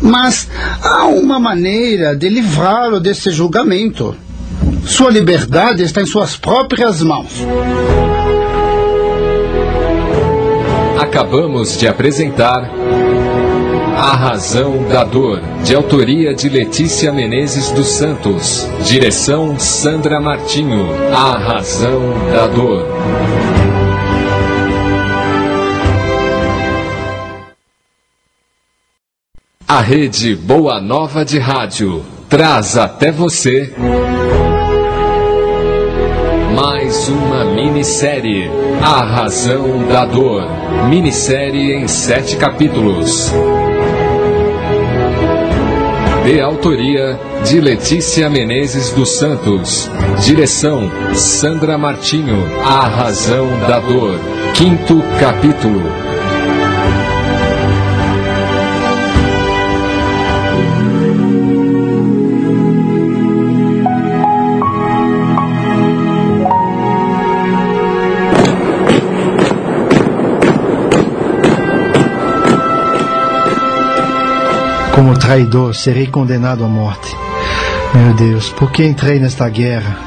[0.00, 0.48] Mas
[0.82, 4.16] há uma maneira de livrá-lo desse julgamento.
[4.86, 7.32] Sua liberdade está em suas próprias mãos.
[10.98, 12.81] Acabamos de apresentar
[13.96, 18.68] A Razão da Dor, de autoria de Letícia Menezes dos Santos.
[18.84, 20.88] Direção Sandra Martinho.
[21.14, 22.00] A Razão
[22.32, 22.86] da Dor.
[29.68, 33.72] A rede Boa Nova de Rádio traz até você
[36.54, 38.50] mais uma minissérie,
[38.82, 40.46] A Razão da Dor.
[40.88, 43.32] Minissérie em sete capítulos.
[46.24, 49.90] De autoria de Letícia Menezes dos Santos.
[50.24, 52.46] Direção Sandra Martinho.
[52.64, 54.20] A Razão da Dor.
[54.54, 56.11] Quinto capítulo.
[75.02, 77.12] Como traidor, serei condenado à morte.
[77.92, 79.98] Meu Deus, por que entrei nesta guerra?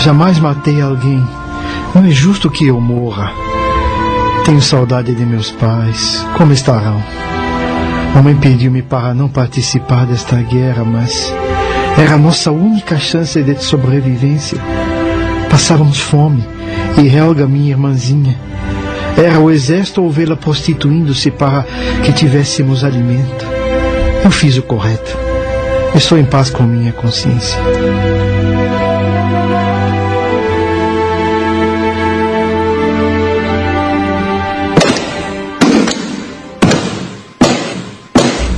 [0.00, 1.26] Jamais matei alguém.
[1.94, 3.32] Não é justo que eu morra.
[4.44, 6.22] Tenho saudade de meus pais.
[6.36, 7.02] Como estarão?
[8.14, 11.32] Mamãe pediu-me para não participar desta guerra, mas
[11.96, 14.58] era a nossa única chance de sobrevivência.
[15.48, 16.46] Passávamos fome
[16.98, 18.38] e Helga, minha irmãzinha,
[19.16, 21.64] era o exército ou vê-la prostituindo-se para
[22.04, 23.59] que tivéssemos alimento.
[24.24, 25.16] Eu fiz o correto.
[25.94, 27.58] Estou em paz com minha consciência.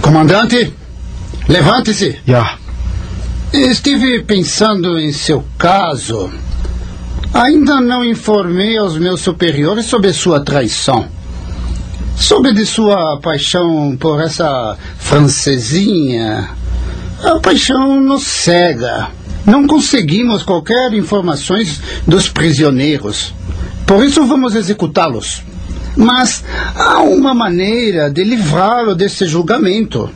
[0.01, 0.75] Comandante,
[1.49, 2.19] levante-se.
[2.27, 2.59] Já.
[3.53, 6.31] Estive pensando em seu caso.
[7.33, 11.09] Ainda não informei aos meus superiores sobre sua traição.
[12.17, 16.51] Soube de sua paixão por essa francesinha.
[17.23, 19.09] A paixão nos cega.
[19.45, 23.35] Não conseguimos qualquer informações dos prisioneiros.
[23.87, 25.43] Por isso vamos executá-los.
[25.97, 26.45] Mas
[26.75, 30.09] há uma maneira de livrá-lo desse julgamento.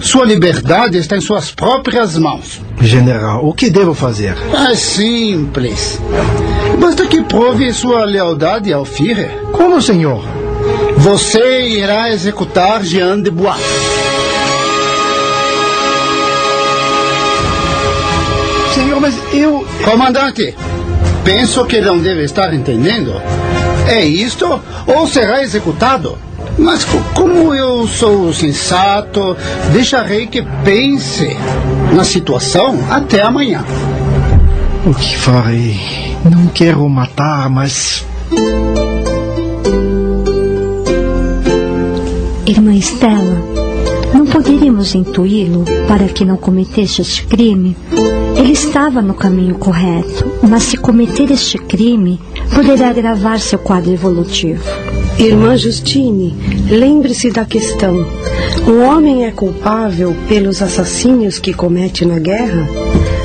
[0.00, 2.60] Sua liberdade está em suas próprias mãos.
[2.80, 4.36] General, o que devo fazer?
[4.70, 6.00] É simples.
[6.80, 9.30] Basta que prove sua lealdade ao Führer.
[9.52, 10.24] Como, senhor?
[10.98, 13.56] Você irá executar Jean de Bois.
[18.74, 19.66] Senhor, mas eu.
[19.84, 20.54] Comandante,
[21.24, 23.20] penso que não deve estar entendendo.
[23.88, 26.16] É isto ou será executado?
[26.58, 26.84] Mas
[27.14, 29.36] como eu sou sensato,
[29.72, 31.36] deixarei que pense
[31.92, 33.64] na situação até amanhã.
[34.84, 35.80] O que farei?
[36.24, 38.04] Não quero matar, mas.
[42.52, 43.40] Irmã Estela,
[44.12, 47.74] não poderíamos intuí-lo para que não cometesse este crime?
[48.36, 52.20] Ele estava no caminho correto, mas se cometer este crime,
[52.54, 54.62] poderá agravar seu quadro evolutivo.
[55.18, 56.36] Irmã Justine,
[56.68, 58.06] lembre-se da questão.
[58.66, 62.68] O homem é culpável pelos assassínios que comete na guerra?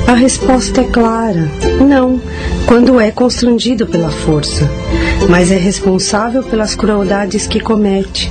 [0.06, 1.46] A resposta é clara:
[1.86, 2.18] não,
[2.68, 4.70] quando é constrangido pela força,
[5.30, 8.30] mas é responsável pelas crueldades que comete.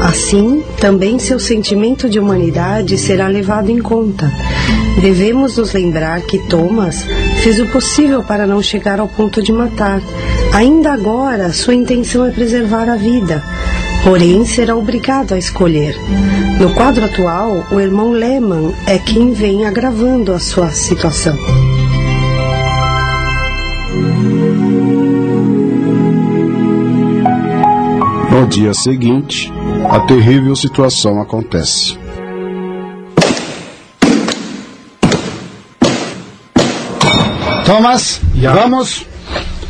[0.00, 4.32] Assim, também seu sentimento de humanidade será levado em conta.
[5.02, 7.04] Devemos nos lembrar que Thomas
[7.42, 10.00] fez o possível para não chegar ao ponto de matar.
[10.52, 13.42] Ainda agora, sua intenção é preservar a vida.
[14.04, 15.96] Porém, será obrigado a escolher.
[16.60, 21.36] No quadro atual, o irmão Lehmann é quem vem agravando a sua situação.
[28.34, 29.48] No dia seguinte,
[29.88, 31.96] a terrível situação acontece.
[37.64, 39.06] Thomas, vamos.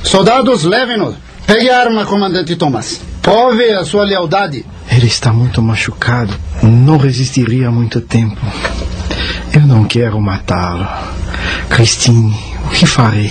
[0.03, 1.15] Soldados, levem-no.
[1.47, 3.03] Pegue a arma, comandante Thomas.
[3.21, 4.65] Prove a sua lealdade.
[4.91, 6.33] Ele está muito machucado.
[6.63, 8.41] Não resistiria muito tempo.
[9.53, 10.89] Eu não quero matá-lo.
[11.69, 12.35] Christine,
[12.65, 13.31] o que farei?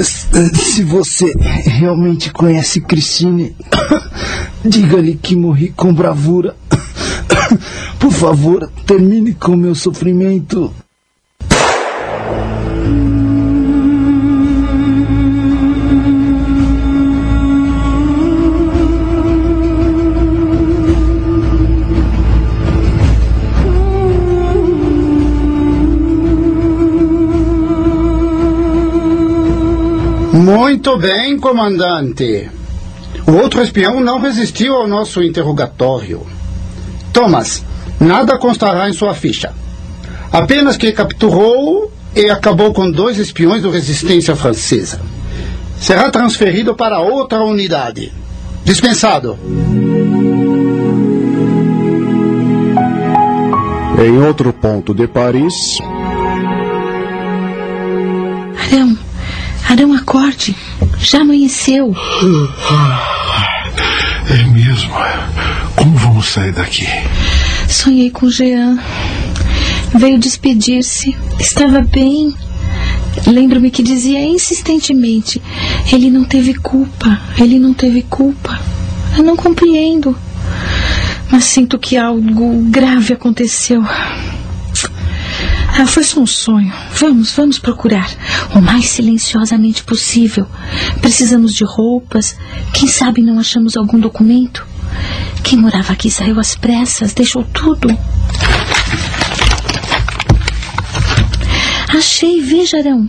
[0.00, 1.32] Se você
[1.66, 3.56] realmente conhece Christine,
[4.64, 6.56] diga-lhe que morri com bravura.
[7.98, 10.72] Por favor, termine com meu sofrimento.
[30.32, 32.57] Muito bem, comandante.
[33.28, 36.26] O outro espião não resistiu ao nosso interrogatório.
[37.12, 37.62] Thomas,
[38.00, 39.52] nada constará em sua ficha.
[40.32, 45.02] Apenas que capturou e acabou com dois espiões da resistência francesa.
[45.78, 48.10] Será transferido para outra unidade.
[48.64, 49.38] Dispensado.
[54.02, 55.52] Em outro ponto de Paris.
[58.58, 58.98] Arão,
[59.68, 60.56] Arão, acorde.
[60.98, 61.94] Já amanheceu.
[64.78, 64.94] Mesmo.
[65.74, 66.86] Como vamos sair daqui?
[67.68, 68.78] Sonhei com Jean.
[69.94, 71.16] Veio despedir-se.
[71.40, 72.32] Estava bem.
[73.26, 75.42] Lembro-me que dizia insistentemente:
[75.92, 77.20] Ele não teve culpa.
[77.38, 78.60] Ele não teve culpa.
[79.16, 80.16] Eu não compreendo.
[81.30, 83.82] Mas sinto que algo grave aconteceu.
[85.80, 86.72] Ah, foi só um sonho.
[86.94, 88.10] Vamos, vamos procurar.
[88.52, 90.44] O mais silenciosamente possível.
[91.00, 92.36] Precisamos de roupas.
[92.74, 94.66] Quem sabe não achamos algum documento?
[95.44, 97.96] Quem morava aqui saiu às pressas, deixou tudo.
[101.96, 103.08] Achei, veja, Arão.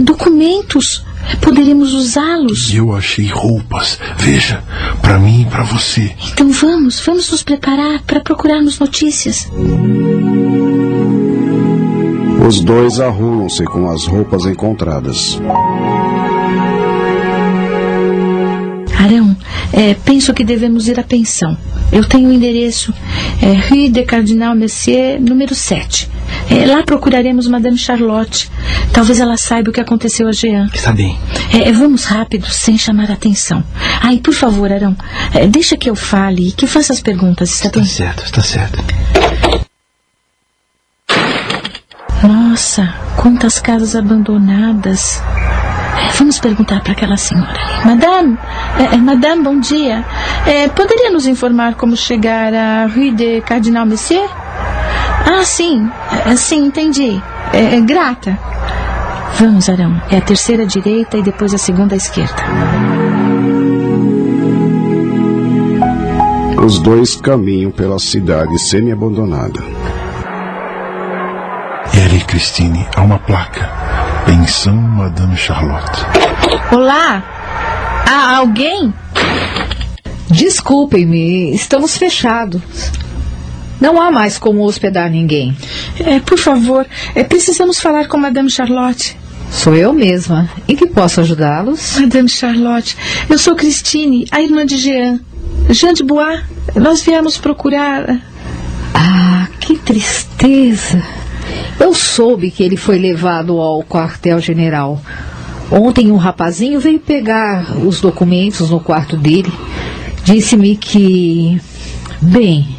[0.00, 1.04] Documentos.
[1.42, 2.72] Poderemos usá-los.
[2.74, 3.98] Eu achei roupas.
[4.16, 4.64] Veja,
[5.02, 6.16] para mim e para você.
[6.32, 9.46] Então vamos, vamos nos preparar para procurarmos notícias.
[12.46, 15.38] Os dois arrumam-se com as roupas encontradas.
[18.98, 19.36] Arão,
[19.72, 21.56] é, penso que devemos ir à pensão.
[21.92, 22.94] Eu tenho o endereço
[23.42, 26.08] é, Rue de Cardinal Messier, número 7.
[26.48, 28.50] É, lá procuraremos Madame Charlotte.
[28.92, 30.68] Talvez ela saiba o que aconteceu a Jean.
[30.72, 31.18] Está bem.
[31.52, 33.62] É, vamos rápido, sem chamar a atenção.
[34.00, 34.96] Ai, por favor, Arão,
[35.34, 37.88] é, deixa que eu fale e que faça as perguntas, está, está bem?
[37.88, 38.82] certo, está certo.
[42.50, 45.22] Nossa, quantas casas abandonadas.
[45.96, 47.54] É, vamos perguntar para aquela senhora.
[47.84, 48.36] Madame,
[48.92, 50.04] é, madame, bom dia.
[50.44, 54.28] É, poderia nos informar como chegar à Rue de Cardinal Messier?
[55.24, 55.88] Ah, sim.
[56.26, 57.22] É, sim, entendi.
[57.52, 58.36] É, é grata.
[59.38, 60.02] Vamos, Arão.
[60.10, 62.42] É a terceira direita e depois a segunda esquerda.
[66.66, 69.60] Os dois caminham pela cidade semi-abandonada.
[71.94, 73.68] E ali, Christine, há uma placa.
[74.24, 76.04] Pensão Madame Charlotte.
[76.72, 77.22] Olá!
[78.06, 78.92] Há alguém?
[80.28, 82.60] Desculpem-me, estamos fechados.
[83.80, 85.56] Não há mais como hospedar ninguém.
[85.98, 89.16] É, por favor, é, precisamos falar com Madame Charlotte.
[89.50, 90.48] Sou eu mesma.
[90.68, 91.98] Em que posso ajudá-los?
[91.98, 92.96] Madame Charlotte,
[93.28, 95.20] eu sou Christine, a irmã de Jean.
[95.70, 96.40] Jean de Bois,
[96.76, 98.20] nós viemos procurar.
[98.94, 101.02] Ah, que tristeza.
[101.78, 105.00] Eu soube que ele foi levado ao quartel-general.
[105.70, 109.52] Ontem um rapazinho veio pegar os documentos no quarto dele.
[110.24, 111.60] Disse-me que.
[112.20, 112.76] Bem,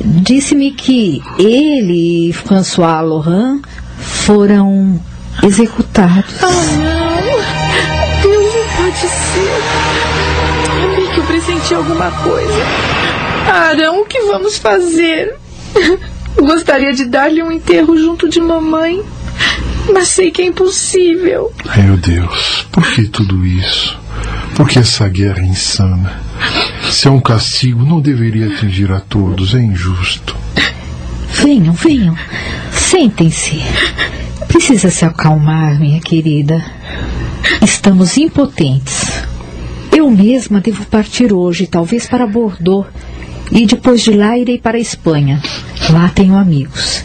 [0.00, 3.60] disse-me que ele e François Laurent
[3.98, 5.00] foram
[5.42, 6.42] executados.
[6.42, 8.22] Ah, não!
[8.22, 9.86] Deus não pode ser!
[10.84, 12.64] Amei que eu pressenti alguma coisa.
[13.52, 15.36] Arão, o que vamos fazer?
[16.38, 19.02] Gostaria de dar-lhe um enterro junto de mamãe,
[19.92, 21.52] mas sei que é impossível.
[21.66, 23.98] Ai, meu Deus, por que tudo isso?
[24.54, 26.20] Por que essa guerra insana?
[26.90, 30.36] Se é um castigo, não deveria atingir a todos, é injusto.
[31.42, 32.16] Venham, venham.
[32.72, 33.62] Sentem-se.
[34.48, 36.64] Precisa se acalmar, minha querida.
[37.62, 39.22] Estamos impotentes.
[39.92, 42.86] Eu mesma devo partir hoje, talvez para Bordeaux.
[43.50, 45.40] E depois de lá irei para a Espanha.
[45.90, 47.04] Lá tenho amigos.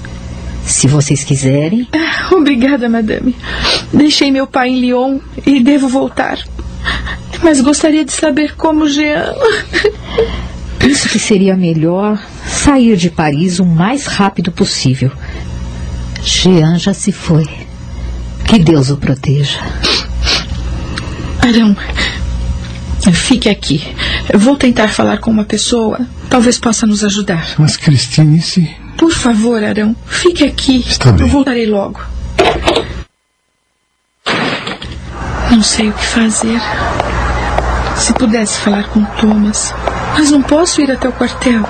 [0.66, 1.88] Se vocês quiserem.
[2.32, 3.36] Obrigada, madame.
[3.94, 6.40] Deixei meu pai em Lyon e devo voltar.
[7.44, 9.34] Mas gostaria de saber como Jean.
[10.80, 15.12] Penso que seria melhor sair de Paris o mais rápido possível.
[16.24, 17.48] Jean já se foi.
[18.45, 19.60] Que Deus o proteja.
[21.40, 21.76] Arão,
[23.14, 23.82] fique aqui.
[24.36, 25.99] Vou tentar falar com uma pessoa.
[26.32, 27.56] Talvez possa nos ajudar.
[27.60, 28.74] Mas, Christine, se.
[28.98, 30.78] Por favor, Arão, fique aqui.
[30.78, 31.26] Está bem.
[31.26, 31.99] Eu voltarei logo.
[35.52, 36.58] Não sei o que fazer.
[37.98, 39.76] Se pudesse falar com Thomas.
[40.18, 41.64] Mas não posso ir até o quartel.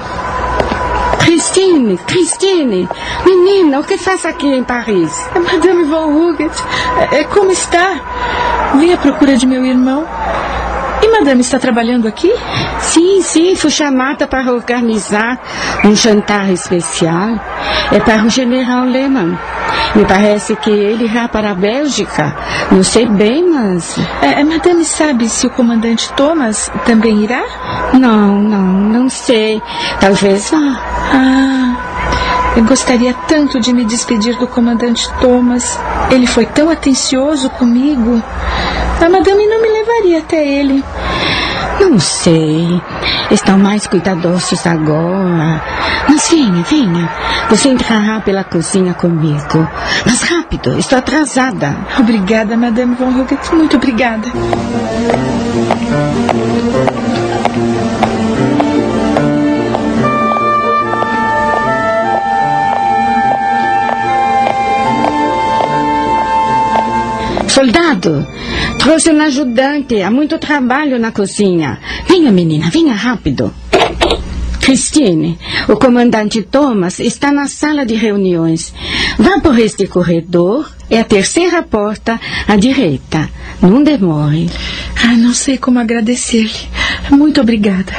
[1.17, 2.87] Christine, Christine,
[3.25, 5.11] menina, o que faz aqui em Paris?
[5.33, 6.51] Madame Von Huguet,
[7.11, 8.73] é, como está?
[8.79, 10.05] Vim à procura de meu irmão.
[11.21, 12.33] Madame está trabalhando aqui?
[12.79, 15.39] Sim, sim, fui chamada para organizar
[15.85, 17.39] um jantar especial.
[17.91, 19.37] É para o general Lehmann.
[19.93, 22.35] Me parece que ele irá para a Bélgica.
[22.71, 23.99] Não sei bem, mas.
[24.23, 27.43] É, madame sabe se o comandante Thomas também irá?
[27.93, 29.61] Não, não, não sei.
[29.99, 30.57] Talvez vá.
[31.13, 31.90] Ah.
[32.55, 35.79] Eu gostaria tanto de me despedir do comandante Thomas.
[36.11, 38.21] Ele foi tão atencioso comigo.
[38.99, 40.83] A madame não me levaria até ele.
[41.79, 42.81] Não sei.
[43.31, 45.63] Estão mais cuidadosos agora.
[46.07, 47.09] Mas venha, venha.
[47.49, 49.67] Você entrará pela cozinha comigo.
[50.05, 51.75] Mas rápido, estou atrasada.
[51.97, 53.55] Obrigada, Madame Von Huguet.
[53.55, 54.27] Muito obrigada.
[68.01, 68.27] Soldado,
[68.79, 70.01] trouxe um ajudante.
[70.01, 71.79] Há muito trabalho na cozinha.
[72.07, 73.53] Venha, menina, venha rápido.
[74.59, 75.37] Christine,
[75.67, 78.73] o comandante Thomas está na sala de reuniões.
[79.17, 83.29] Vá por este corredor, é a terceira porta à direita.
[83.61, 84.49] Não demore.
[85.03, 86.69] Ah, não sei como agradecer-lhe.
[87.11, 87.93] Muito obrigada.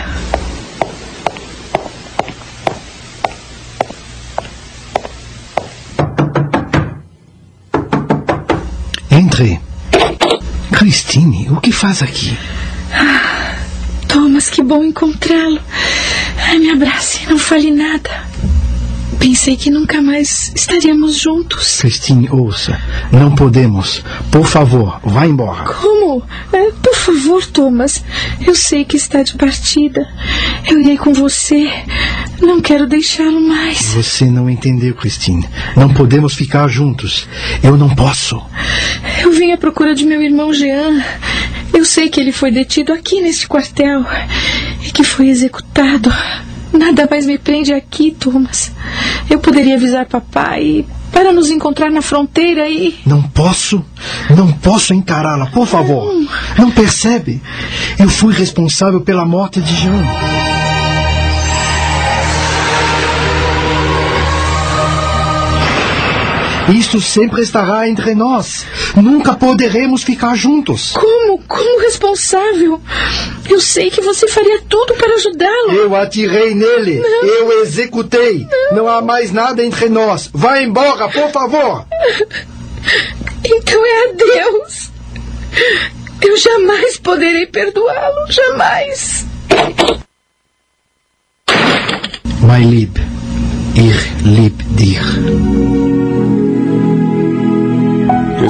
[9.10, 9.71] Entre.
[10.92, 12.36] Christine, o que faz aqui?
[12.92, 13.54] Ah,
[14.06, 15.58] Thomas, que bom encontrá-lo.
[16.60, 18.10] Me abrace, não fale nada.
[19.22, 21.80] Pensei que nunca mais estaríamos juntos.
[21.80, 22.76] Christine, ouça.
[23.12, 24.02] Não podemos.
[24.32, 25.62] Por favor, vá embora.
[25.62, 26.24] Como?
[26.52, 28.02] É, por favor, Thomas.
[28.44, 30.04] Eu sei que está de partida.
[30.68, 31.70] Eu irei com você.
[32.40, 33.94] Não quero deixá-lo mais.
[33.94, 35.48] Você não entendeu, Christine.
[35.76, 37.28] Não podemos ficar juntos.
[37.62, 38.42] Eu não posso.
[39.22, 41.00] Eu vim à procura de meu irmão Jean.
[41.72, 44.04] Eu sei que ele foi detido aqui neste quartel
[44.84, 46.12] e que foi executado.
[46.72, 48.72] Nada mais me prende aqui, Thomas.
[49.28, 52.98] Eu poderia avisar papai para nos encontrar na fronteira e.
[53.04, 53.84] Não posso,
[54.34, 56.12] não posso encará-la, por favor.
[56.14, 56.26] Não.
[56.58, 57.42] não percebe?
[57.98, 60.51] Eu fui responsável pela morte de Jean.
[66.68, 68.64] Isso sempre estará entre nós.
[68.96, 70.92] Nunca poderemos ficar juntos.
[70.92, 71.38] Como?
[71.42, 72.80] Como responsável?
[73.48, 75.72] Eu sei que você faria tudo para ajudá-lo.
[75.72, 77.00] Eu atirei nele.
[77.00, 77.24] Não.
[77.24, 78.46] Eu executei.
[78.70, 78.76] Não.
[78.76, 80.30] Não há mais nada entre nós.
[80.32, 81.84] Vá embora, por favor.
[83.44, 84.90] Então é a Deus.
[86.20, 88.30] Eu jamais poderei perdoá-lo.
[88.30, 89.26] Jamais.
[92.40, 92.96] My lieb,
[93.74, 95.71] ich lieb dir.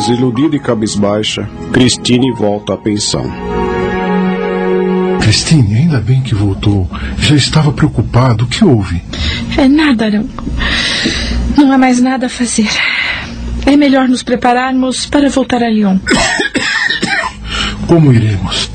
[0.02, 3.24] Desiludida e cabisbaixa, Cristine volta à pensão.
[5.20, 6.90] Cristine, ainda bem que voltou.
[7.18, 8.42] Já estava preocupado.
[8.42, 9.00] O que houve?
[9.56, 10.28] É nada, Arão.
[11.56, 12.68] Não há mais nada a fazer.
[13.64, 15.98] É melhor nos prepararmos para voltar a Lyon.
[17.86, 18.72] Como iremos?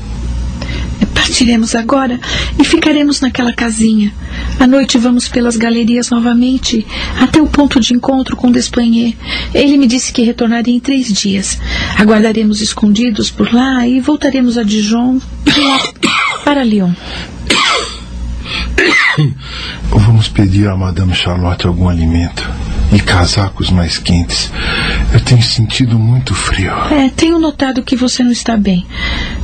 [1.12, 2.18] Partiremos agora
[2.58, 4.14] e ficaremos naquela casinha.
[4.60, 6.84] À noite vamos pelas galerias novamente,
[7.20, 9.14] até o ponto de encontro com Desplanher.
[9.54, 11.58] Ele me disse que retornaria em três dias.
[11.96, 15.20] Aguardaremos escondidos por lá e voltaremos a Dijon
[16.44, 16.92] para Lyon.
[19.90, 22.48] Vamos pedir a Madame Charlotte algum alimento
[22.92, 24.50] e casacos mais quentes.
[25.12, 26.72] Eu tenho sentido muito frio.
[26.90, 28.86] É, tenho notado que você não está bem.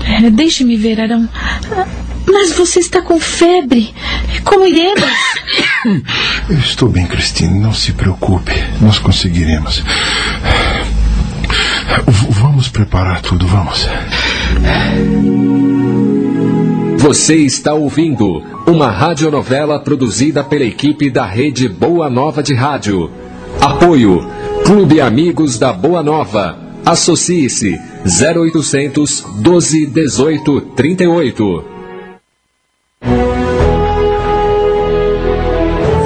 [0.04, 1.28] É, Deixe-me ver, Arão.
[2.26, 3.94] Mas você está com febre.
[4.44, 5.10] Como iremos?
[6.64, 7.60] Estou bem, Cristine.
[7.60, 8.52] Não se preocupe.
[8.80, 9.82] Nós conseguiremos.
[12.06, 13.88] V vamos preparar tudo, vamos.
[16.98, 23.10] Você está ouvindo uma radionovela produzida pela equipe da Rede Boa Nova de Rádio.
[23.60, 24.26] Apoio
[24.64, 26.58] Clube Amigos da Boa Nova.
[26.84, 31.73] Associe-se 0800 12 18 38.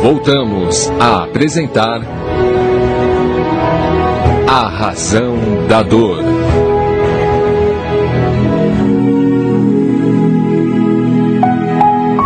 [0.03, 2.01] Voltamos a apresentar
[4.47, 5.37] A Razão
[5.69, 6.19] da Dor.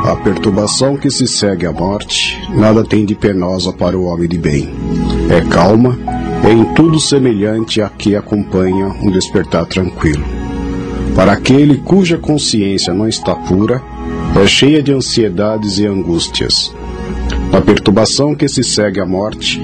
[0.05, 4.39] A perturbação que se segue à morte nada tem de penosa para o homem de
[4.39, 4.73] bem.
[5.31, 5.99] É calma,
[6.45, 10.25] é em tudo semelhante a que acompanha um despertar tranquilo.
[11.15, 13.83] Para aquele cuja consciência não está pura,
[14.41, 16.75] é cheia de ansiedades e angústias.
[17.51, 19.61] Na perturbação que se segue à morte,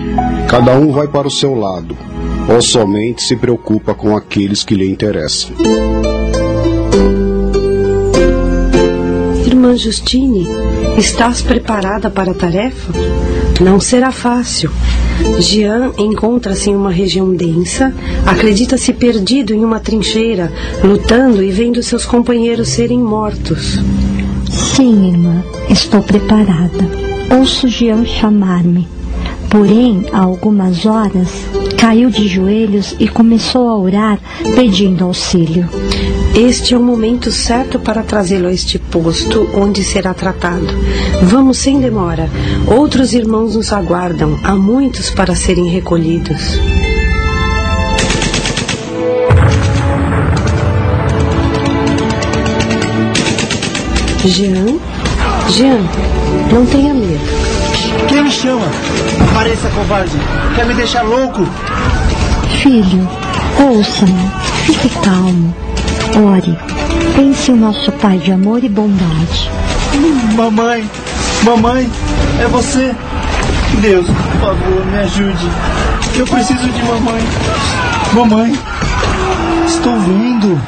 [0.48, 1.96] cada um vai para o seu lado,
[2.48, 5.52] ou somente se preocupa com aqueles que lhe interessam.
[9.46, 10.46] Irmã Justine,
[10.98, 12.92] estás preparada para a tarefa?
[13.60, 14.70] Não será fácil.
[15.40, 17.92] Jean encontra-se em uma região densa,
[18.24, 20.52] acredita-se perdido em uma trincheira,
[20.84, 23.80] lutando e vendo seus companheiros serem mortos.
[24.58, 26.90] Sim, irmã, estou preparada.
[27.30, 28.88] Ouço Jean chamar-me.
[29.48, 31.28] Porém, há algumas horas,
[31.78, 34.18] caiu de joelhos e começou a orar,
[34.56, 35.68] pedindo auxílio.
[36.34, 40.66] Este é o momento certo para trazê-lo a este posto onde será tratado.
[41.22, 42.28] Vamos sem demora.
[42.66, 44.38] Outros irmãos nos aguardam.
[44.42, 46.58] Há muitos para serem recolhidos.
[54.24, 54.78] Jean?
[55.48, 55.80] Jean,
[56.52, 57.20] não tenha medo.
[58.08, 58.66] Quem me chama?
[59.30, 60.16] Apareça, covarde.
[60.54, 61.46] Quer me deixar louco?
[62.62, 63.08] Filho,
[63.60, 64.30] ouça-me.
[64.64, 65.54] Fique calmo.
[66.32, 66.58] Ore.
[67.14, 69.50] Pense em nosso Pai de amor e bondade.
[70.36, 70.88] Mamãe,
[71.44, 71.88] mamãe,
[72.40, 72.94] é você.
[73.80, 75.50] Deus, por favor, me ajude.
[76.16, 77.22] Eu preciso de mamãe.
[78.12, 78.58] Mamãe,
[79.66, 80.60] estou vendo.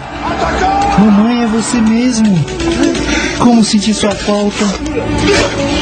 [0.98, 2.38] Mamãe, é você mesmo.
[3.40, 4.64] Como senti sua falta.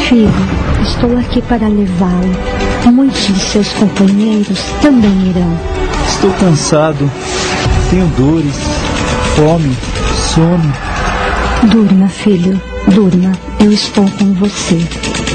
[0.09, 0.32] Filho,
[0.82, 2.93] estou aqui para levá-lo.
[2.93, 5.59] Muitos de seus companheiros também irão.
[6.09, 7.10] Estou cansado.
[7.90, 8.55] Tenho dores,
[9.36, 9.76] fome,
[10.35, 10.72] sono.
[11.70, 13.32] Durma, filho, durma.
[13.60, 14.78] Eu estou com você.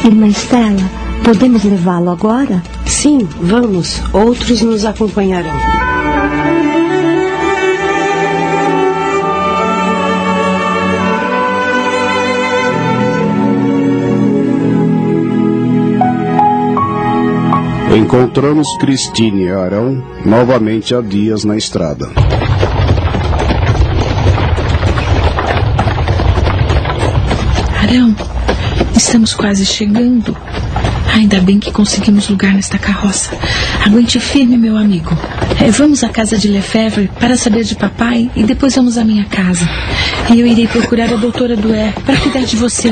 [0.06, 0.90] Irmã Estela,
[1.24, 2.64] podemos levá-lo agora?
[2.86, 4.02] Sim, vamos.
[4.14, 5.83] Outros nos acompanharão.
[17.96, 22.10] Encontramos Cristine e Arão novamente há dias na estrada.
[27.80, 28.16] Arão,
[28.96, 30.36] estamos quase chegando.
[31.14, 33.38] Ainda bem que conseguimos lugar nesta carroça.
[33.86, 35.16] Aguente firme, meu amigo.
[35.64, 39.26] É, vamos à casa de Lefebvre para saber de papai e depois vamos à minha
[39.26, 39.70] casa.
[40.34, 42.92] E eu irei procurar a doutora Dué para cuidar de você.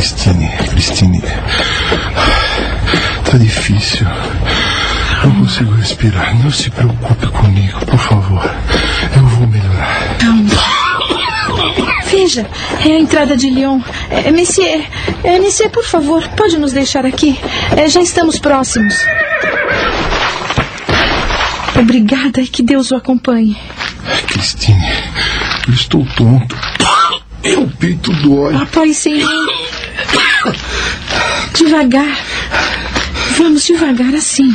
[0.00, 1.22] Cristine, Cristine.
[3.22, 4.06] Tá difícil.
[5.22, 6.42] Não consigo respirar.
[6.42, 8.50] Não se preocupe comigo, por favor.
[9.14, 10.16] Eu vou melhorar.
[12.10, 12.48] Veja,
[12.82, 13.82] é a entrada de Lyon.
[14.08, 14.86] É, monsieur,
[15.22, 17.38] é, monsieur, por favor, pode nos deixar aqui?
[17.76, 18.94] É, já estamos próximos.
[21.78, 23.54] Obrigada e que Deus o acompanhe.
[24.28, 24.82] Cristine,
[25.68, 26.56] eu estou tonto.
[27.44, 28.54] Meu peito dói.
[28.94, 29.59] Sem mim.
[31.60, 32.18] Devagar.
[33.36, 34.50] Vamos devagar assim.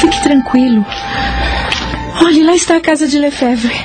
[0.00, 0.86] Fique tranquilo.
[2.24, 3.76] Olhe, lá está a casa de Lefebvre.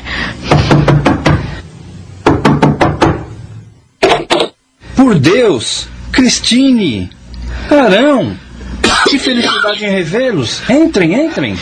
[4.96, 5.90] Por Deus!
[6.14, 7.12] Cristine!
[7.70, 8.38] Arão!
[9.10, 10.62] Que felicidade em revê-los!
[10.70, 11.58] Entrem, entrem!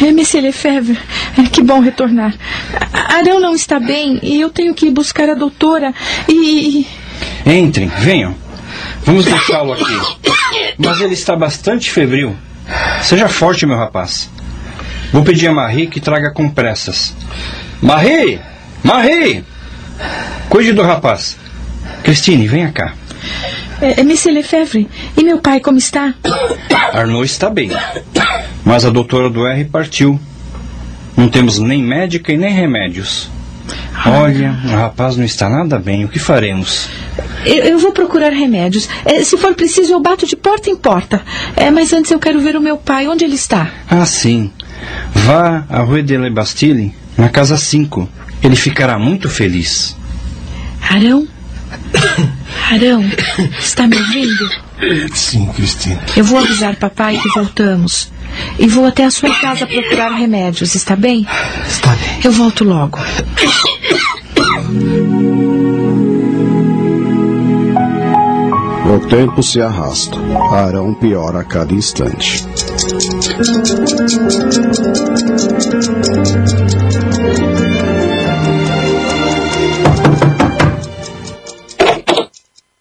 [0.00, 0.98] É, Monsieur Lefebvre,
[1.38, 2.34] é, que bom retornar.
[2.92, 5.92] Arão não está bem e eu tenho que ir buscar a doutora
[6.28, 6.86] e...
[7.44, 8.34] Entrem, venham.
[9.04, 9.84] Vamos deixá-lo aqui.
[10.78, 12.36] Mas ele está bastante febril.
[13.02, 14.30] Seja forte, meu rapaz.
[15.12, 17.14] Vou pedir a Marie que traga compressas.
[17.82, 18.40] Marie!
[18.82, 19.44] Marie!
[20.48, 21.36] Cuide do rapaz.
[22.02, 22.94] Cristine, venha cá.
[23.80, 26.14] É, é, Monsieur Lefebvre, e meu pai como está?
[26.92, 27.70] Arnaud está bem.
[28.64, 30.18] Mas a doutora do R partiu.
[31.16, 33.28] Não temos nem médica e nem remédios.
[34.06, 36.04] Olha, o rapaz não está nada bem.
[36.04, 36.88] O que faremos?
[37.44, 38.88] Eu, eu vou procurar remédios.
[39.04, 41.22] É, se for preciso, eu bato de porta em porta.
[41.56, 43.06] É, mas antes eu quero ver o meu pai.
[43.06, 43.70] Onde ele está?
[43.88, 44.50] Ah, sim.
[45.12, 48.08] Vá à Rue de la Bastille, na casa 5.
[48.42, 49.96] Ele ficará muito feliz.
[50.88, 51.28] Arão?
[52.70, 53.04] Arão,
[53.58, 54.48] está me ouvindo?
[55.12, 55.98] Sim, Cristine.
[56.16, 58.10] Eu vou avisar papai que voltamos.
[58.58, 61.26] E vou até a sua casa procurar remédios, está bem?
[61.66, 62.20] Está bem.
[62.24, 62.98] Eu volto logo.
[68.92, 70.18] O tempo se arrasta.
[70.52, 72.44] Arão piora a cada instante.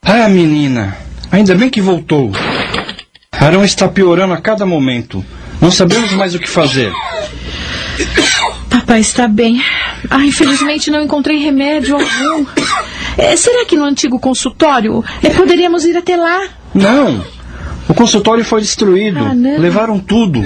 [0.04, 0.98] Ah, menina,
[1.32, 2.32] ainda bem que voltou.
[3.32, 5.24] Arão está piorando a cada momento.
[5.62, 6.92] Não sabemos mais o que fazer.
[8.70, 9.62] Papai está bem.
[10.10, 12.46] Ah, infelizmente não encontrei remédio algum.
[13.18, 16.42] É, será que no antigo consultório é, poderíamos ir até lá?
[16.74, 17.24] Não.
[17.90, 19.20] O consultório foi destruído.
[19.20, 19.60] Ah, não.
[19.60, 20.42] Levaram tudo.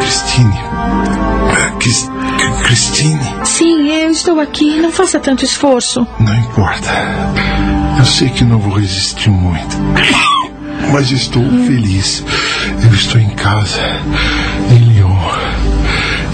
[0.00, 0.54] Cristine.
[1.80, 2.10] Cris-
[2.64, 3.20] Cristine,
[4.16, 4.80] estou aqui.
[4.80, 6.06] Não faça tanto esforço.
[6.18, 6.90] não importa.
[7.98, 9.76] Eu sei que não vou resistir muito.
[10.92, 12.24] Mas estou feliz.
[12.82, 13.82] Eu estou em casa,
[14.70, 15.16] em Lyon.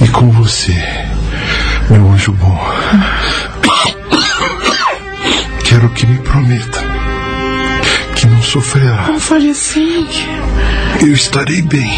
[0.04, 0.74] E com você,
[1.90, 2.58] meu anjo bom.
[5.64, 6.80] Quero que me prometa
[8.14, 9.06] que não sofrerá.
[9.08, 10.06] Não fale assim.
[11.00, 11.90] Eu estarei bem.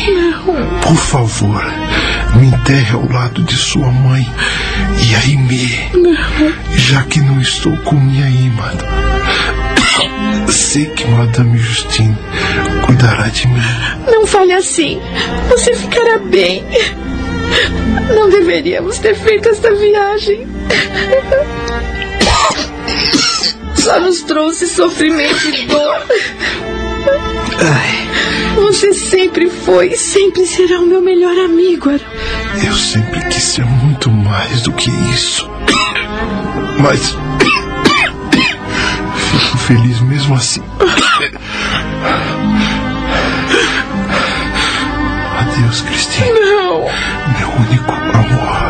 [0.82, 1.65] Por favor,
[2.36, 4.27] me enterre ao lado de sua mãe
[5.02, 5.90] e a Aimee,
[6.77, 8.70] já que não estou com minha irmã.
[10.48, 12.16] Sei que Madame Justine
[12.85, 13.61] cuidará de mim.
[14.06, 15.01] Não fale assim.
[15.48, 16.65] Você ficará bem.
[18.15, 20.47] Não deveríamos ter feito esta viagem.
[23.74, 26.06] Só nos trouxe sofrimento e dor.
[28.55, 32.05] Você sempre foi e sempre será o meu melhor amigo, Arão.
[32.64, 35.48] Eu sempre quis ser muito mais do que isso.
[36.78, 37.16] Mas.
[39.31, 40.62] Fico feliz mesmo assim.
[45.39, 46.40] Adeus, Cristina.
[46.40, 46.81] Não.
[47.39, 48.64] Meu único amor.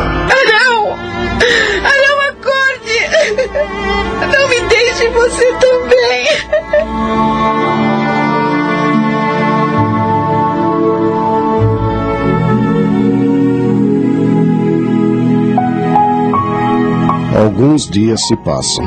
[17.45, 18.83] Alguns dias se passam.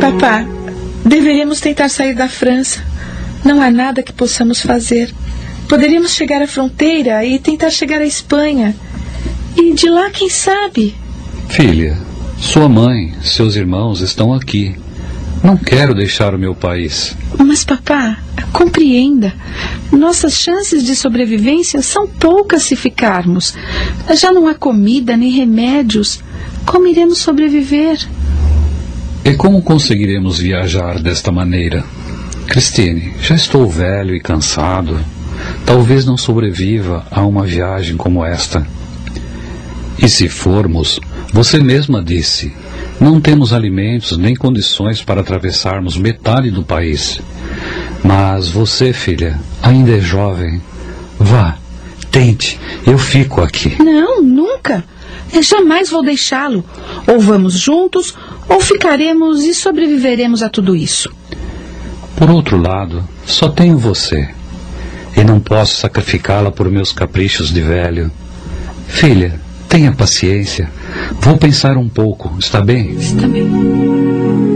[0.00, 0.46] Papá,
[1.04, 2.82] deveríamos tentar sair da França.
[3.44, 5.14] Não há nada que possamos fazer.
[5.68, 8.74] Poderíamos chegar à fronteira e tentar chegar à Espanha.
[9.54, 10.94] E de lá, quem sabe?
[11.50, 11.98] Filha,
[12.38, 14.74] sua mãe, seus irmãos estão aqui.
[15.42, 17.14] Não quero deixar o meu país.
[17.38, 18.16] Mas, papá,
[18.54, 19.34] compreenda.
[19.92, 23.54] Nossas chances de sobrevivência são poucas se ficarmos.
[24.14, 26.24] Já não há comida nem remédios.
[26.66, 27.98] Como iremos sobreviver?
[29.24, 31.84] E como conseguiremos viajar desta maneira?
[32.46, 34.98] Christine, já estou velho e cansado.
[35.64, 38.66] Talvez não sobreviva a uma viagem como esta.
[39.98, 41.00] E se formos,
[41.32, 42.52] você mesma disse,
[43.00, 47.20] não temos alimentos nem condições para atravessarmos metade do país.
[48.02, 50.60] Mas você, filha, ainda é jovem.
[51.18, 51.56] Vá,
[52.10, 53.76] tente, eu fico aqui.
[53.82, 54.84] Não, nunca.
[55.34, 56.64] Eu jamais vou deixá-lo.
[57.06, 58.14] Ou vamos juntos,
[58.48, 61.10] ou ficaremos e sobreviveremos a tudo isso.
[62.16, 64.28] Por outro lado, só tenho você.
[65.16, 68.10] E não posso sacrificá-la por meus caprichos de velho.
[68.86, 70.70] Filha, tenha paciência.
[71.20, 72.92] Vou pensar um pouco, está bem?
[72.92, 74.53] Está bem.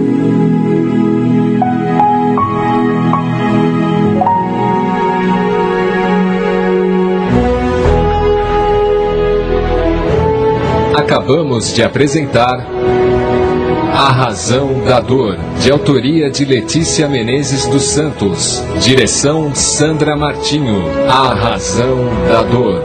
[11.08, 12.66] Acabamos de apresentar
[13.94, 20.84] A Razão da Dor, de autoria de Letícia Menezes dos Santos, direção Sandra Martinho.
[21.08, 21.96] A Razão
[22.28, 22.82] da Dor.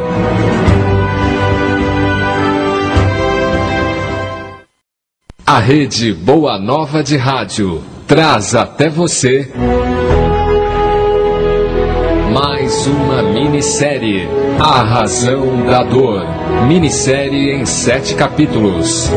[5.45, 9.51] A rede Boa Nova de Rádio traz até você
[12.33, 14.27] mais uma minissérie,
[14.59, 16.25] A Razão da Dor.
[16.67, 19.07] Minissérie em sete capítulos.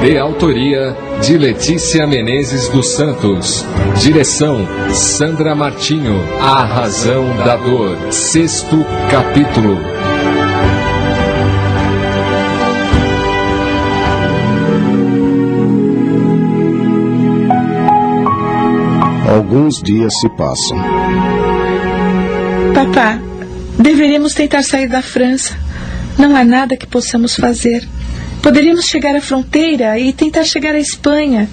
[0.00, 3.66] De autoria de Letícia Menezes dos Santos.
[4.00, 6.18] Direção Sandra Martinho.
[6.40, 7.98] A Razão da Dor.
[8.10, 9.76] Sexto capítulo.
[19.32, 20.76] Alguns dias se passam.
[22.74, 23.18] Papá,
[23.78, 25.56] deveríamos tentar sair da França.
[26.18, 27.88] Não há nada que possamos fazer.
[28.42, 31.48] Poderíamos chegar à fronteira e tentar chegar à Espanha.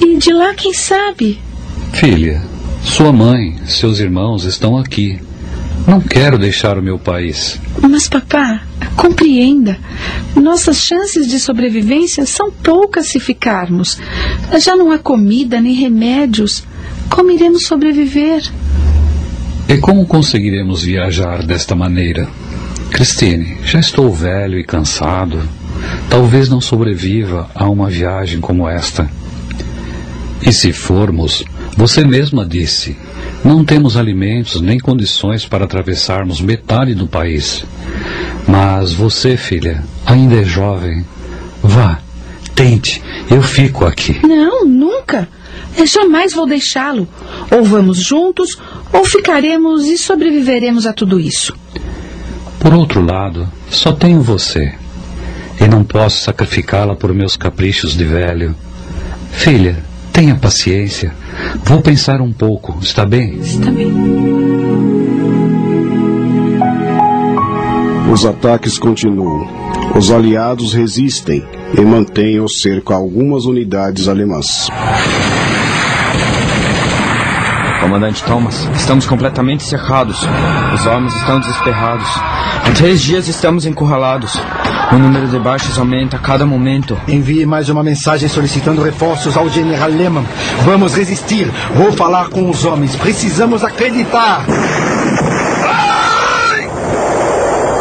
[0.00, 1.40] E de lá, quem sabe?
[1.92, 2.40] Filha,
[2.84, 5.20] sua mãe, seus irmãos estão aqui.
[5.88, 7.58] Não quero deixar o meu país.
[7.80, 8.62] Mas, papá,
[8.94, 9.76] compreenda.
[10.36, 13.98] Nossas chances de sobrevivência são poucas se ficarmos.
[14.60, 16.62] Já não há comida nem remédios.
[17.12, 18.42] Como iremos sobreviver?
[19.68, 22.26] E como conseguiremos viajar desta maneira?
[22.90, 25.38] Christine, já estou velho e cansado.
[26.08, 29.10] Talvez não sobreviva a uma viagem como esta.
[30.40, 31.44] E se formos,
[31.76, 32.96] você mesma disse,
[33.44, 37.62] não temos alimentos nem condições para atravessarmos metade do país.
[38.48, 41.04] Mas você, filha, ainda é jovem.
[41.62, 42.00] Vá,
[42.54, 44.18] tente, eu fico aqui.
[44.26, 45.28] Não, nunca.
[45.76, 47.08] Eu jamais vou deixá-lo.
[47.50, 48.58] Ou vamos juntos,
[48.92, 51.54] ou ficaremos e sobreviveremos a tudo isso.
[52.58, 54.74] Por outro lado, só tenho você.
[55.60, 58.54] E não posso sacrificá-la por meus caprichos de velho.
[59.32, 59.82] Filha,
[60.12, 61.14] tenha paciência.
[61.64, 63.38] Vou pensar um pouco, está bem?
[63.38, 63.92] Está bem.
[68.12, 69.48] Os ataques continuam.
[69.96, 71.42] Os aliados resistem
[71.76, 74.68] e mantêm o cerco a algumas unidades alemãs.
[77.82, 80.20] Comandante Thomas, estamos completamente cercados.
[80.72, 82.08] Os homens estão desesperados.
[82.64, 84.40] Há três dias estamos encurralados.
[84.92, 86.96] O número de baixos aumenta a cada momento.
[87.08, 90.24] Envie mais uma mensagem solicitando reforços ao general Lehmann.
[90.64, 91.50] Vamos resistir.
[91.74, 92.94] Vou falar com os homens.
[92.94, 94.46] Precisamos acreditar.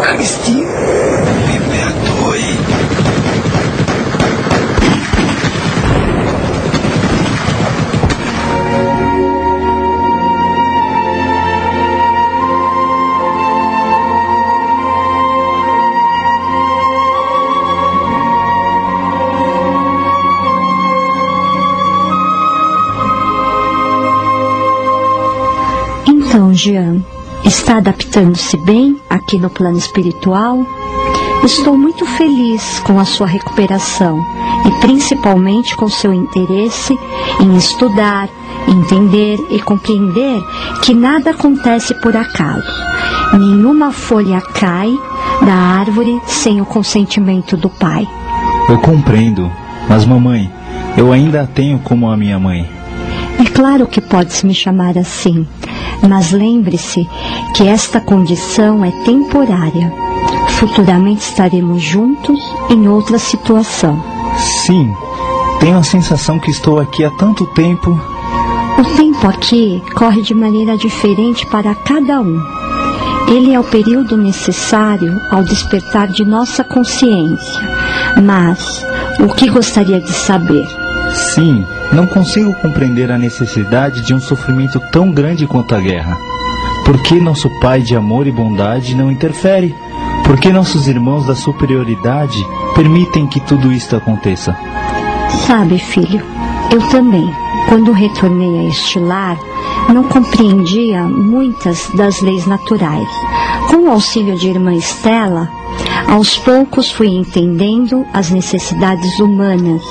[0.01, 0.60] Christine, me
[26.61, 27.03] Jean,
[27.43, 30.63] está adaptando-se bem aqui no plano espiritual?
[31.43, 34.23] Estou muito feliz com a sua recuperação
[34.67, 36.95] e principalmente com seu interesse
[37.39, 38.29] em estudar,
[38.67, 40.39] entender e compreender
[40.83, 42.71] que nada acontece por acaso.
[43.33, 44.93] Nenhuma folha cai
[45.43, 48.07] da árvore sem o consentimento do pai.
[48.69, 49.51] Eu compreendo,
[49.89, 50.51] mas mamãe,
[50.95, 52.80] eu ainda a tenho como a minha mãe.
[53.41, 55.47] É claro que pode-se me chamar assim,
[56.07, 57.09] mas lembre-se
[57.55, 59.91] que esta condição é temporária.
[60.59, 62.39] Futuramente estaremos juntos
[62.69, 63.99] em outra situação.
[64.37, 64.93] Sim,
[65.59, 67.99] tenho a sensação que estou aqui há tanto tempo.
[68.77, 72.39] O tempo aqui corre de maneira diferente para cada um.
[73.27, 77.61] Ele é o período necessário ao despertar de nossa consciência,
[78.23, 78.85] mas
[79.19, 80.65] O que gostaria de saber?
[81.13, 86.17] Sim, não consigo compreender a necessidade de um sofrimento tão grande quanto a guerra.
[86.85, 89.75] Por que nosso Pai de amor e bondade não interfere?
[90.25, 92.45] Por que nossos irmãos da superioridade
[92.75, 94.55] permitem que tudo isto aconteça?
[95.45, 96.23] Sabe, filho,
[96.71, 97.29] eu também,
[97.67, 99.37] quando retornei a este lar,
[99.93, 103.07] não compreendia muitas das leis naturais.
[103.69, 105.49] Com o auxílio de irmã Estela,
[106.07, 109.81] aos poucos fui entendendo as necessidades humanas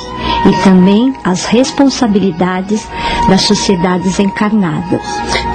[0.46, 2.86] e também as responsabilidades
[3.28, 5.02] das sociedades encarnadas.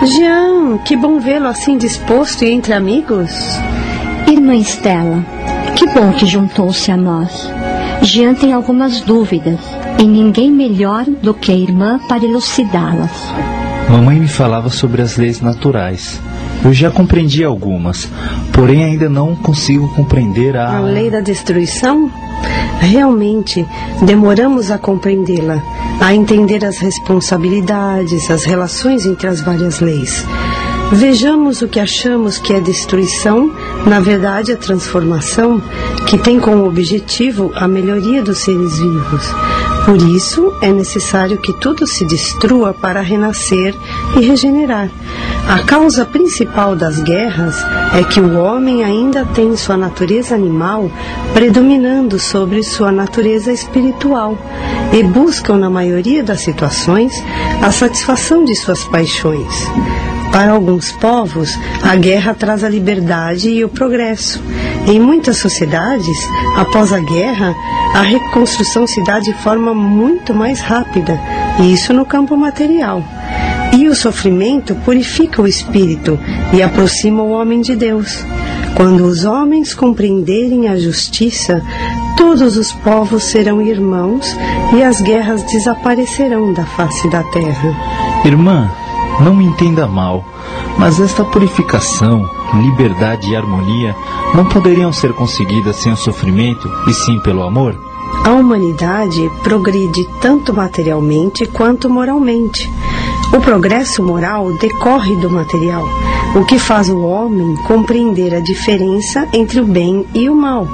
[0.03, 3.31] Jean, que bom vê-lo assim disposto e entre amigos.
[4.27, 5.23] Irmã Estela,
[5.75, 7.49] que bom que juntou-se a nós.
[8.01, 9.59] Jean tem algumas dúvidas
[9.99, 13.11] e ninguém melhor do que a irmã para elucidá-las.
[13.89, 16.21] Mamãe me falava sobre as leis naturais.
[16.63, 18.09] Eu já compreendi algumas,
[18.51, 20.77] porém ainda não consigo compreender a.
[20.77, 22.09] A lei da destruição?
[22.79, 23.65] Realmente,
[24.01, 25.61] demoramos a compreendê-la,
[25.99, 30.25] a entender as responsabilidades, as relações entre as várias leis.
[30.91, 33.51] Vejamos o que achamos que é destruição,
[33.87, 35.61] na verdade, a transformação,
[36.05, 39.33] que tem como objetivo a melhoria dos seres vivos.
[39.85, 43.75] Por isso, é necessário que tudo se destrua para renascer
[44.17, 44.89] e regenerar.
[45.47, 47.55] A causa principal das guerras
[47.93, 50.89] é que o homem ainda tem sua natureza animal
[51.35, 54.35] predominando sobre sua natureza espiritual
[54.91, 57.13] e buscam, na maioria das situações,
[57.61, 59.69] a satisfação de suas paixões.
[60.35, 64.43] Para alguns povos, a guerra traz a liberdade e o progresso.
[64.85, 66.17] Em muitas sociedades,
[66.57, 67.55] após a guerra,
[67.93, 71.17] a reconstrução se dá de forma muito mais rápida,
[71.61, 73.01] e isso no campo material.
[73.71, 76.19] E o sofrimento purifica o espírito
[76.51, 78.21] e aproxima o homem de Deus.
[78.75, 81.63] Quando os homens compreenderem a justiça,
[82.17, 84.35] todos os povos serão irmãos
[84.75, 87.73] e as guerras desaparecerão da face da terra.
[88.25, 88.69] Irmã,
[89.19, 90.23] não me entenda mal,
[90.77, 93.95] mas esta purificação, liberdade e harmonia
[94.33, 97.75] não poderiam ser conseguidas sem o sofrimento e sim pelo amor?
[98.23, 102.71] A humanidade progride tanto materialmente quanto moralmente.
[103.33, 105.83] O progresso moral decorre do material,
[106.35, 110.67] o que faz o homem compreender a diferença entre o bem e o mal.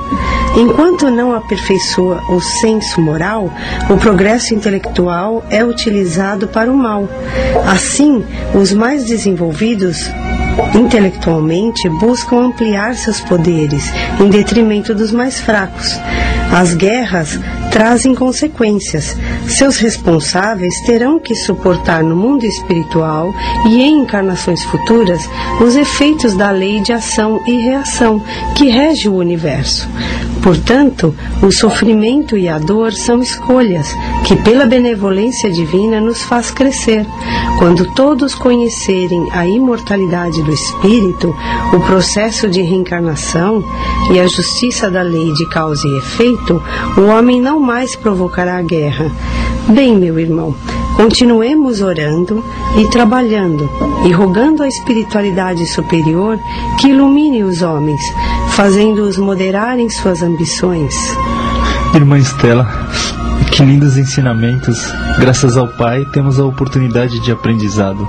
[0.56, 3.50] Enquanto não aperfeiçoa o senso moral,
[3.90, 7.08] o progresso intelectual é utilizado para o mal.
[7.66, 8.24] Assim,
[8.54, 10.12] os mais desenvolvidos
[10.76, 16.00] intelectualmente buscam ampliar seus poderes em detrimento dos mais fracos.
[16.52, 17.40] As guerras
[17.72, 19.16] trazem consequências.
[19.48, 23.34] Seus responsáveis terão que suportar no mundo espiritual
[23.66, 25.30] e em encarnações futuras
[25.62, 28.22] os efeitos da lei de ação e reação
[28.56, 29.88] que rege o universo.
[30.42, 33.96] Portanto, o sofrimento e a dor são escolhas
[34.26, 37.06] que, pela benevolência divina, nos faz crescer.
[37.60, 41.36] Quando todos conhecerem a imortalidade do espírito,
[41.74, 43.64] o processo de reencarnação
[44.12, 46.62] e a justiça da lei de causa e efeito,
[46.98, 49.12] o homem não mais provocará a guerra.
[49.68, 50.56] Bem, meu irmão,
[50.96, 52.44] continuemos orando
[52.78, 53.70] e trabalhando
[54.06, 56.40] e rogando a espiritualidade superior
[56.80, 58.02] que ilumine os homens,
[58.50, 60.96] fazendo-os moderarem suas ambições.
[61.94, 62.68] Irmã Estela,
[63.52, 64.92] que lindos ensinamentos.
[65.20, 68.08] Graças ao Pai, temos a oportunidade de aprendizado.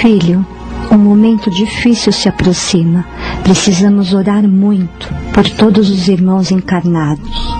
[0.00, 0.44] Filho,
[0.90, 3.04] um momento difícil se aproxima.
[3.42, 7.57] Precisamos orar muito por todos os irmãos encarnados.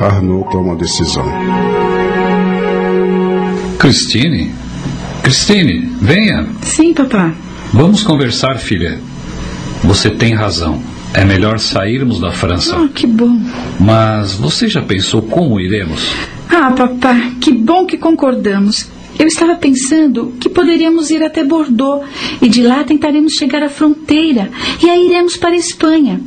[0.00, 1.24] Arnaud toma decisão.
[3.78, 4.50] Christine?
[5.22, 6.46] Christine, venha.
[6.62, 7.32] Sim, papá.
[7.72, 8.98] Vamos conversar, filha.
[9.84, 10.82] Você tem razão.
[11.12, 12.76] É melhor sairmos da França.
[12.76, 13.40] Ah, que bom.
[13.78, 16.14] Mas você já pensou como iremos?
[16.48, 18.88] Ah, papá, que bom que concordamos.
[19.18, 22.06] Eu estava pensando que poderíamos ir até Bordeaux
[22.40, 24.50] e de lá tentaremos chegar à fronteira
[24.82, 26.20] e aí iremos para a Espanha.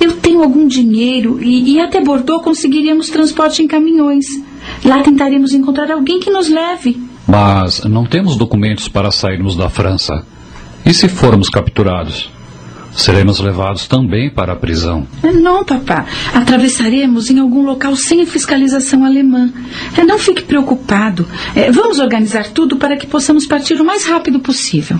[0.00, 4.26] Eu tenho algum dinheiro e, e até Bordeaux conseguiríamos transporte em caminhões.
[4.84, 7.00] Lá tentaremos encontrar alguém que nos leve.
[7.26, 10.24] Mas não temos documentos para sairmos da França.
[10.84, 12.30] E se formos capturados?
[12.94, 15.06] Seremos levados também para a prisão.
[15.22, 16.06] Não, papá.
[16.32, 19.52] Atravessaremos em algum local sem fiscalização alemã.
[19.96, 21.26] É, não fique preocupado.
[21.56, 24.98] É, vamos organizar tudo para que possamos partir o mais rápido possível.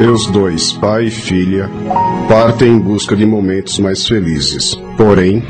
[0.00, 1.70] E os dois, pai e filha,
[2.26, 4.74] partem em busca de momentos mais felizes.
[4.96, 5.42] Porém.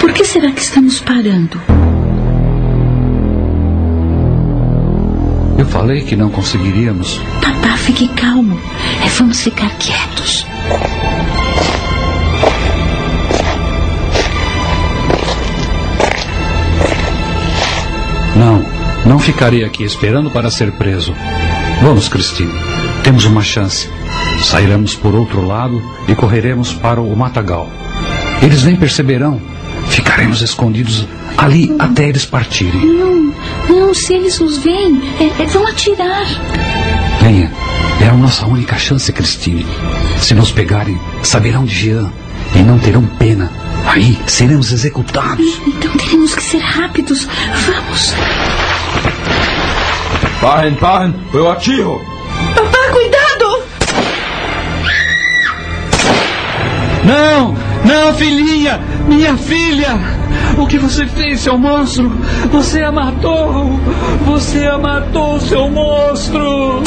[0.00, 1.60] Por que será que estamos parando?
[5.58, 7.20] Eu falei que não conseguiríamos.
[7.42, 8.56] Papá, fique calmo.
[9.04, 10.46] É, vamos ficar quietos.
[19.06, 21.14] Não, ficarei aqui esperando para ser preso.
[21.82, 22.52] Vamos, Cristine.
[23.02, 23.88] Temos uma chance.
[24.42, 27.68] Sairemos por outro lado e correremos para o matagal.
[28.42, 29.40] Eles nem perceberão.
[29.88, 31.06] Ficaremos escondidos
[31.36, 32.84] ali até eles partirem.
[32.84, 33.34] Não,
[33.68, 36.26] não, se eles os veem, é, é, vão atirar.
[37.22, 37.50] Venha.
[38.00, 39.66] É a nossa única chance, Cristine.
[40.20, 42.12] Se nos pegarem, saberão de Jean
[42.54, 43.50] e não terão pena.
[43.86, 45.60] Aí seremos executados.
[45.66, 47.26] Então teremos que ser rápidos.
[47.66, 48.14] Vamos.
[50.40, 52.00] Parem, parem, eu atiro.
[52.54, 53.62] Papá, cuidado!
[57.04, 57.54] Não!
[57.84, 58.80] Não, filhinha!
[59.08, 59.98] Minha filha!
[60.56, 62.08] O que você fez, seu monstro?
[62.52, 63.80] Você a matou!
[64.26, 66.84] Você a matou, seu monstro!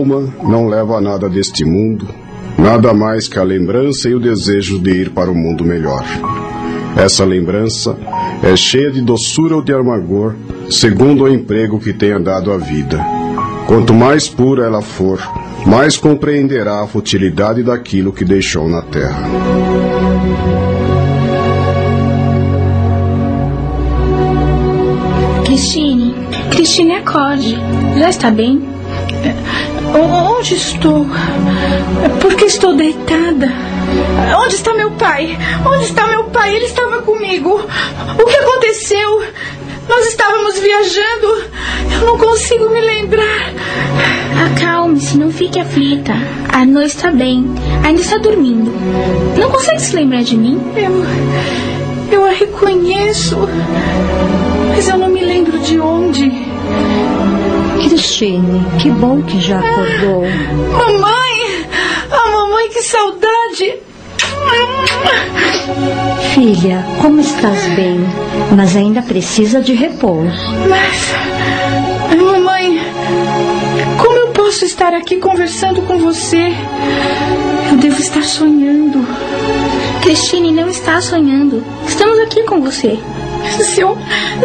[0.00, 2.08] Alma não leva a nada deste mundo,
[2.58, 6.02] nada mais que a lembrança e o desejo de ir para um mundo melhor.
[6.96, 7.96] Essa lembrança
[8.42, 10.34] é cheia de doçura ou de amargor,
[10.70, 12.98] segundo o emprego que tenha dado a vida.
[13.66, 15.20] Quanto mais pura ela for,
[15.66, 19.22] mais compreenderá a futilidade daquilo que deixou na terra.
[25.44, 26.14] Cristine,
[26.50, 27.56] Cristine, acorde.
[27.98, 28.69] Já está bem?
[29.94, 31.06] Onde estou?
[32.20, 33.48] Por que estou deitada?
[34.44, 35.36] Onde está meu pai?
[35.66, 36.54] Onde está meu pai?
[36.54, 37.60] Ele estava comigo.
[38.18, 39.22] O que aconteceu?
[39.88, 41.44] Nós estávamos viajando.
[41.92, 43.52] Eu não consigo me lembrar.
[44.46, 46.14] Acalme-se, não fique aflita.
[46.52, 47.44] A noite está bem.
[47.84, 48.72] Ainda está dormindo.
[49.36, 50.60] Não consegue se lembrar de mim?
[50.76, 51.04] Eu.
[52.12, 53.36] Eu a reconheço.
[54.68, 56.30] Mas eu não me lembro de onde.
[57.88, 60.22] Cristine, que bom que já acordou.
[60.72, 61.66] Mamãe!
[62.10, 63.78] Ah, mamãe, que saudade!
[66.34, 68.00] Filha, como estás bem?
[68.56, 70.30] Mas ainda precisa de repouso.
[70.68, 71.14] Mas.
[72.16, 72.80] Mamãe,
[73.98, 76.48] como eu posso estar aqui conversando com você?
[77.70, 79.06] Eu devo estar sonhando.
[80.02, 81.64] Cristine não está sonhando.
[81.86, 82.98] Estamos aqui com você.
[83.62, 83.96] Se eu,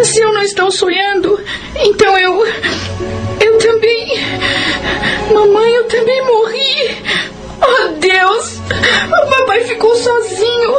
[0.04, 1.40] se eu não estou sonhando,
[1.76, 2.44] então eu.
[3.76, 4.08] Também.
[5.34, 6.98] Mamãe, eu também morri.
[7.62, 8.62] Oh, Deus!
[9.06, 10.76] O papai ficou sozinho.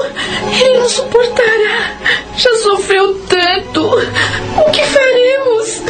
[0.58, 1.92] Ele não suportará.
[2.38, 3.82] Já sofreu tanto.
[3.86, 5.82] O que faremos?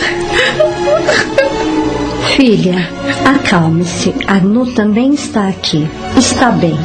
[2.34, 2.90] Filha,
[3.24, 4.12] acalme-se.
[4.26, 5.88] Arnaud também está aqui.
[6.16, 6.76] Está bem.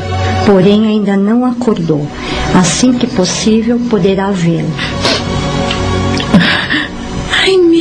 [0.45, 2.07] Porém, ainda não acordou.
[2.53, 4.71] Assim que possível, poderá vê-lo.
[7.43, 7.80] Aimee,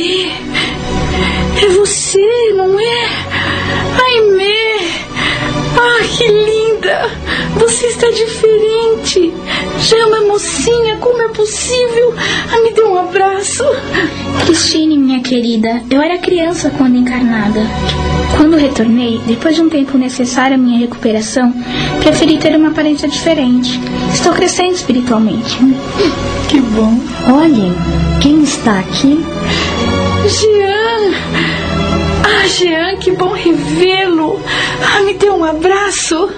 [6.91, 7.09] linda!
[7.55, 9.33] Você está diferente.
[9.79, 12.13] Já é uma mocinha, como é possível?
[12.51, 13.63] Ah, me dê um abraço.
[14.45, 17.61] Cristine, minha querida, eu era criança quando encarnada.
[18.37, 21.53] Quando retornei, depois de um tempo necessário à minha recuperação,
[22.01, 23.79] preferi ter uma aparência diferente.
[24.13, 25.57] Estou crescendo espiritualmente.
[26.49, 26.99] Que bom.
[27.33, 27.73] Olhem,
[28.21, 29.23] quem está aqui?
[30.27, 31.11] Jean!
[32.23, 34.39] Ah, Jean, que bom revê-lo!
[34.81, 36.29] Ah, me dê um abraço!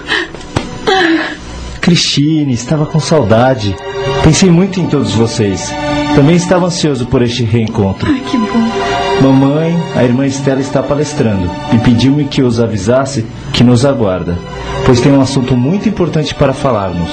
[1.82, 3.76] Cristine, estava com saudade.
[4.24, 5.74] Pensei muito em todos vocês.
[6.16, 8.10] Também estava ansioso por este reencontro.
[8.10, 8.94] Ah, que bom.
[9.22, 14.38] Mamãe, a irmã Estela está palestrando e pediu-me que os avisasse que nos aguarda,
[14.86, 17.10] pois tem um assunto muito importante para falarmos.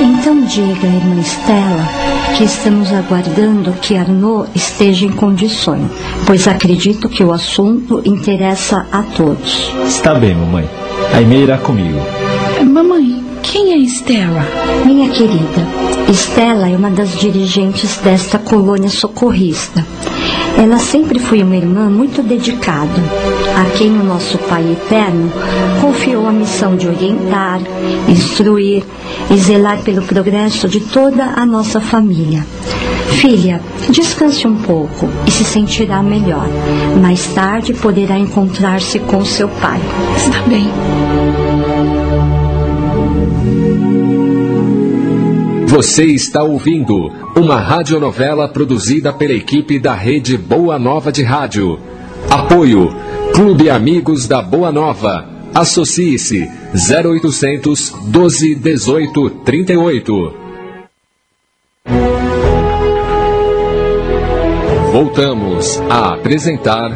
[0.00, 1.88] Então diga, irmã Estela,
[2.36, 5.90] que estamos aguardando que Arnaud esteja em condições,
[6.26, 9.72] pois acredito que o assunto interessa a todos.
[9.86, 10.68] Está bem, mamãe.
[11.12, 12.19] A Aimee irá comigo.
[12.64, 14.46] Mamãe, quem é Estela?
[14.84, 15.66] Minha querida,
[16.08, 19.84] Estela é uma das dirigentes desta colônia socorrista.
[20.58, 23.02] Ela sempre foi uma irmã muito dedicada,
[23.56, 25.32] a quem o nosso Pai Eterno
[25.80, 27.60] confiou a missão de orientar,
[28.08, 28.84] instruir
[29.30, 32.46] e zelar pelo progresso de toda a nossa família.
[33.20, 36.48] Filha, descanse um pouco e se sentirá melhor.
[37.00, 39.80] Mais tarde poderá encontrar-se com seu pai.
[40.16, 40.68] Está bem.
[45.80, 51.80] Você está ouvindo uma radionovela produzida pela equipe da Rede Boa Nova de Rádio.
[52.28, 52.94] Apoio
[53.32, 55.26] Clube Amigos da Boa Nova.
[55.54, 60.34] Associe-se 0800 12 18 38.
[64.92, 66.90] Voltamos a apresentar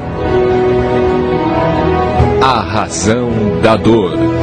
[2.42, 3.30] A Razão
[3.62, 4.33] da Dor.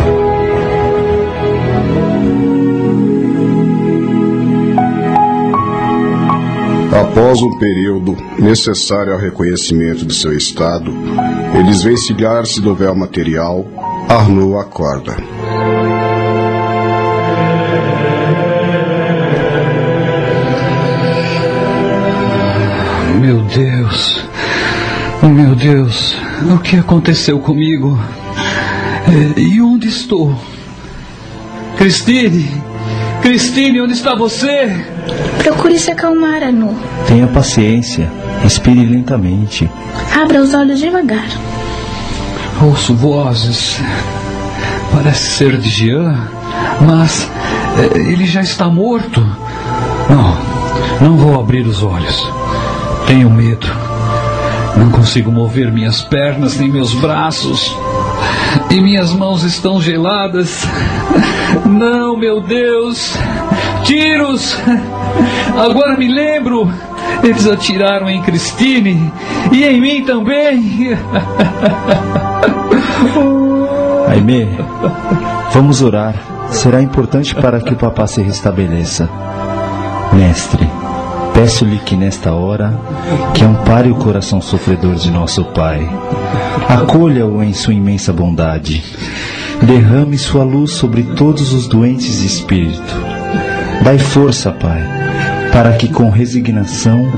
[6.91, 10.91] Após um período necessário ao reconhecimento de seu estado
[11.57, 13.65] e desvencilhar-se do véu material,
[14.09, 15.15] Arnaud acorda.
[23.21, 24.25] Meu Deus,
[25.23, 26.17] meu Deus,
[26.53, 27.97] o que aconteceu comigo?
[29.07, 30.35] É, E onde estou?
[31.77, 32.51] Cristine,
[33.21, 34.85] Cristine, onde está você?
[35.43, 36.75] Procure se acalmar, Anu.
[37.07, 38.11] Tenha paciência.
[38.43, 39.69] Respire lentamente.
[40.21, 41.27] Abra os olhos devagar.
[42.61, 43.79] Ouço vozes.
[44.93, 46.27] Parece ser de Jean,
[46.81, 47.27] mas
[47.79, 49.19] é, ele já está morto.
[50.09, 52.27] Não, não vou abrir os olhos.
[53.07, 53.67] Tenho medo.
[54.77, 57.75] Não consigo mover minhas pernas nem meus braços.
[58.69, 60.67] E minhas mãos estão geladas.
[61.65, 63.17] Não, meu Deus!
[63.91, 64.55] Tiros!
[65.53, 66.71] Agora me lembro!
[67.21, 69.11] Eles atiraram em Christine
[69.51, 70.97] e em mim também!
[74.07, 74.47] Aimee,
[75.51, 76.15] vamos orar.
[76.51, 79.09] Será importante para que o papá se restabeleça.
[80.13, 80.65] Mestre,
[81.33, 82.79] peço-lhe que nesta hora
[83.33, 85.85] que ampare o coração sofredor de nosso Pai.
[86.69, 88.81] Acolha-o em sua imensa bondade.
[89.61, 93.10] Derrame sua luz sobre todos os doentes de espírito.
[93.83, 94.81] Dai força, Pai,
[95.51, 97.11] para que com resignação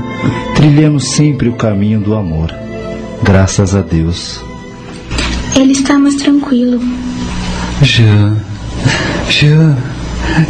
[0.54, 2.54] trilhemos sempre o caminho do amor.
[3.22, 4.42] Graças a Deus.
[5.56, 6.80] Ele está mais tranquilo.
[7.82, 8.36] Jean,
[9.28, 9.76] Jean,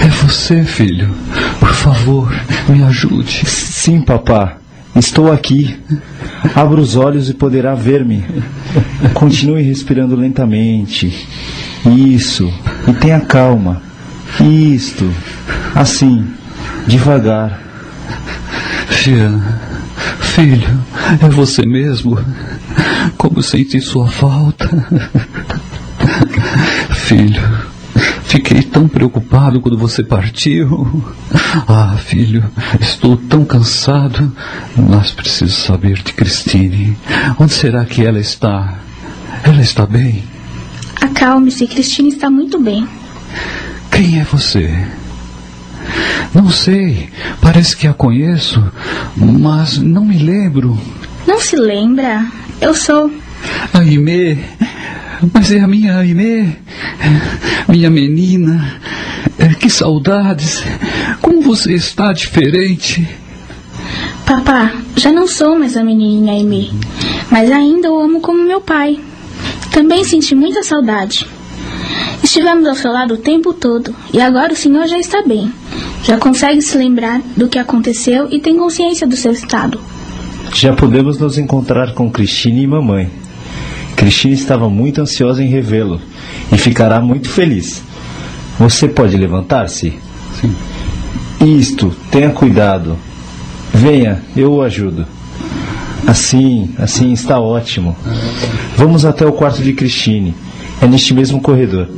[0.01, 1.11] é você, filho.
[1.59, 2.33] Por favor,
[2.69, 3.43] me ajude.
[3.47, 4.59] Sim, papá.
[4.95, 5.77] Estou aqui.
[6.55, 8.25] Abra os olhos e poderá ver-me.
[9.13, 11.27] Continue respirando lentamente.
[11.85, 12.53] Isso.
[12.87, 13.83] E tenha calma.
[14.41, 15.13] Isto.
[15.75, 16.27] Assim.
[16.87, 17.61] Devagar.
[18.91, 19.41] Jean,
[20.21, 20.85] filho,
[21.21, 22.19] é você mesmo?
[23.17, 24.69] Como senti sua falta.
[26.91, 27.43] Filho,
[28.25, 31.03] fiquei tão preocupado quando você partiu.
[31.67, 32.45] Ah, filho,
[32.81, 34.33] estou tão cansado.
[34.77, 36.97] Mas preciso saber de Christine.
[37.39, 38.75] Onde será que ela está?
[39.43, 40.25] Ela está bem?
[41.01, 42.87] Acalme-se, Cristina está muito bem.
[43.95, 44.71] Quem é você?
[46.35, 47.11] Não sei,
[47.41, 48.61] parece que a conheço,
[49.17, 50.79] mas não me lembro.
[51.27, 52.27] Não se lembra?
[52.61, 53.11] Eu sou.
[53.73, 54.39] Aimee,
[55.33, 56.57] mas é a minha Aimee,
[57.69, 58.81] minha menina.
[59.39, 60.63] Eh, Que saudades!
[61.21, 63.07] Como você está diferente.
[64.27, 66.73] Papá, já não sou mais a menininha Aimee,
[67.31, 68.99] mas ainda o amo como meu pai.
[69.71, 71.27] Também senti muita saudade.
[72.23, 75.53] Estivemos ao seu lado o tempo todo e agora o senhor já está bem.
[76.03, 79.81] Já consegue se lembrar do que aconteceu e tem consciência do seu estado.
[80.53, 83.11] Já podemos nos encontrar com Cristine e mamãe.
[83.97, 86.01] Cristine estava muito ansiosa em revê-lo
[86.53, 87.83] e ficará muito feliz.
[88.59, 89.99] Você pode levantar-se?
[90.41, 90.55] Sim.
[91.41, 92.97] Isto, tenha cuidado.
[93.73, 95.07] Venha, eu o ajudo.
[96.07, 97.97] Assim, assim está ótimo.
[98.77, 100.35] Vamos até o quarto de Cristine.
[100.85, 101.89] É neste mesmo corredor.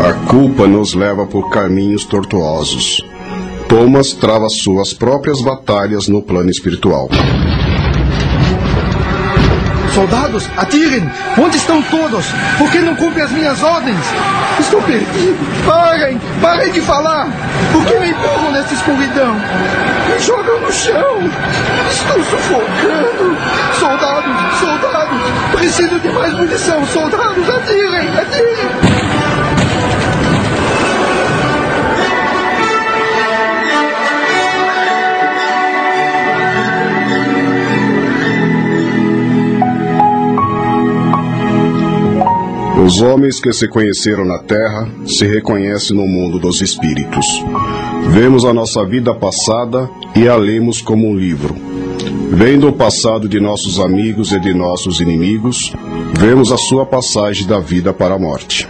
[0.00, 3.04] A culpa nos leva por caminhos tortuosos.
[3.68, 7.08] Thomas trava suas próprias batalhas no plano espiritual.
[9.98, 11.10] Soldados, atirem!
[11.36, 12.24] Onde estão todos?
[12.56, 13.98] Por que não cumprem as minhas ordens?
[14.60, 15.36] Estou perdido!
[15.66, 16.20] Parem!
[16.40, 17.26] Parem de falar!
[17.72, 19.34] Por que me empurram nessa escuridão?
[19.34, 21.18] Me jogam no chão!
[21.90, 23.36] Estou sufocando!
[23.80, 24.58] Soldados!
[24.60, 25.18] Soldados!
[25.50, 26.86] Preciso de mais munição!
[26.86, 28.08] Soldados, atirem!
[28.20, 28.87] Atirem!
[42.84, 47.26] Os homens que se conheceram na terra se reconhecem no mundo dos espíritos.
[48.10, 51.54] Vemos a nossa vida passada e a lemos como um livro.
[52.30, 55.72] Vendo o passado de nossos amigos e de nossos inimigos,
[56.18, 58.68] vemos a sua passagem da vida para a morte.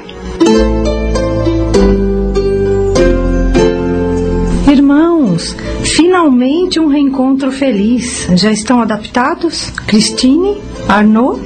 [5.98, 8.28] Finalmente um reencontro feliz.
[8.36, 9.70] Já estão adaptados?
[9.84, 10.56] Cristine?
[10.86, 11.40] Arnaud?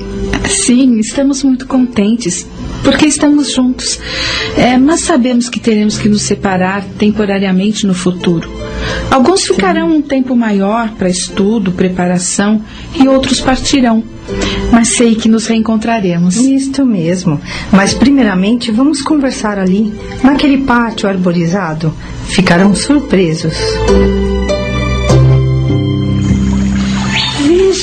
[0.47, 2.47] Sim, estamos muito contentes,
[2.85, 3.99] porque estamos juntos.
[4.55, 8.51] É, mas sabemos que teremos que nos separar temporariamente no futuro.
[9.11, 12.63] Alguns ficarão um tempo maior para estudo, preparação
[12.95, 14.05] e outros partirão.
[14.71, 16.37] Mas sei que nos reencontraremos.
[16.37, 17.41] Isto mesmo.
[17.73, 21.95] Mas primeiramente vamos conversar ali, naquele pátio arborizado.
[22.27, 23.57] Ficarão surpresos.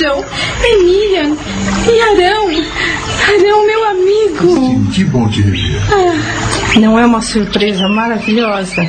[0.01, 1.35] Emilian
[1.91, 2.47] e Arão.
[3.27, 4.91] Arão, meu amigo.
[4.93, 5.81] Que bom te rever.
[5.91, 8.87] Ah, não é uma surpresa maravilhosa?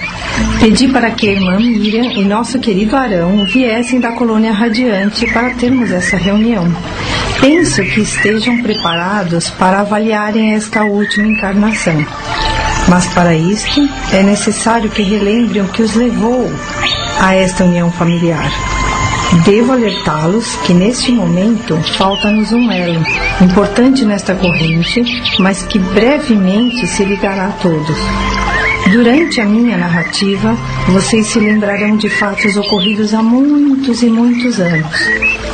[0.61, 5.51] Pedi para que a irmã Miriam e nosso querido Arão viessem da colônia radiante para
[5.55, 6.73] termos essa reunião.
[7.41, 12.07] Penso que estejam preparados para avaliarem esta última encarnação.
[12.89, 13.81] Mas para isto
[14.13, 16.49] é necessário que relembrem o que os levou
[17.21, 18.80] a esta união familiar.
[19.45, 23.01] Devo alertá-los que neste momento falta-nos um elo,
[23.41, 25.03] importante nesta corrente,
[25.39, 27.97] mas que brevemente se ligará a todos.
[28.93, 30.57] Durante a minha narrativa,
[30.89, 34.97] vocês se lembrarão de fatos ocorridos há muitos e muitos anos.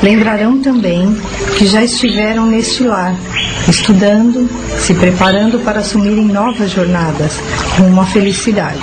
[0.03, 1.15] Lembrarão também
[1.59, 3.15] que já estiveram neste lar,
[3.69, 4.49] estudando,
[4.79, 7.39] se preparando para assumirem novas jornadas
[7.79, 8.81] rumo à felicidade.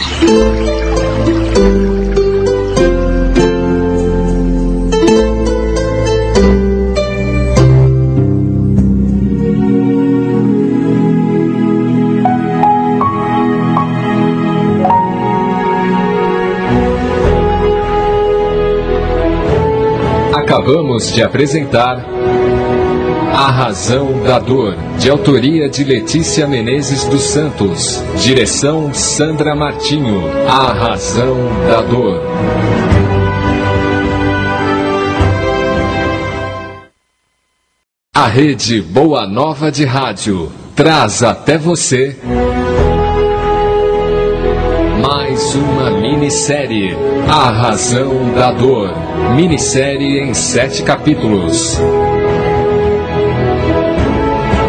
[20.93, 22.05] De apresentar
[23.33, 30.23] A Razão da Dor, de autoria de Letícia Menezes dos Santos, direção Sandra Martinho.
[30.47, 31.35] A Razão
[31.67, 32.21] da Dor.
[38.13, 42.15] A rede Boa Nova de Rádio traz até você
[45.33, 46.95] mais uma minissérie,
[47.27, 48.93] A Razão da Dor.
[49.35, 51.79] Minissérie em sete capítulos.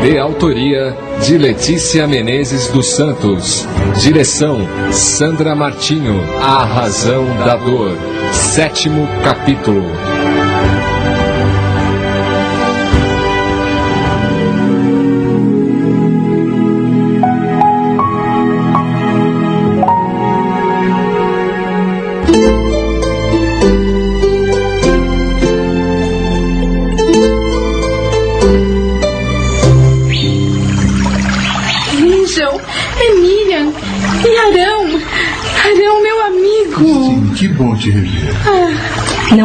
[0.03, 3.67] De autoria de Letícia Menezes dos Santos.
[4.03, 4.59] Direção
[4.91, 6.23] Sandra Martinho.
[6.43, 7.97] A Razão da Dor.
[8.33, 10.14] Sétimo capítulo.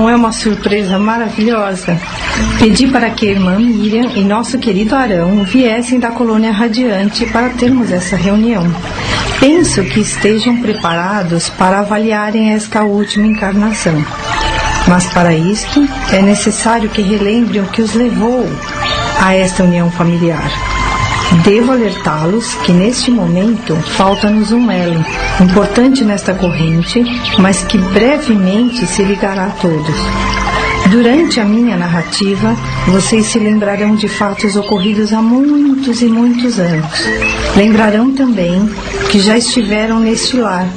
[0.09, 1.99] É uma surpresa maravilhosa?
[2.57, 7.49] Pedi para que a irmã Miriam e nosso querido Arão viessem da colônia radiante para
[7.49, 8.63] termos essa reunião.
[9.39, 14.03] Penso que estejam preparados para avaliarem esta última encarnação.
[14.87, 18.45] Mas para isto é necessário que relembrem o que os levou
[19.21, 20.68] a esta união familiar.
[21.43, 25.05] Devo alertá-los que neste momento falta-nos um elo,
[25.39, 27.03] importante nesta corrente,
[27.37, 29.95] mas que brevemente se ligará a todos.
[30.89, 32.55] Durante a minha narrativa,
[32.87, 37.05] vocês se lembrarão de fatos ocorridos há muitos e muitos anos.
[37.55, 38.67] Lembrarão também
[39.11, 40.67] que já estiveram neste lar,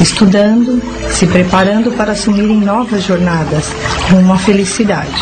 [0.00, 0.80] estudando,
[1.10, 3.70] se preparando para assumirem novas jornadas
[4.10, 5.12] rumo à felicidade.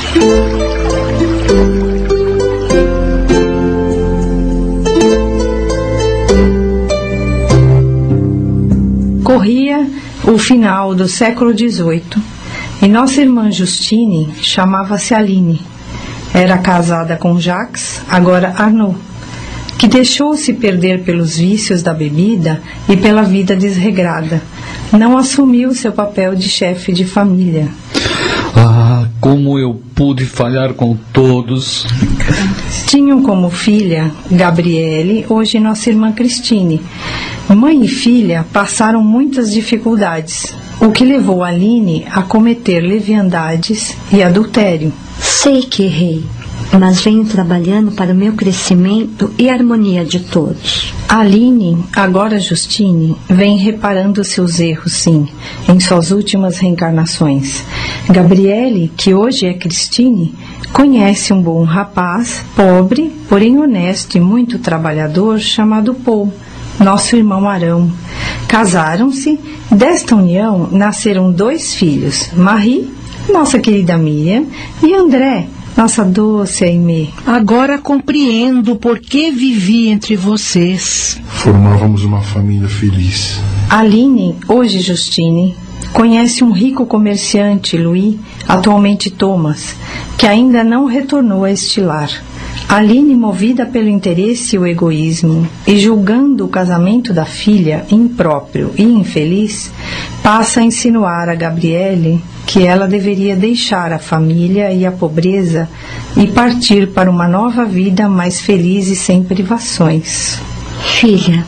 [9.36, 9.86] Corria
[10.24, 12.22] o final do século XVIII
[12.80, 15.60] e nossa irmã Justine chamava-se Aline.
[16.32, 18.96] Era casada com Jacques, agora Arnaud,
[19.76, 24.40] que deixou-se perder pelos vícios da bebida e pela vida desregrada.
[24.90, 27.68] Não assumiu seu papel de chefe de família.
[28.56, 31.86] Ah, como eu pude falhar com todos.
[32.86, 36.81] Tinham como filha Gabriele, hoje nossa irmã Cristine.
[37.48, 44.93] Mãe e filha passaram muitas dificuldades, o que levou Aline a cometer leviandades e adultério.
[45.19, 46.24] Sei que errei,
[46.78, 50.93] mas venho trabalhando para o meu crescimento e harmonia de todos.
[51.09, 55.28] Aline, agora Justine, vem reparando seus erros, sim,
[55.68, 57.64] em suas últimas reencarnações.
[58.09, 60.34] Gabriele, que hoje é Cristine,
[60.72, 66.32] conhece um bom rapaz, pobre, porém honesto e muito trabalhador, chamado Paul,
[66.78, 67.90] nosso irmão Arão.
[68.48, 69.40] Casaram-se,
[69.70, 72.93] desta união nasceram dois filhos, Marie,
[73.32, 74.44] nossa querida Miriam,
[74.82, 77.12] e André, nossa doce Aimee.
[77.27, 81.20] Agora compreendo por que vivi entre vocês.
[81.27, 83.40] Formávamos uma família feliz.
[83.69, 85.55] Aline, hoje Justine,
[85.93, 88.16] conhece um rico comerciante, Louis,
[88.48, 89.77] atualmente Thomas,
[90.16, 92.11] que ainda não retornou a estilar.
[92.69, 98.82] Aline, movida pelo interesse e o egoísmo, e julgando o casamento da filha impróprio e
[98.82, 99.70] infeliz,
[100.23, 105.68] passa a insinuar a Gabriele que ela deveria deixar a família e a pobreza
[106.16, 110.39] e partir para uma nova vida mais feliz e sem privações.
[110.81, 111.44] Filha,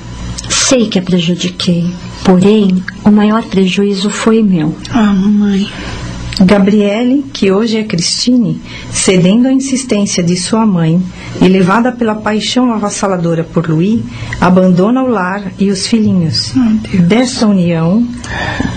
[0.49, 1.87] sei que a prejudiquei,
[2.25, 4.77] porém o maior prejuízo foi meu.
[4.91, 5.69] Ah, mamãe.
[6.41, 8.61] Gabriele, que hoje é Cristine,
[8.93, 11.03] cedendo à insistência de sua mãe
[11.41, 14.03] e levada pela paixão avassaladora por Louis,
[14.41, 16.53] abandona o lar e os filhinhos.
[17.07, 18.07] Dessa união,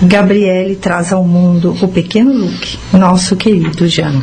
[0.04, 4.22] Gabriele traz ao mundo o pequeno Luke, nosso querido Jean.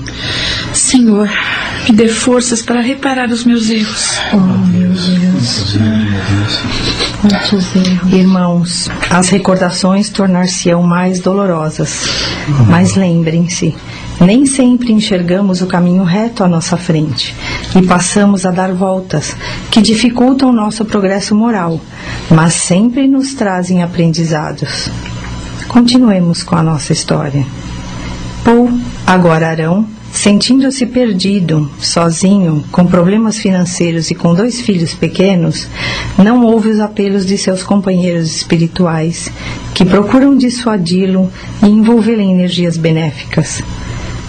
[0.73, 1.31] Senhor,
[1.89, 4.19] me dê forças para reparar os meus erros.
[4.33, 5.69] Oh, meu Deus.
[7.21, 8.13] Quantos erros.
[8.13, 12.07] Irmãos, as recordações tornar-se-ão mais dolorosas.
[12.69, 13.75] Mas lembrem-se,
[14.21, 17.35] nem sempre enxergamos o caminho reto à nossa frente
[17.75, 19.37] e passamos a dar voltas
[19.71, 21.81] que dificultam o nosso progresso moral,
[22.31, 24.91] mas sempre nos trazem aprendizados.
[25.67, 27.45] Continuemos com a nossa história.
[28.45, 28.71] Paul,
[29.07, 35.69] agora Arão, Sentindo-se perdido, sozinho, com problemas financeiros e com dois filhos pequenos,
[36.17, 39.31] não ouve os apelos de seus companheiros espirituais,
[39.75, 41.31] que procuram dissuadi-lo
[41.63, 43.63] e envolvê-lo em energias benéficas.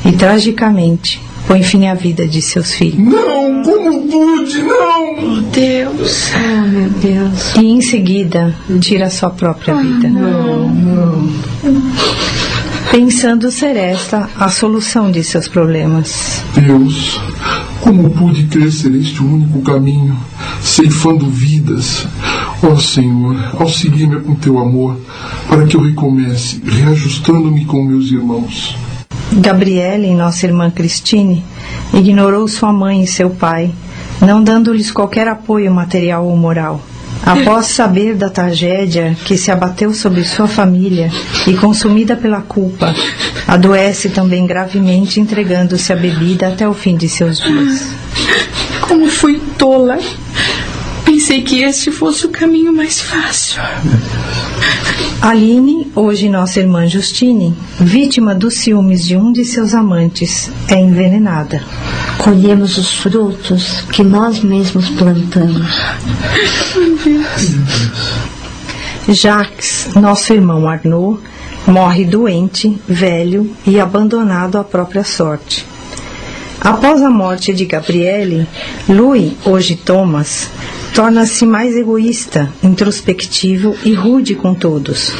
[0.05, 2.99] E, tragicamente, põe fim à vida de seus filhos.
[2.99, 5.37] Não, como pude, não!
[5.37, 6.31] Oh, Deus!
[6.35, 7.55] Oh, meu Deus!
[7.55, 10.07] E, em seguida, tira sua própria vida.
[10.09, 11.29] Não, não.
[12.91, 16.43] Pensando ser esta a solução de seus problemas.
[16.55, 17.21] Deus,
[17.81, 20.17] como pude crer ser este único caminho,
[20.59, 22.07] ceifando vidas?
[22.63, 24.99] Ó Senhor, auxilie-me com teu amor,
[25.47, 28.75] para que eu recomece, reajustando-me com meus irmãos.
[29.33, 31.43] Gabriele, nossa irmã Cristine,
[31.93, 33.71] ignorou sua mãe e seu pai,
[34.19, 36.81] não dando-lhes qualquer apoio material ou moral.
[37.25, 41.11] Após saber da tragédia que se abateu sobre sua família
[41.45, 42.93] e consumida pela culpa,
[43.47, 47.87] adoece também gravemente, entregando-se à bebida até o fim de seus dias.
[48.81, 49.99] Como fui tola!
[51.29, 53.61] Pensei que este fosse o caminho mais fácil.
[55.21, 61.63] Aline, hoje nossa irmã Justine, vítima dos ciúmes de um de seus amantes, é envenenada.
[62.17, 65.79] Colhemos os frutos que nós mesmos plantamos.
[69.07, 71.19] Jacques, nosso irmão Arnaud,
[71.67, 75.63] morre doente, velho e abandonado à própria sorte.
[76.61, 78.45] Após a morte de Gabriele,
[78.87, 80.49] Louis, hoje Thomas,
[80.93, 85.13] torna-se mais egoísta, introspectivo e rude com todos.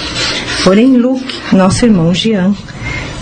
[0.63, 2.53] Porém, Luke, nosso irmão Jean,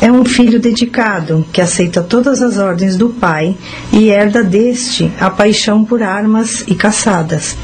[0.02, 3.56] é um filho dedicado que aceita todas as ordens do pai
[3.92, 7.56] e herda deste a paixão por armas e caçadas,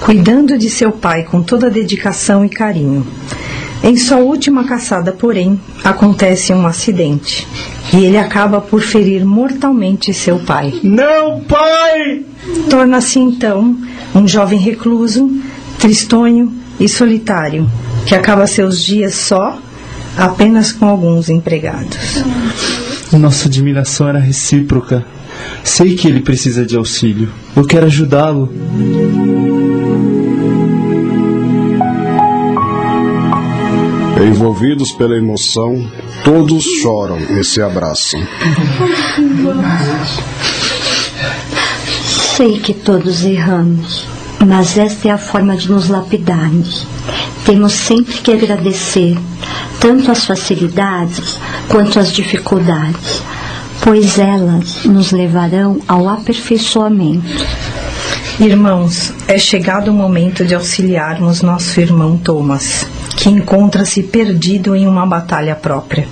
[0.00, 3.06] cuidando de seu pai com toda dedicação e carinho.
[3.82, 7.46] Em sua última caçada, porém, acontece um acidente
[7.92, 10.74] e ele acaba por ferir mortalmente seu pai.
[10.82, 12.22] Não, pai!
[12.68, 13.76] Torna-se então
[14.14, 15.30] um jovem recluso,
[15.78, 17.68] tristonho e solitário,
[18.06, 19.58] que acaba seus dias só,
[20.16, 22.24] apenas com alguns empregados.
[23.12, 25.04] Nossa admiração era recíproca.
[25.62, 27.28] Sei que ele precisa de auxílio.
[27.54, 28.52] Eu quero ajudá-lo.
[34.26, 35.88] Envolvidos pela emoção,
[36.24, 38.20] todos choram e se abraçam.
[42.36, 44.04] Sei que todos erramos,
[44.44, 46.88] mas esta é a forma de nos lapidarmos.
[47.44, 49.16] Temos sempre que agradecer
[49.78, 51.38] tanto as facilidades
[51.68, 53.22] quanto as dificuldades,
[53.80, 57.46] pois elas nos levarão ao aperfeiçoamento.
[58.40, 62.86] Irmãos, é chegado o momento de auxiliarmos nosso irmão Thomas,
[63.26, 66.06] que encontra-se perdido em uma batalha própria.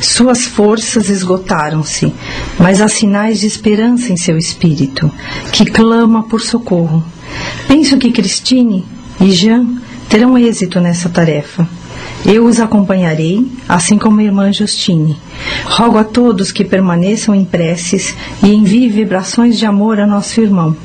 [0.00, 2.14] Suas forças esgotaram-se,
[2.56, 5.10] mas há sinais de esperança em seu espírito,
[5.50, 7.04] que clama por socorro.
[7.66, 8.86] Penso que Christine
[9.20, 9.66] e Jean
[10.08, 11.68] terão êxito nessa tarefa.
[12.24, 15.16] Eu os acompanharei, assim como a irmã Justine.
[15.64, 20.76] Rogo a todos que permaneçam em preces e enviem vibrações de amor a nosso irmão.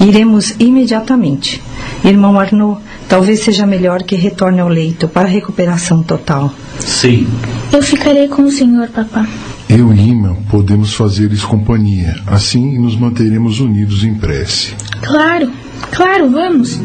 [0.00, 1.60] Iremos imediatamente.
[2.04, 2.80] Irmão Arnaud,
[3.10, 6.54] Talvez seja melhor que retorne ao leito para a recuperação total.
[6.78, 7.26] Sim.
[7.72, 9.26] Eu ficarei com o senhor, papá.
[9.68, 12.14] Eu e Ima podemos fazer-lhes companhia.
[12.24, 14.76] Assim nos manteremos unidos em prece.
[15.02, 15.50] Claro,
[15.90, 16.78] claro, vamos.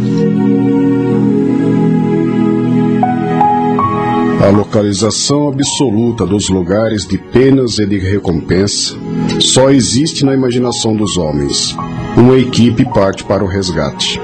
[4.43, 8.95] A localização absoluta dos lugares de penas e de recompensa
[9.39, 11.77] só existe na imaginação dos homens.
[12.17, 14.19] Uma equipe parte para o resgate.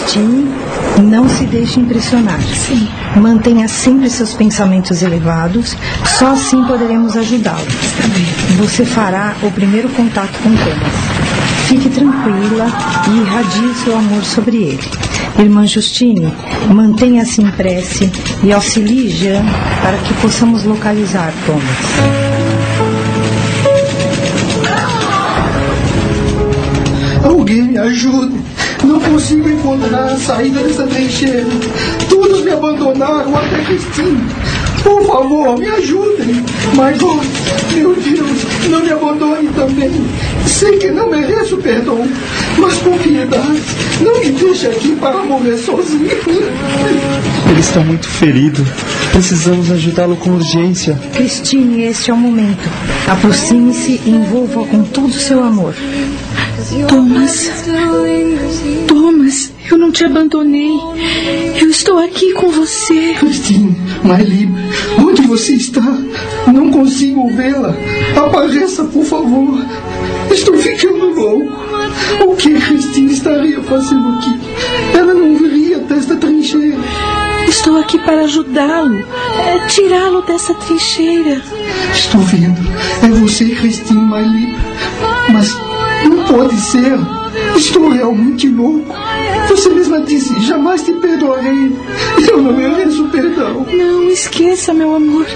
[0.00, 0.48] Christine,
[1.02, 2.40] não se deixe impressionar.
[2.40, 2.88] Sim.
[3.16, 5.76] Mantenha sempre seus pensamentos elevados,
[6.18, 7.66] só assim poderemos ajudá-lo.
[8.58, 10.92] Você fará o primeiro contato com Thomas.
[11.66, 12.66] Fique tranquila
[13.08, 14.90] e irradie seu amor sobre ele.
[15.38, 16.32] Irmã Justine,
[16.72, 18.10] mantenha-se em prece
[18.42, 19.44] e auxilie Jean
[19.82, 22.20] para que possamos localizar Thomas.
[27.24, 28.59] Alguém me ajude.
[28.84, 31.46] Não consigo encontrar a saída dessa trincheira.
[32.08, 34.20] Todos me abandonaram, até Cristina.
[34.82, 36.44] Por favor, me ajudem.
[36.74, 37.20] Mas, oh,
[37.74, 39.90] meu Deus, não me abandone também.
[40.46, 42.06] Sei que não mereço perdão,
[42.58, 43.62] mas por piedade,
[44.00, 46.08] não me deixe aqui para morrer sozinho.
[47.50, 48.66] Ele está muito ferido.
[49.12, 50.98] Precisamos ajudá-lo com urgência.
[51.14, 52.68] Cristine, este é o momento.
[53.08, 55.74] Aproxime-se e envolva com todo o seu amor.
[56.88, 57.50] Thomas.
[58.86, 60.78] Thomas, eu não te abandonei.
[61.58, 63.14] Eu estou aqui com você.
[63.18, 63.74] Christine,
[64.04, 64.54] Mailib,
[64.98, 65.80] onde você está?
[66.52, 67.74] Não consigo vê-la.
[68.14, 69.58] Apareça, por favor.
[70.30, 71.50] Estou ficando louco.
[72.26, 74.38] O que Christine estaria fazendo aqui?
[74.96, 76.76] Ela não viria desta trincheira.
[77.48, 78.98] Estou aqui para ajudá-lo,
[79.38, 81.42] é, tirá-lo dessa trincheira.
[81.92, 82.60] Estou vendo.
[83.02, 84.56] É você, Christine Mailib.
[85.32, 85.56] Mas
[86.08, 86.98] não pode ser.
[87.56, 88.94] Estou realmente louco.
[89.48, 91.76] Você mesma disse, jamais te perdoarei.
[92.28, 93.66] Eu não mereço perdão.
[93.72, 95.26] Não, esqueça, meu amor.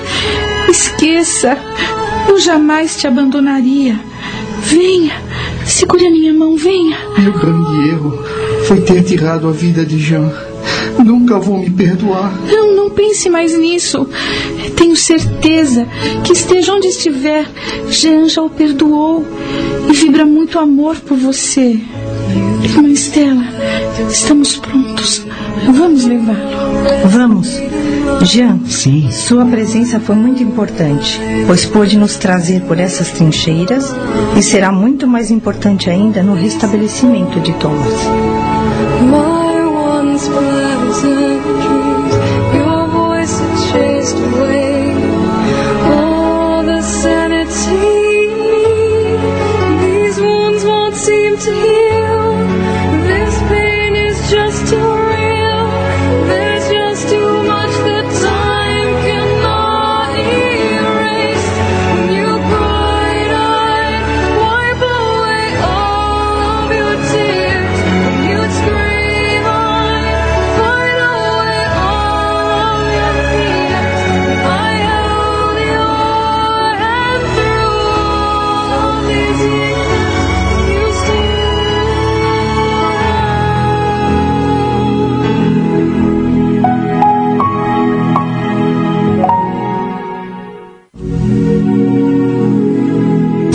[0.69, 1.59] Esqueça.
[2.29, 3.99] Eu jamais te abandonaria.
[4.63, 5.13] Venha,
[5.67, 6.97] segure a minha mão, venha.
[7.19, 8.25] Meu grande erro
[8.67, 10.33] foi ter tirado a vida de Jean.
[11.05, 12.33] Nunca vou me perdoar.
[12.47, 14.09] Não, não pense mais nisso.
[14.77, 15.87] Tenho certeza
[16.23, 17.47] que esteja onde estiver,
[17.89, 19.25] Jean já o perdoou
[19.89, 21.81] e vibra muito amor por você.
[22.63, 23.45] Irmã Estela,
[24.09, 25.25] estamos prontos.
[25.67, 27.09] Vamos levá-lo.
[27.09, 27.49] Vamos.
[28.23, 29.11] Jean, Sim.
[29.11, 33.95] sua presença foi muito importante, pois pôde nos trazer por essas trincheiras
[34.37, 37.93] e será muito mais importante ainda no restabelecimento de Thomas.
[40.15, 41.74] once was.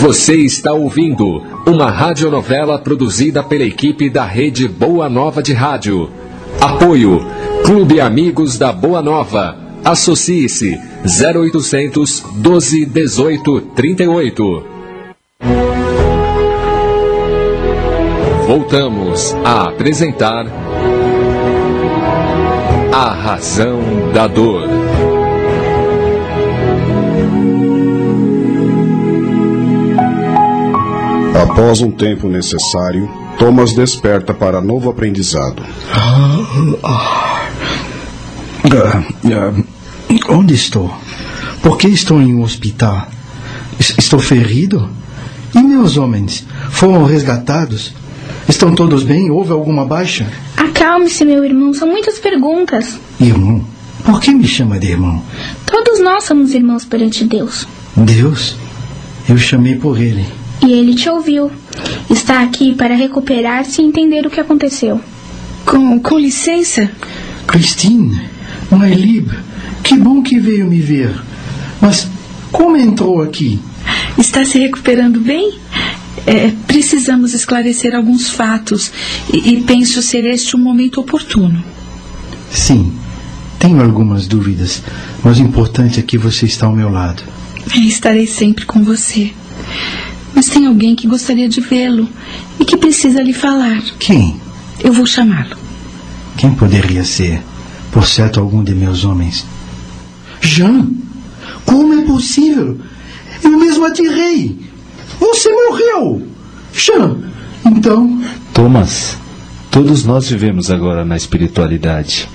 [0.00, 6.08] Você está ouvindo uma radionovela produzida pela equipe da Rede Boa Nova de Rádio.
[6.58, 7.20] Apoio
[7.66, 9.54] Clube Amigos da Boa Nova.
[9.84, 14.64] Associe-se 0800 12 18 38.
[18.46, 20.46] Voltamos a apresentar
[22.90, 24.89] A Razão da Dor.
[31.34, 35.62] Após um tempo necessário, Thomas desperta para novo aprendizado.
[35.92, 37.46] Ah,
[39.24, 39.54] ah,
[40.28, 40.92] onde estou?
[41.62, 43.06] Por que estou em um hospital?
[43.78, 44.88] Es- Estou ferido?
[45.54, 46.46] E meus homens?
[46.70, 47.92] Foram resgatados?
[48.48, 49.30] Estão todos bem?
[49.30, 50.26] Houve alguma baixa?
[50.56, 52.98] Acalme-se, meu irmão, são muitas perguntas.
[53.20, 53.64] Irmão?
[54.04, 55.22] Por que me chama de irmão?
[55.66, 57.66] Todos nós somos irmãos perante Deus.
[57.96, 58.56] Deus?
[59.28, 60.26] Eu chamei por ele.
[60.62, 61.50] E ele te ouviu.
[62.08, 65.00] Está aqui para recuperar-se e entender o que aconteceu.
[65.64, 66.90] Com, com licença?
[67.46, 68.20] Christine,
[68.70, 69.30] Maelib,
[69.82, 71.14] que bom que veio me ver.
[71.80, 72.08] Mas
[72.52, 73.60] como entrou aqui?
[74.18, 75.58] Está se recuperando bem?
[76.26, 78.92] É, precisamos esclarecer alguns fatos
[79.32, 81.62] e, e penso ser este um momento oportuno.
[82.50, 82.92] Sim,
[83.58, 84.82] tenho algumas dúvidas,
[85.22, 87.22] mas o importante é que você está ao meu lado.
[87.74, 89.32] Estarei sempre com você.
[90.34, 92.08] Mas tem alguém que gostaria de vê-lo
[92.58, 93.82] e que precisa lhe falar.
[93.98, 94.36] Quem?
[94.82, 95.56] Eu vou chamá-lo.
[96.36, 97.42] Quem poderia ser?
[97.92, 99.44] Por certo, algum de meus homens.
[100.40, 100.86] Jean,
[101.66, 102.78] como é possível?
[103.42, 104.58] Eu mesmo atirei.
[105.18, 106.26] Você morreu.
[106.72, 107.18] Jean,
[107.66, 108.22] então.
[108.54, 109.18] Thomas,
[109.70, 112.28] todos nós vivemos agora na espiritualidade.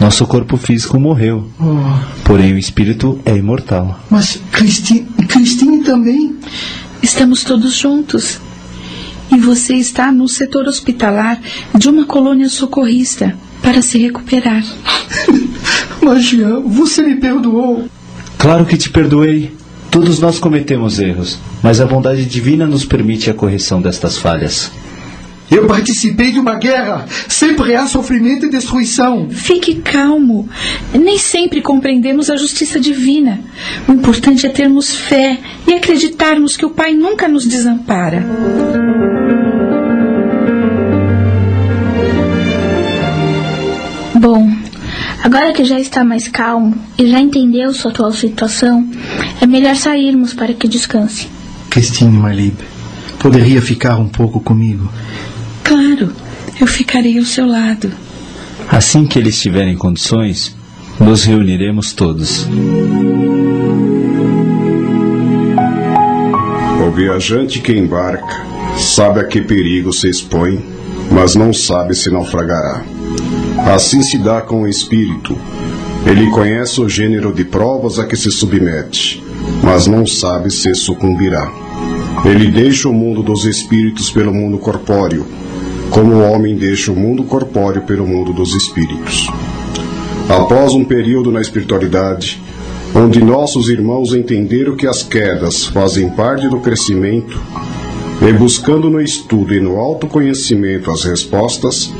[0.00, 1.74] Nosso corpo físico morreu, Oh,
[2.24, 4.00] porém o espírito é imortal.
[4.10, 6.34] mas Christine, Christine também?
[7.02, 8.40] Estamos todos juntos.
[9.30, 11.40] E você está no setor hospitalar
[11.74, 14.64] de uma colônia socorrista para se recuperar.
[16.02, 17.88] Mas Jean, você me perdoou.
[18.38, 19.54] Claro que te perdoei.
[19.90, 24.72] Todos nós cometemos erros, mas a bondade divina nos permite a correção destas falhas.
[25.52, 27.04] Eu participei de uma guerra.
[27.28, 29.28] Sempre há sofrimento e destruição.
[29.28, 30.48] Fique calmo.
[30.94, 33.38] Nem sempre compreendemos a justiça divina.
[33.86, 38.24] O importante é termos fé e acreditarmos que o Pai nunca nos desampara.
[44.14, 44.50] Bom,
[45.22, 48.88] agora que já está mais calmo e já entendeu sua atual situação,
[49.38, 51.28] é melhor sairmos para que descanse.
[51.68, 52.54] Christine Malib,
[53.18, 54.88] poderia ficar um pouco comigo?
[55.72, 56.12] Claro,
[56.60, 57.90] eu ficarei ao seu lado.
[58.68, 60.54] Assim que ele estiver em condições,
[61.00, 62.46] nos reuniremos todos.
[66.86, 68.44] O viajante que embarca
[68.76, 70.62] sabe a que perigo se expõe,
[71.10, 72.84] mas não sabe se naufragará.
[73.74, 75.38] Assim se dá com o espírito.
[76.04, 79.24] Ele conhece o gênero de provas a que se submete,
[79.64, 81.50] mas não sabe se sucumbirá.
[82.26, 85.26] Ele deixa o mundo dos espíritos pelo mundo corpóreo,
[85.92, 89.28] como o homem deixa o mundo corpóreo pelo mundo dos espíritos.
[90.28, 92.42] Após um período na espiritualidade,
[92.94, 97.40] onde nossos irmãos entenderam que as quedas fazem parte do crescimento,
[98.26, 101.92] e buscando no estudo e no autoconhecimento as respostas,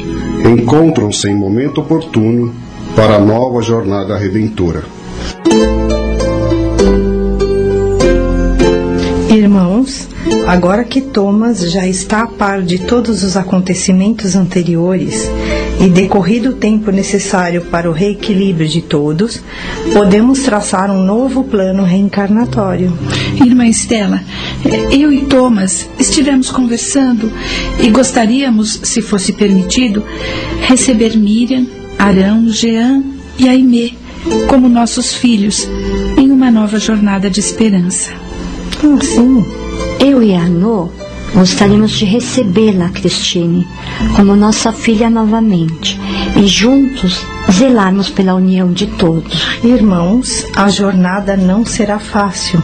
[0.45, 2.55] encontram-se em momento oportuno
[2.95, 4.85] para a nova jornada redentora.
[9.53, 10.09] Irmãos,
[10.47, 15.31] agora que Thomas já está a par de todos os acontecimentos anteriores
[15.79, 19.43] e decorrido o tempo necessário para o reequilíbrio de todos,
[19.93, 22.97] podemos traçar um novo plano reencarnatório.
[23.45, 24.23] Irmã Estela,
[24.91, 27.31] eu e Thomas estivemos conversando
[27.79, 30.03] e gostaríamos, se fosse permitido,
[30.63, 31.67] receber Miriam,
[31.99, 33.03] Arão, Jean
[33.39, 33.99] e Aimee
[34.49, 35.69] como nossos filhos
[36.17, 38.22] em uma nova jornada de esperança.
[38.85, 39.45] Ah, sim.
[40.01, 40.91] Eu e Arnaud
[41.35, 43.67] gostaríamos de recebê-la, Christine,
[44.17, 45.99] como nossa filha novamente
[46.37, 49.47] e juntos zelarmos pela união de todos.
[49.63, 52.63] Irmãos, a jornada não será fácil.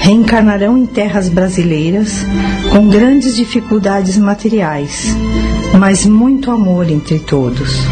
[0.00, 2.26] Reencarnarão em terras brasileiras
[2.70, 5.16] com grandes dificuldades materiais,
[5.78, 7.86] mas muito amor entre todos.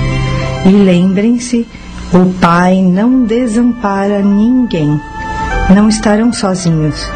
[0.66, 1.66] E lembrem-se,
[2.12, 5.00] o Pai não desampara ninguém.
[5.74, 7.08] Não estarão sozinhos,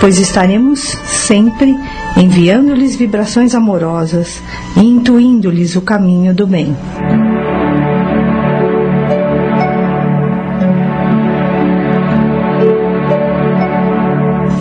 [0.00, 1.78] pois estaremos sempre
[2.16, 4.42] enviando-lhes vibrações amorosas
[4.76, 6.74] e intuindo-lhes o caminho do bem.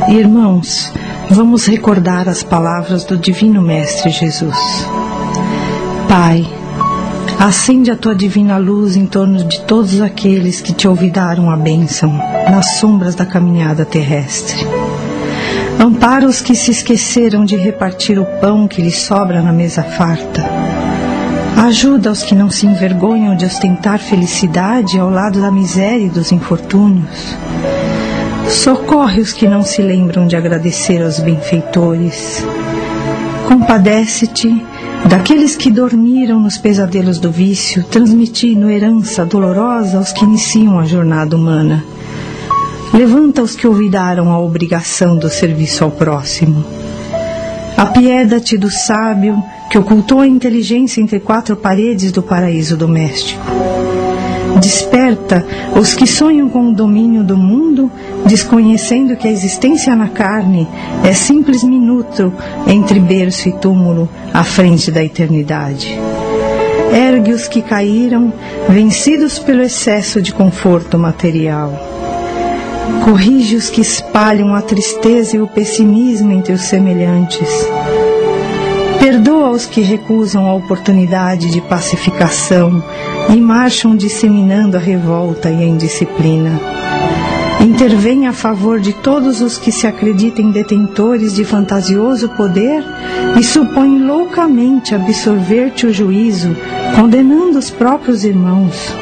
[0.09, 0.91] Irmãos,
[1.29, 4.57] vamos recordar as palavras do Divino Mestre Jesus.
[6.07, 6.45] Pai,
[7.39, 12.11] acende a tua divina luz em torno de todos aqueles que te olvidaram a bênção
[12.51, 14.78] nas sombras da caminhada terrestre.
[15.79, 20.43] Ampara os que se esqueceram de repartir o pão que lhes sobra na mesa farta.
[21.55, 26.33] Ajuda os que não se envergonham de ostentar felicidade ao lado da miséria e dos
[26.33, 27.33] infortúnios.
[28.49, 32.45] Socorre os que não se lembram de agradecer aos benfeitores.
[33.47, 34.61] Compadece-te
[35.07, 41.37] daqueles que dormiram nos pesadelos do vício, transmitindo herança dolorosa aos que iniciam a jornada
[41.37, 41.85] humana.
[42.93, 46.65] Levanta os que olvidaram a obrigação do serviço ao próximo.
[47.77, 53.45] Apieda-te do sábio que ocultou a inteligência entre quatro paredes do paraíso doméstico.
[54.59, 55.45] Desperta
[55.79, 57.89] os que sonham com o domínio do mundo,
[58.25, 60.67] desconhecendo que a existência na carne
[61.03, 62.33] é simples minuto
[62.67, 65.97] entre berço e túmulo à frente da eternidade.
[66.91, 68.33] Ergue os que caíram,
[68.67, 71.71] vencidos pelo excesso de conforto material.
[73.03, 77.49] Corrige os que espalham a tristeza e o pessimismo entre os semelhantes.
[78.99, 82.83] Perdoa os que recusam a oportunidade de pacificação
[83.33, 86.59] e marcham disseminando a revolta e a indisciplina.
[87.61, 92.83] Intervém a favor de todos os que se acreditem detentores de fantasioso poder
[93.37, 96.55] e supõem loucamente absorver-te o juízo,
[96.95, 98.93] condenando os próprios irmãos.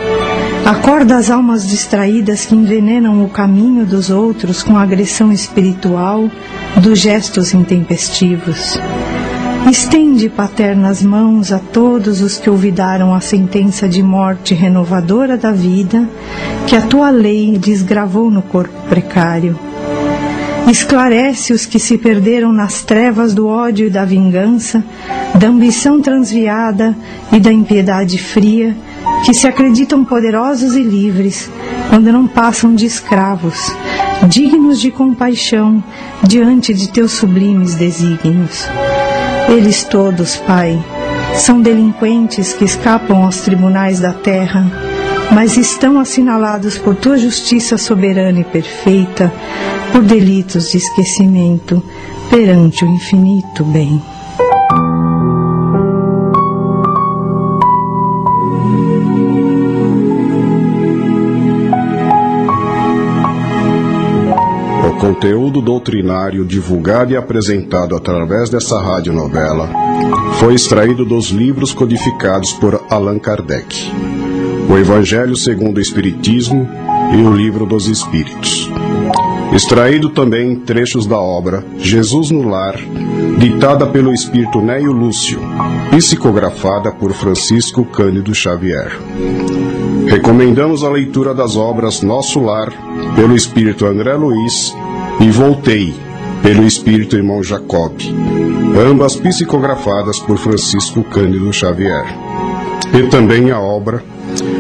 [0.68, 6.30] Acorda as almas distraídas que envenenam o caminho dos outros com agressão espiritual
[6.84, 8.78] dos gestos intempestivos.
[9.72, 16.06] Estende paternas mãos a todos os que olvidaram a sentença de morte renovadora da vida
[16.68, 19.58] que a tua lei desgravou no corpo precário.
[20.70, 24.84] Esclarece os que se perderam nas trevas do ódio e da vingança,
[25.34, 26.94] da ambição transviada
[27.32, 28.76] e da impiedade fria,
[29.26, 31.50] que se acreditam poderosos e livres,
[31.90, 33.72] quando não passam de escravos,
[34.28, 35.84] dignos de compaixão
[36.24, 38.68] diante de teus sublimes desígnios.
[39.50, 40.82] Eles todos, Pai,
[41.36, 44.70] são delinquentes que escapam aos tribunais da terra,
[45.32, 49.32] mas estão assinalados por tua justiça soberana e perfeita,
[49.92, 51.84] por delitos de esquecimento
[52.30, 54.02] perante o infinito bem.
[65.08, 69.70] Conteúdo doutrinário divulgado e apresentado através dessa radionovela
[70.34, 73.90] foi extraído dos livros codificados por Allan Kardec:
[74.70, 76.68] O Evangelho segundo o Espiritismo
[77.14, 78.70] e o Livro dos Espíritos.
[79.54, 82.76] Extraído também trechos da obra Jesus no Lar,
[83.40, 85.40] ditada pelo espírito Neio Lúcio,
[85.90, 88.92] psicografada por Francisco Cândido Xavier.
[90.06, 92.74] Recomendamos a leitura das obras Nosso Lar,
[93.16, 94.76] pelo espírito André Luiz,
[95.20, 95.94] e Voltei,
[96.44, 97.94] pelo espírito irmão Jacob,
[98.90, 102.06] ambas psicografadas por Francisco Cândido Xavier.
[102.94, 104.04] E também a obra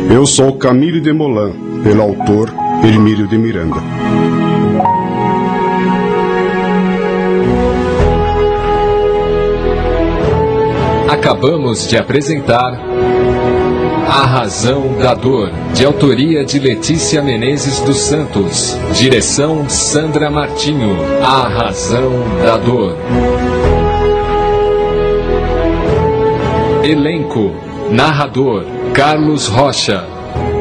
[0.09, 1.51] Eu Sou Camille de Molan,
[1.83, 2.51] pelo autor
[2.83, 3.77] Hermílio de Miranda.
[11.09, 12.86] Acabamos de apresentar
[14.09, 20.97] A Razão da Dor, de autoria de Letícia Menezes dos Santos, direção Sandra Martinho.
[21.21, 22.11] A Razão
[22.41, 22.95] da Dor.
[26.85, 27.51] Elenco:
[27.91, 28.63] Narrador
[28.93, 30.05] Carlos Rocha,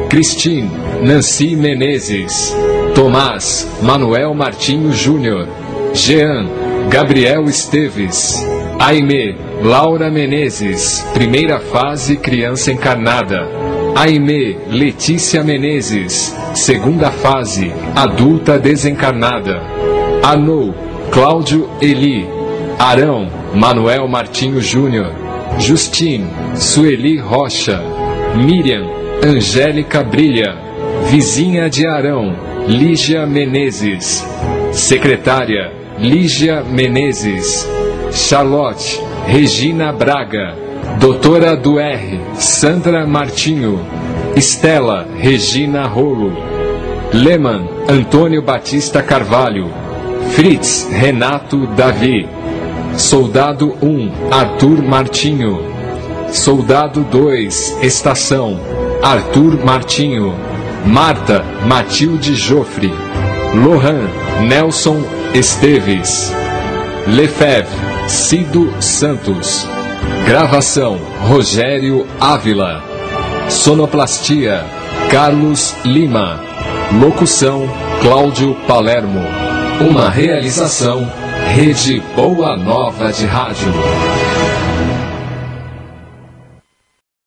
[0.09, 0.69] Christine
[1.01, 2.53] Nancy Menezes,
[2.93, 5.47] Tomás Manuel Martinho Júnior,
[5.93, 6.49] Jean
[6.89, 8.45] Gabriel Esteves,
[8.77, 13.47] Aimee Laura Menezes, primeira fase criança encarnada.
[13.95, 19.59] Aimee Letícia Menezes, segunda fase adulta desencarnada.
[20.23, 20.75] Anou
[21.11, 22.27] Cláudio Eli,
[22.77, 25.11] Arão Manuel Martinho Júnior,
[25.57, 27.81] Justine Sueli Rocha,
[28.35, 28.85] Miriam
[29.23, 30.55] Angélica Brilha,
[31.09, 32.35] vizinha de Arão
[32.67, 34.23] Lígia Menezes,
[34.71, 37.67] secretária Lígia Menezes,
[38.11, 40.55] Charlotte Regina Braga,
[41.01, 43.85] Doutora do R, Sandra Martinho,
[44.37, 46.31] Estela Regina Rolo,
[47.13, 49.69] Leman Antônio Batista Carvalho,
[50.31, 52.25] Fritz Renato Davi,
[52.95, 55.59] Soldado 1 Arthur Martinho,
[56.31, 58.57] Soldado 2 Estação
[59.03, 60.33] Arthur Martinho,
[60.85, 62.93] Marta Matilde Joffre,
[63.53, 64.07] Lohan
[64.47, 66.33] Nelson Esteves,
[67.07, 69.65] Lefebvre Cido Santos.
[70.25, 72.83] Gravação Rogério Ávila.
[73.49, 74.65] Sonoplastia
[75.09, 76.43] Carlos Lima.
[76.99, 77.65] Locução
[78.01, 79.21] Cláudio Palermo.
[79.89, 81.09] Uma realização
[81.55, 83.71] Rede Boa Nova de Rádio.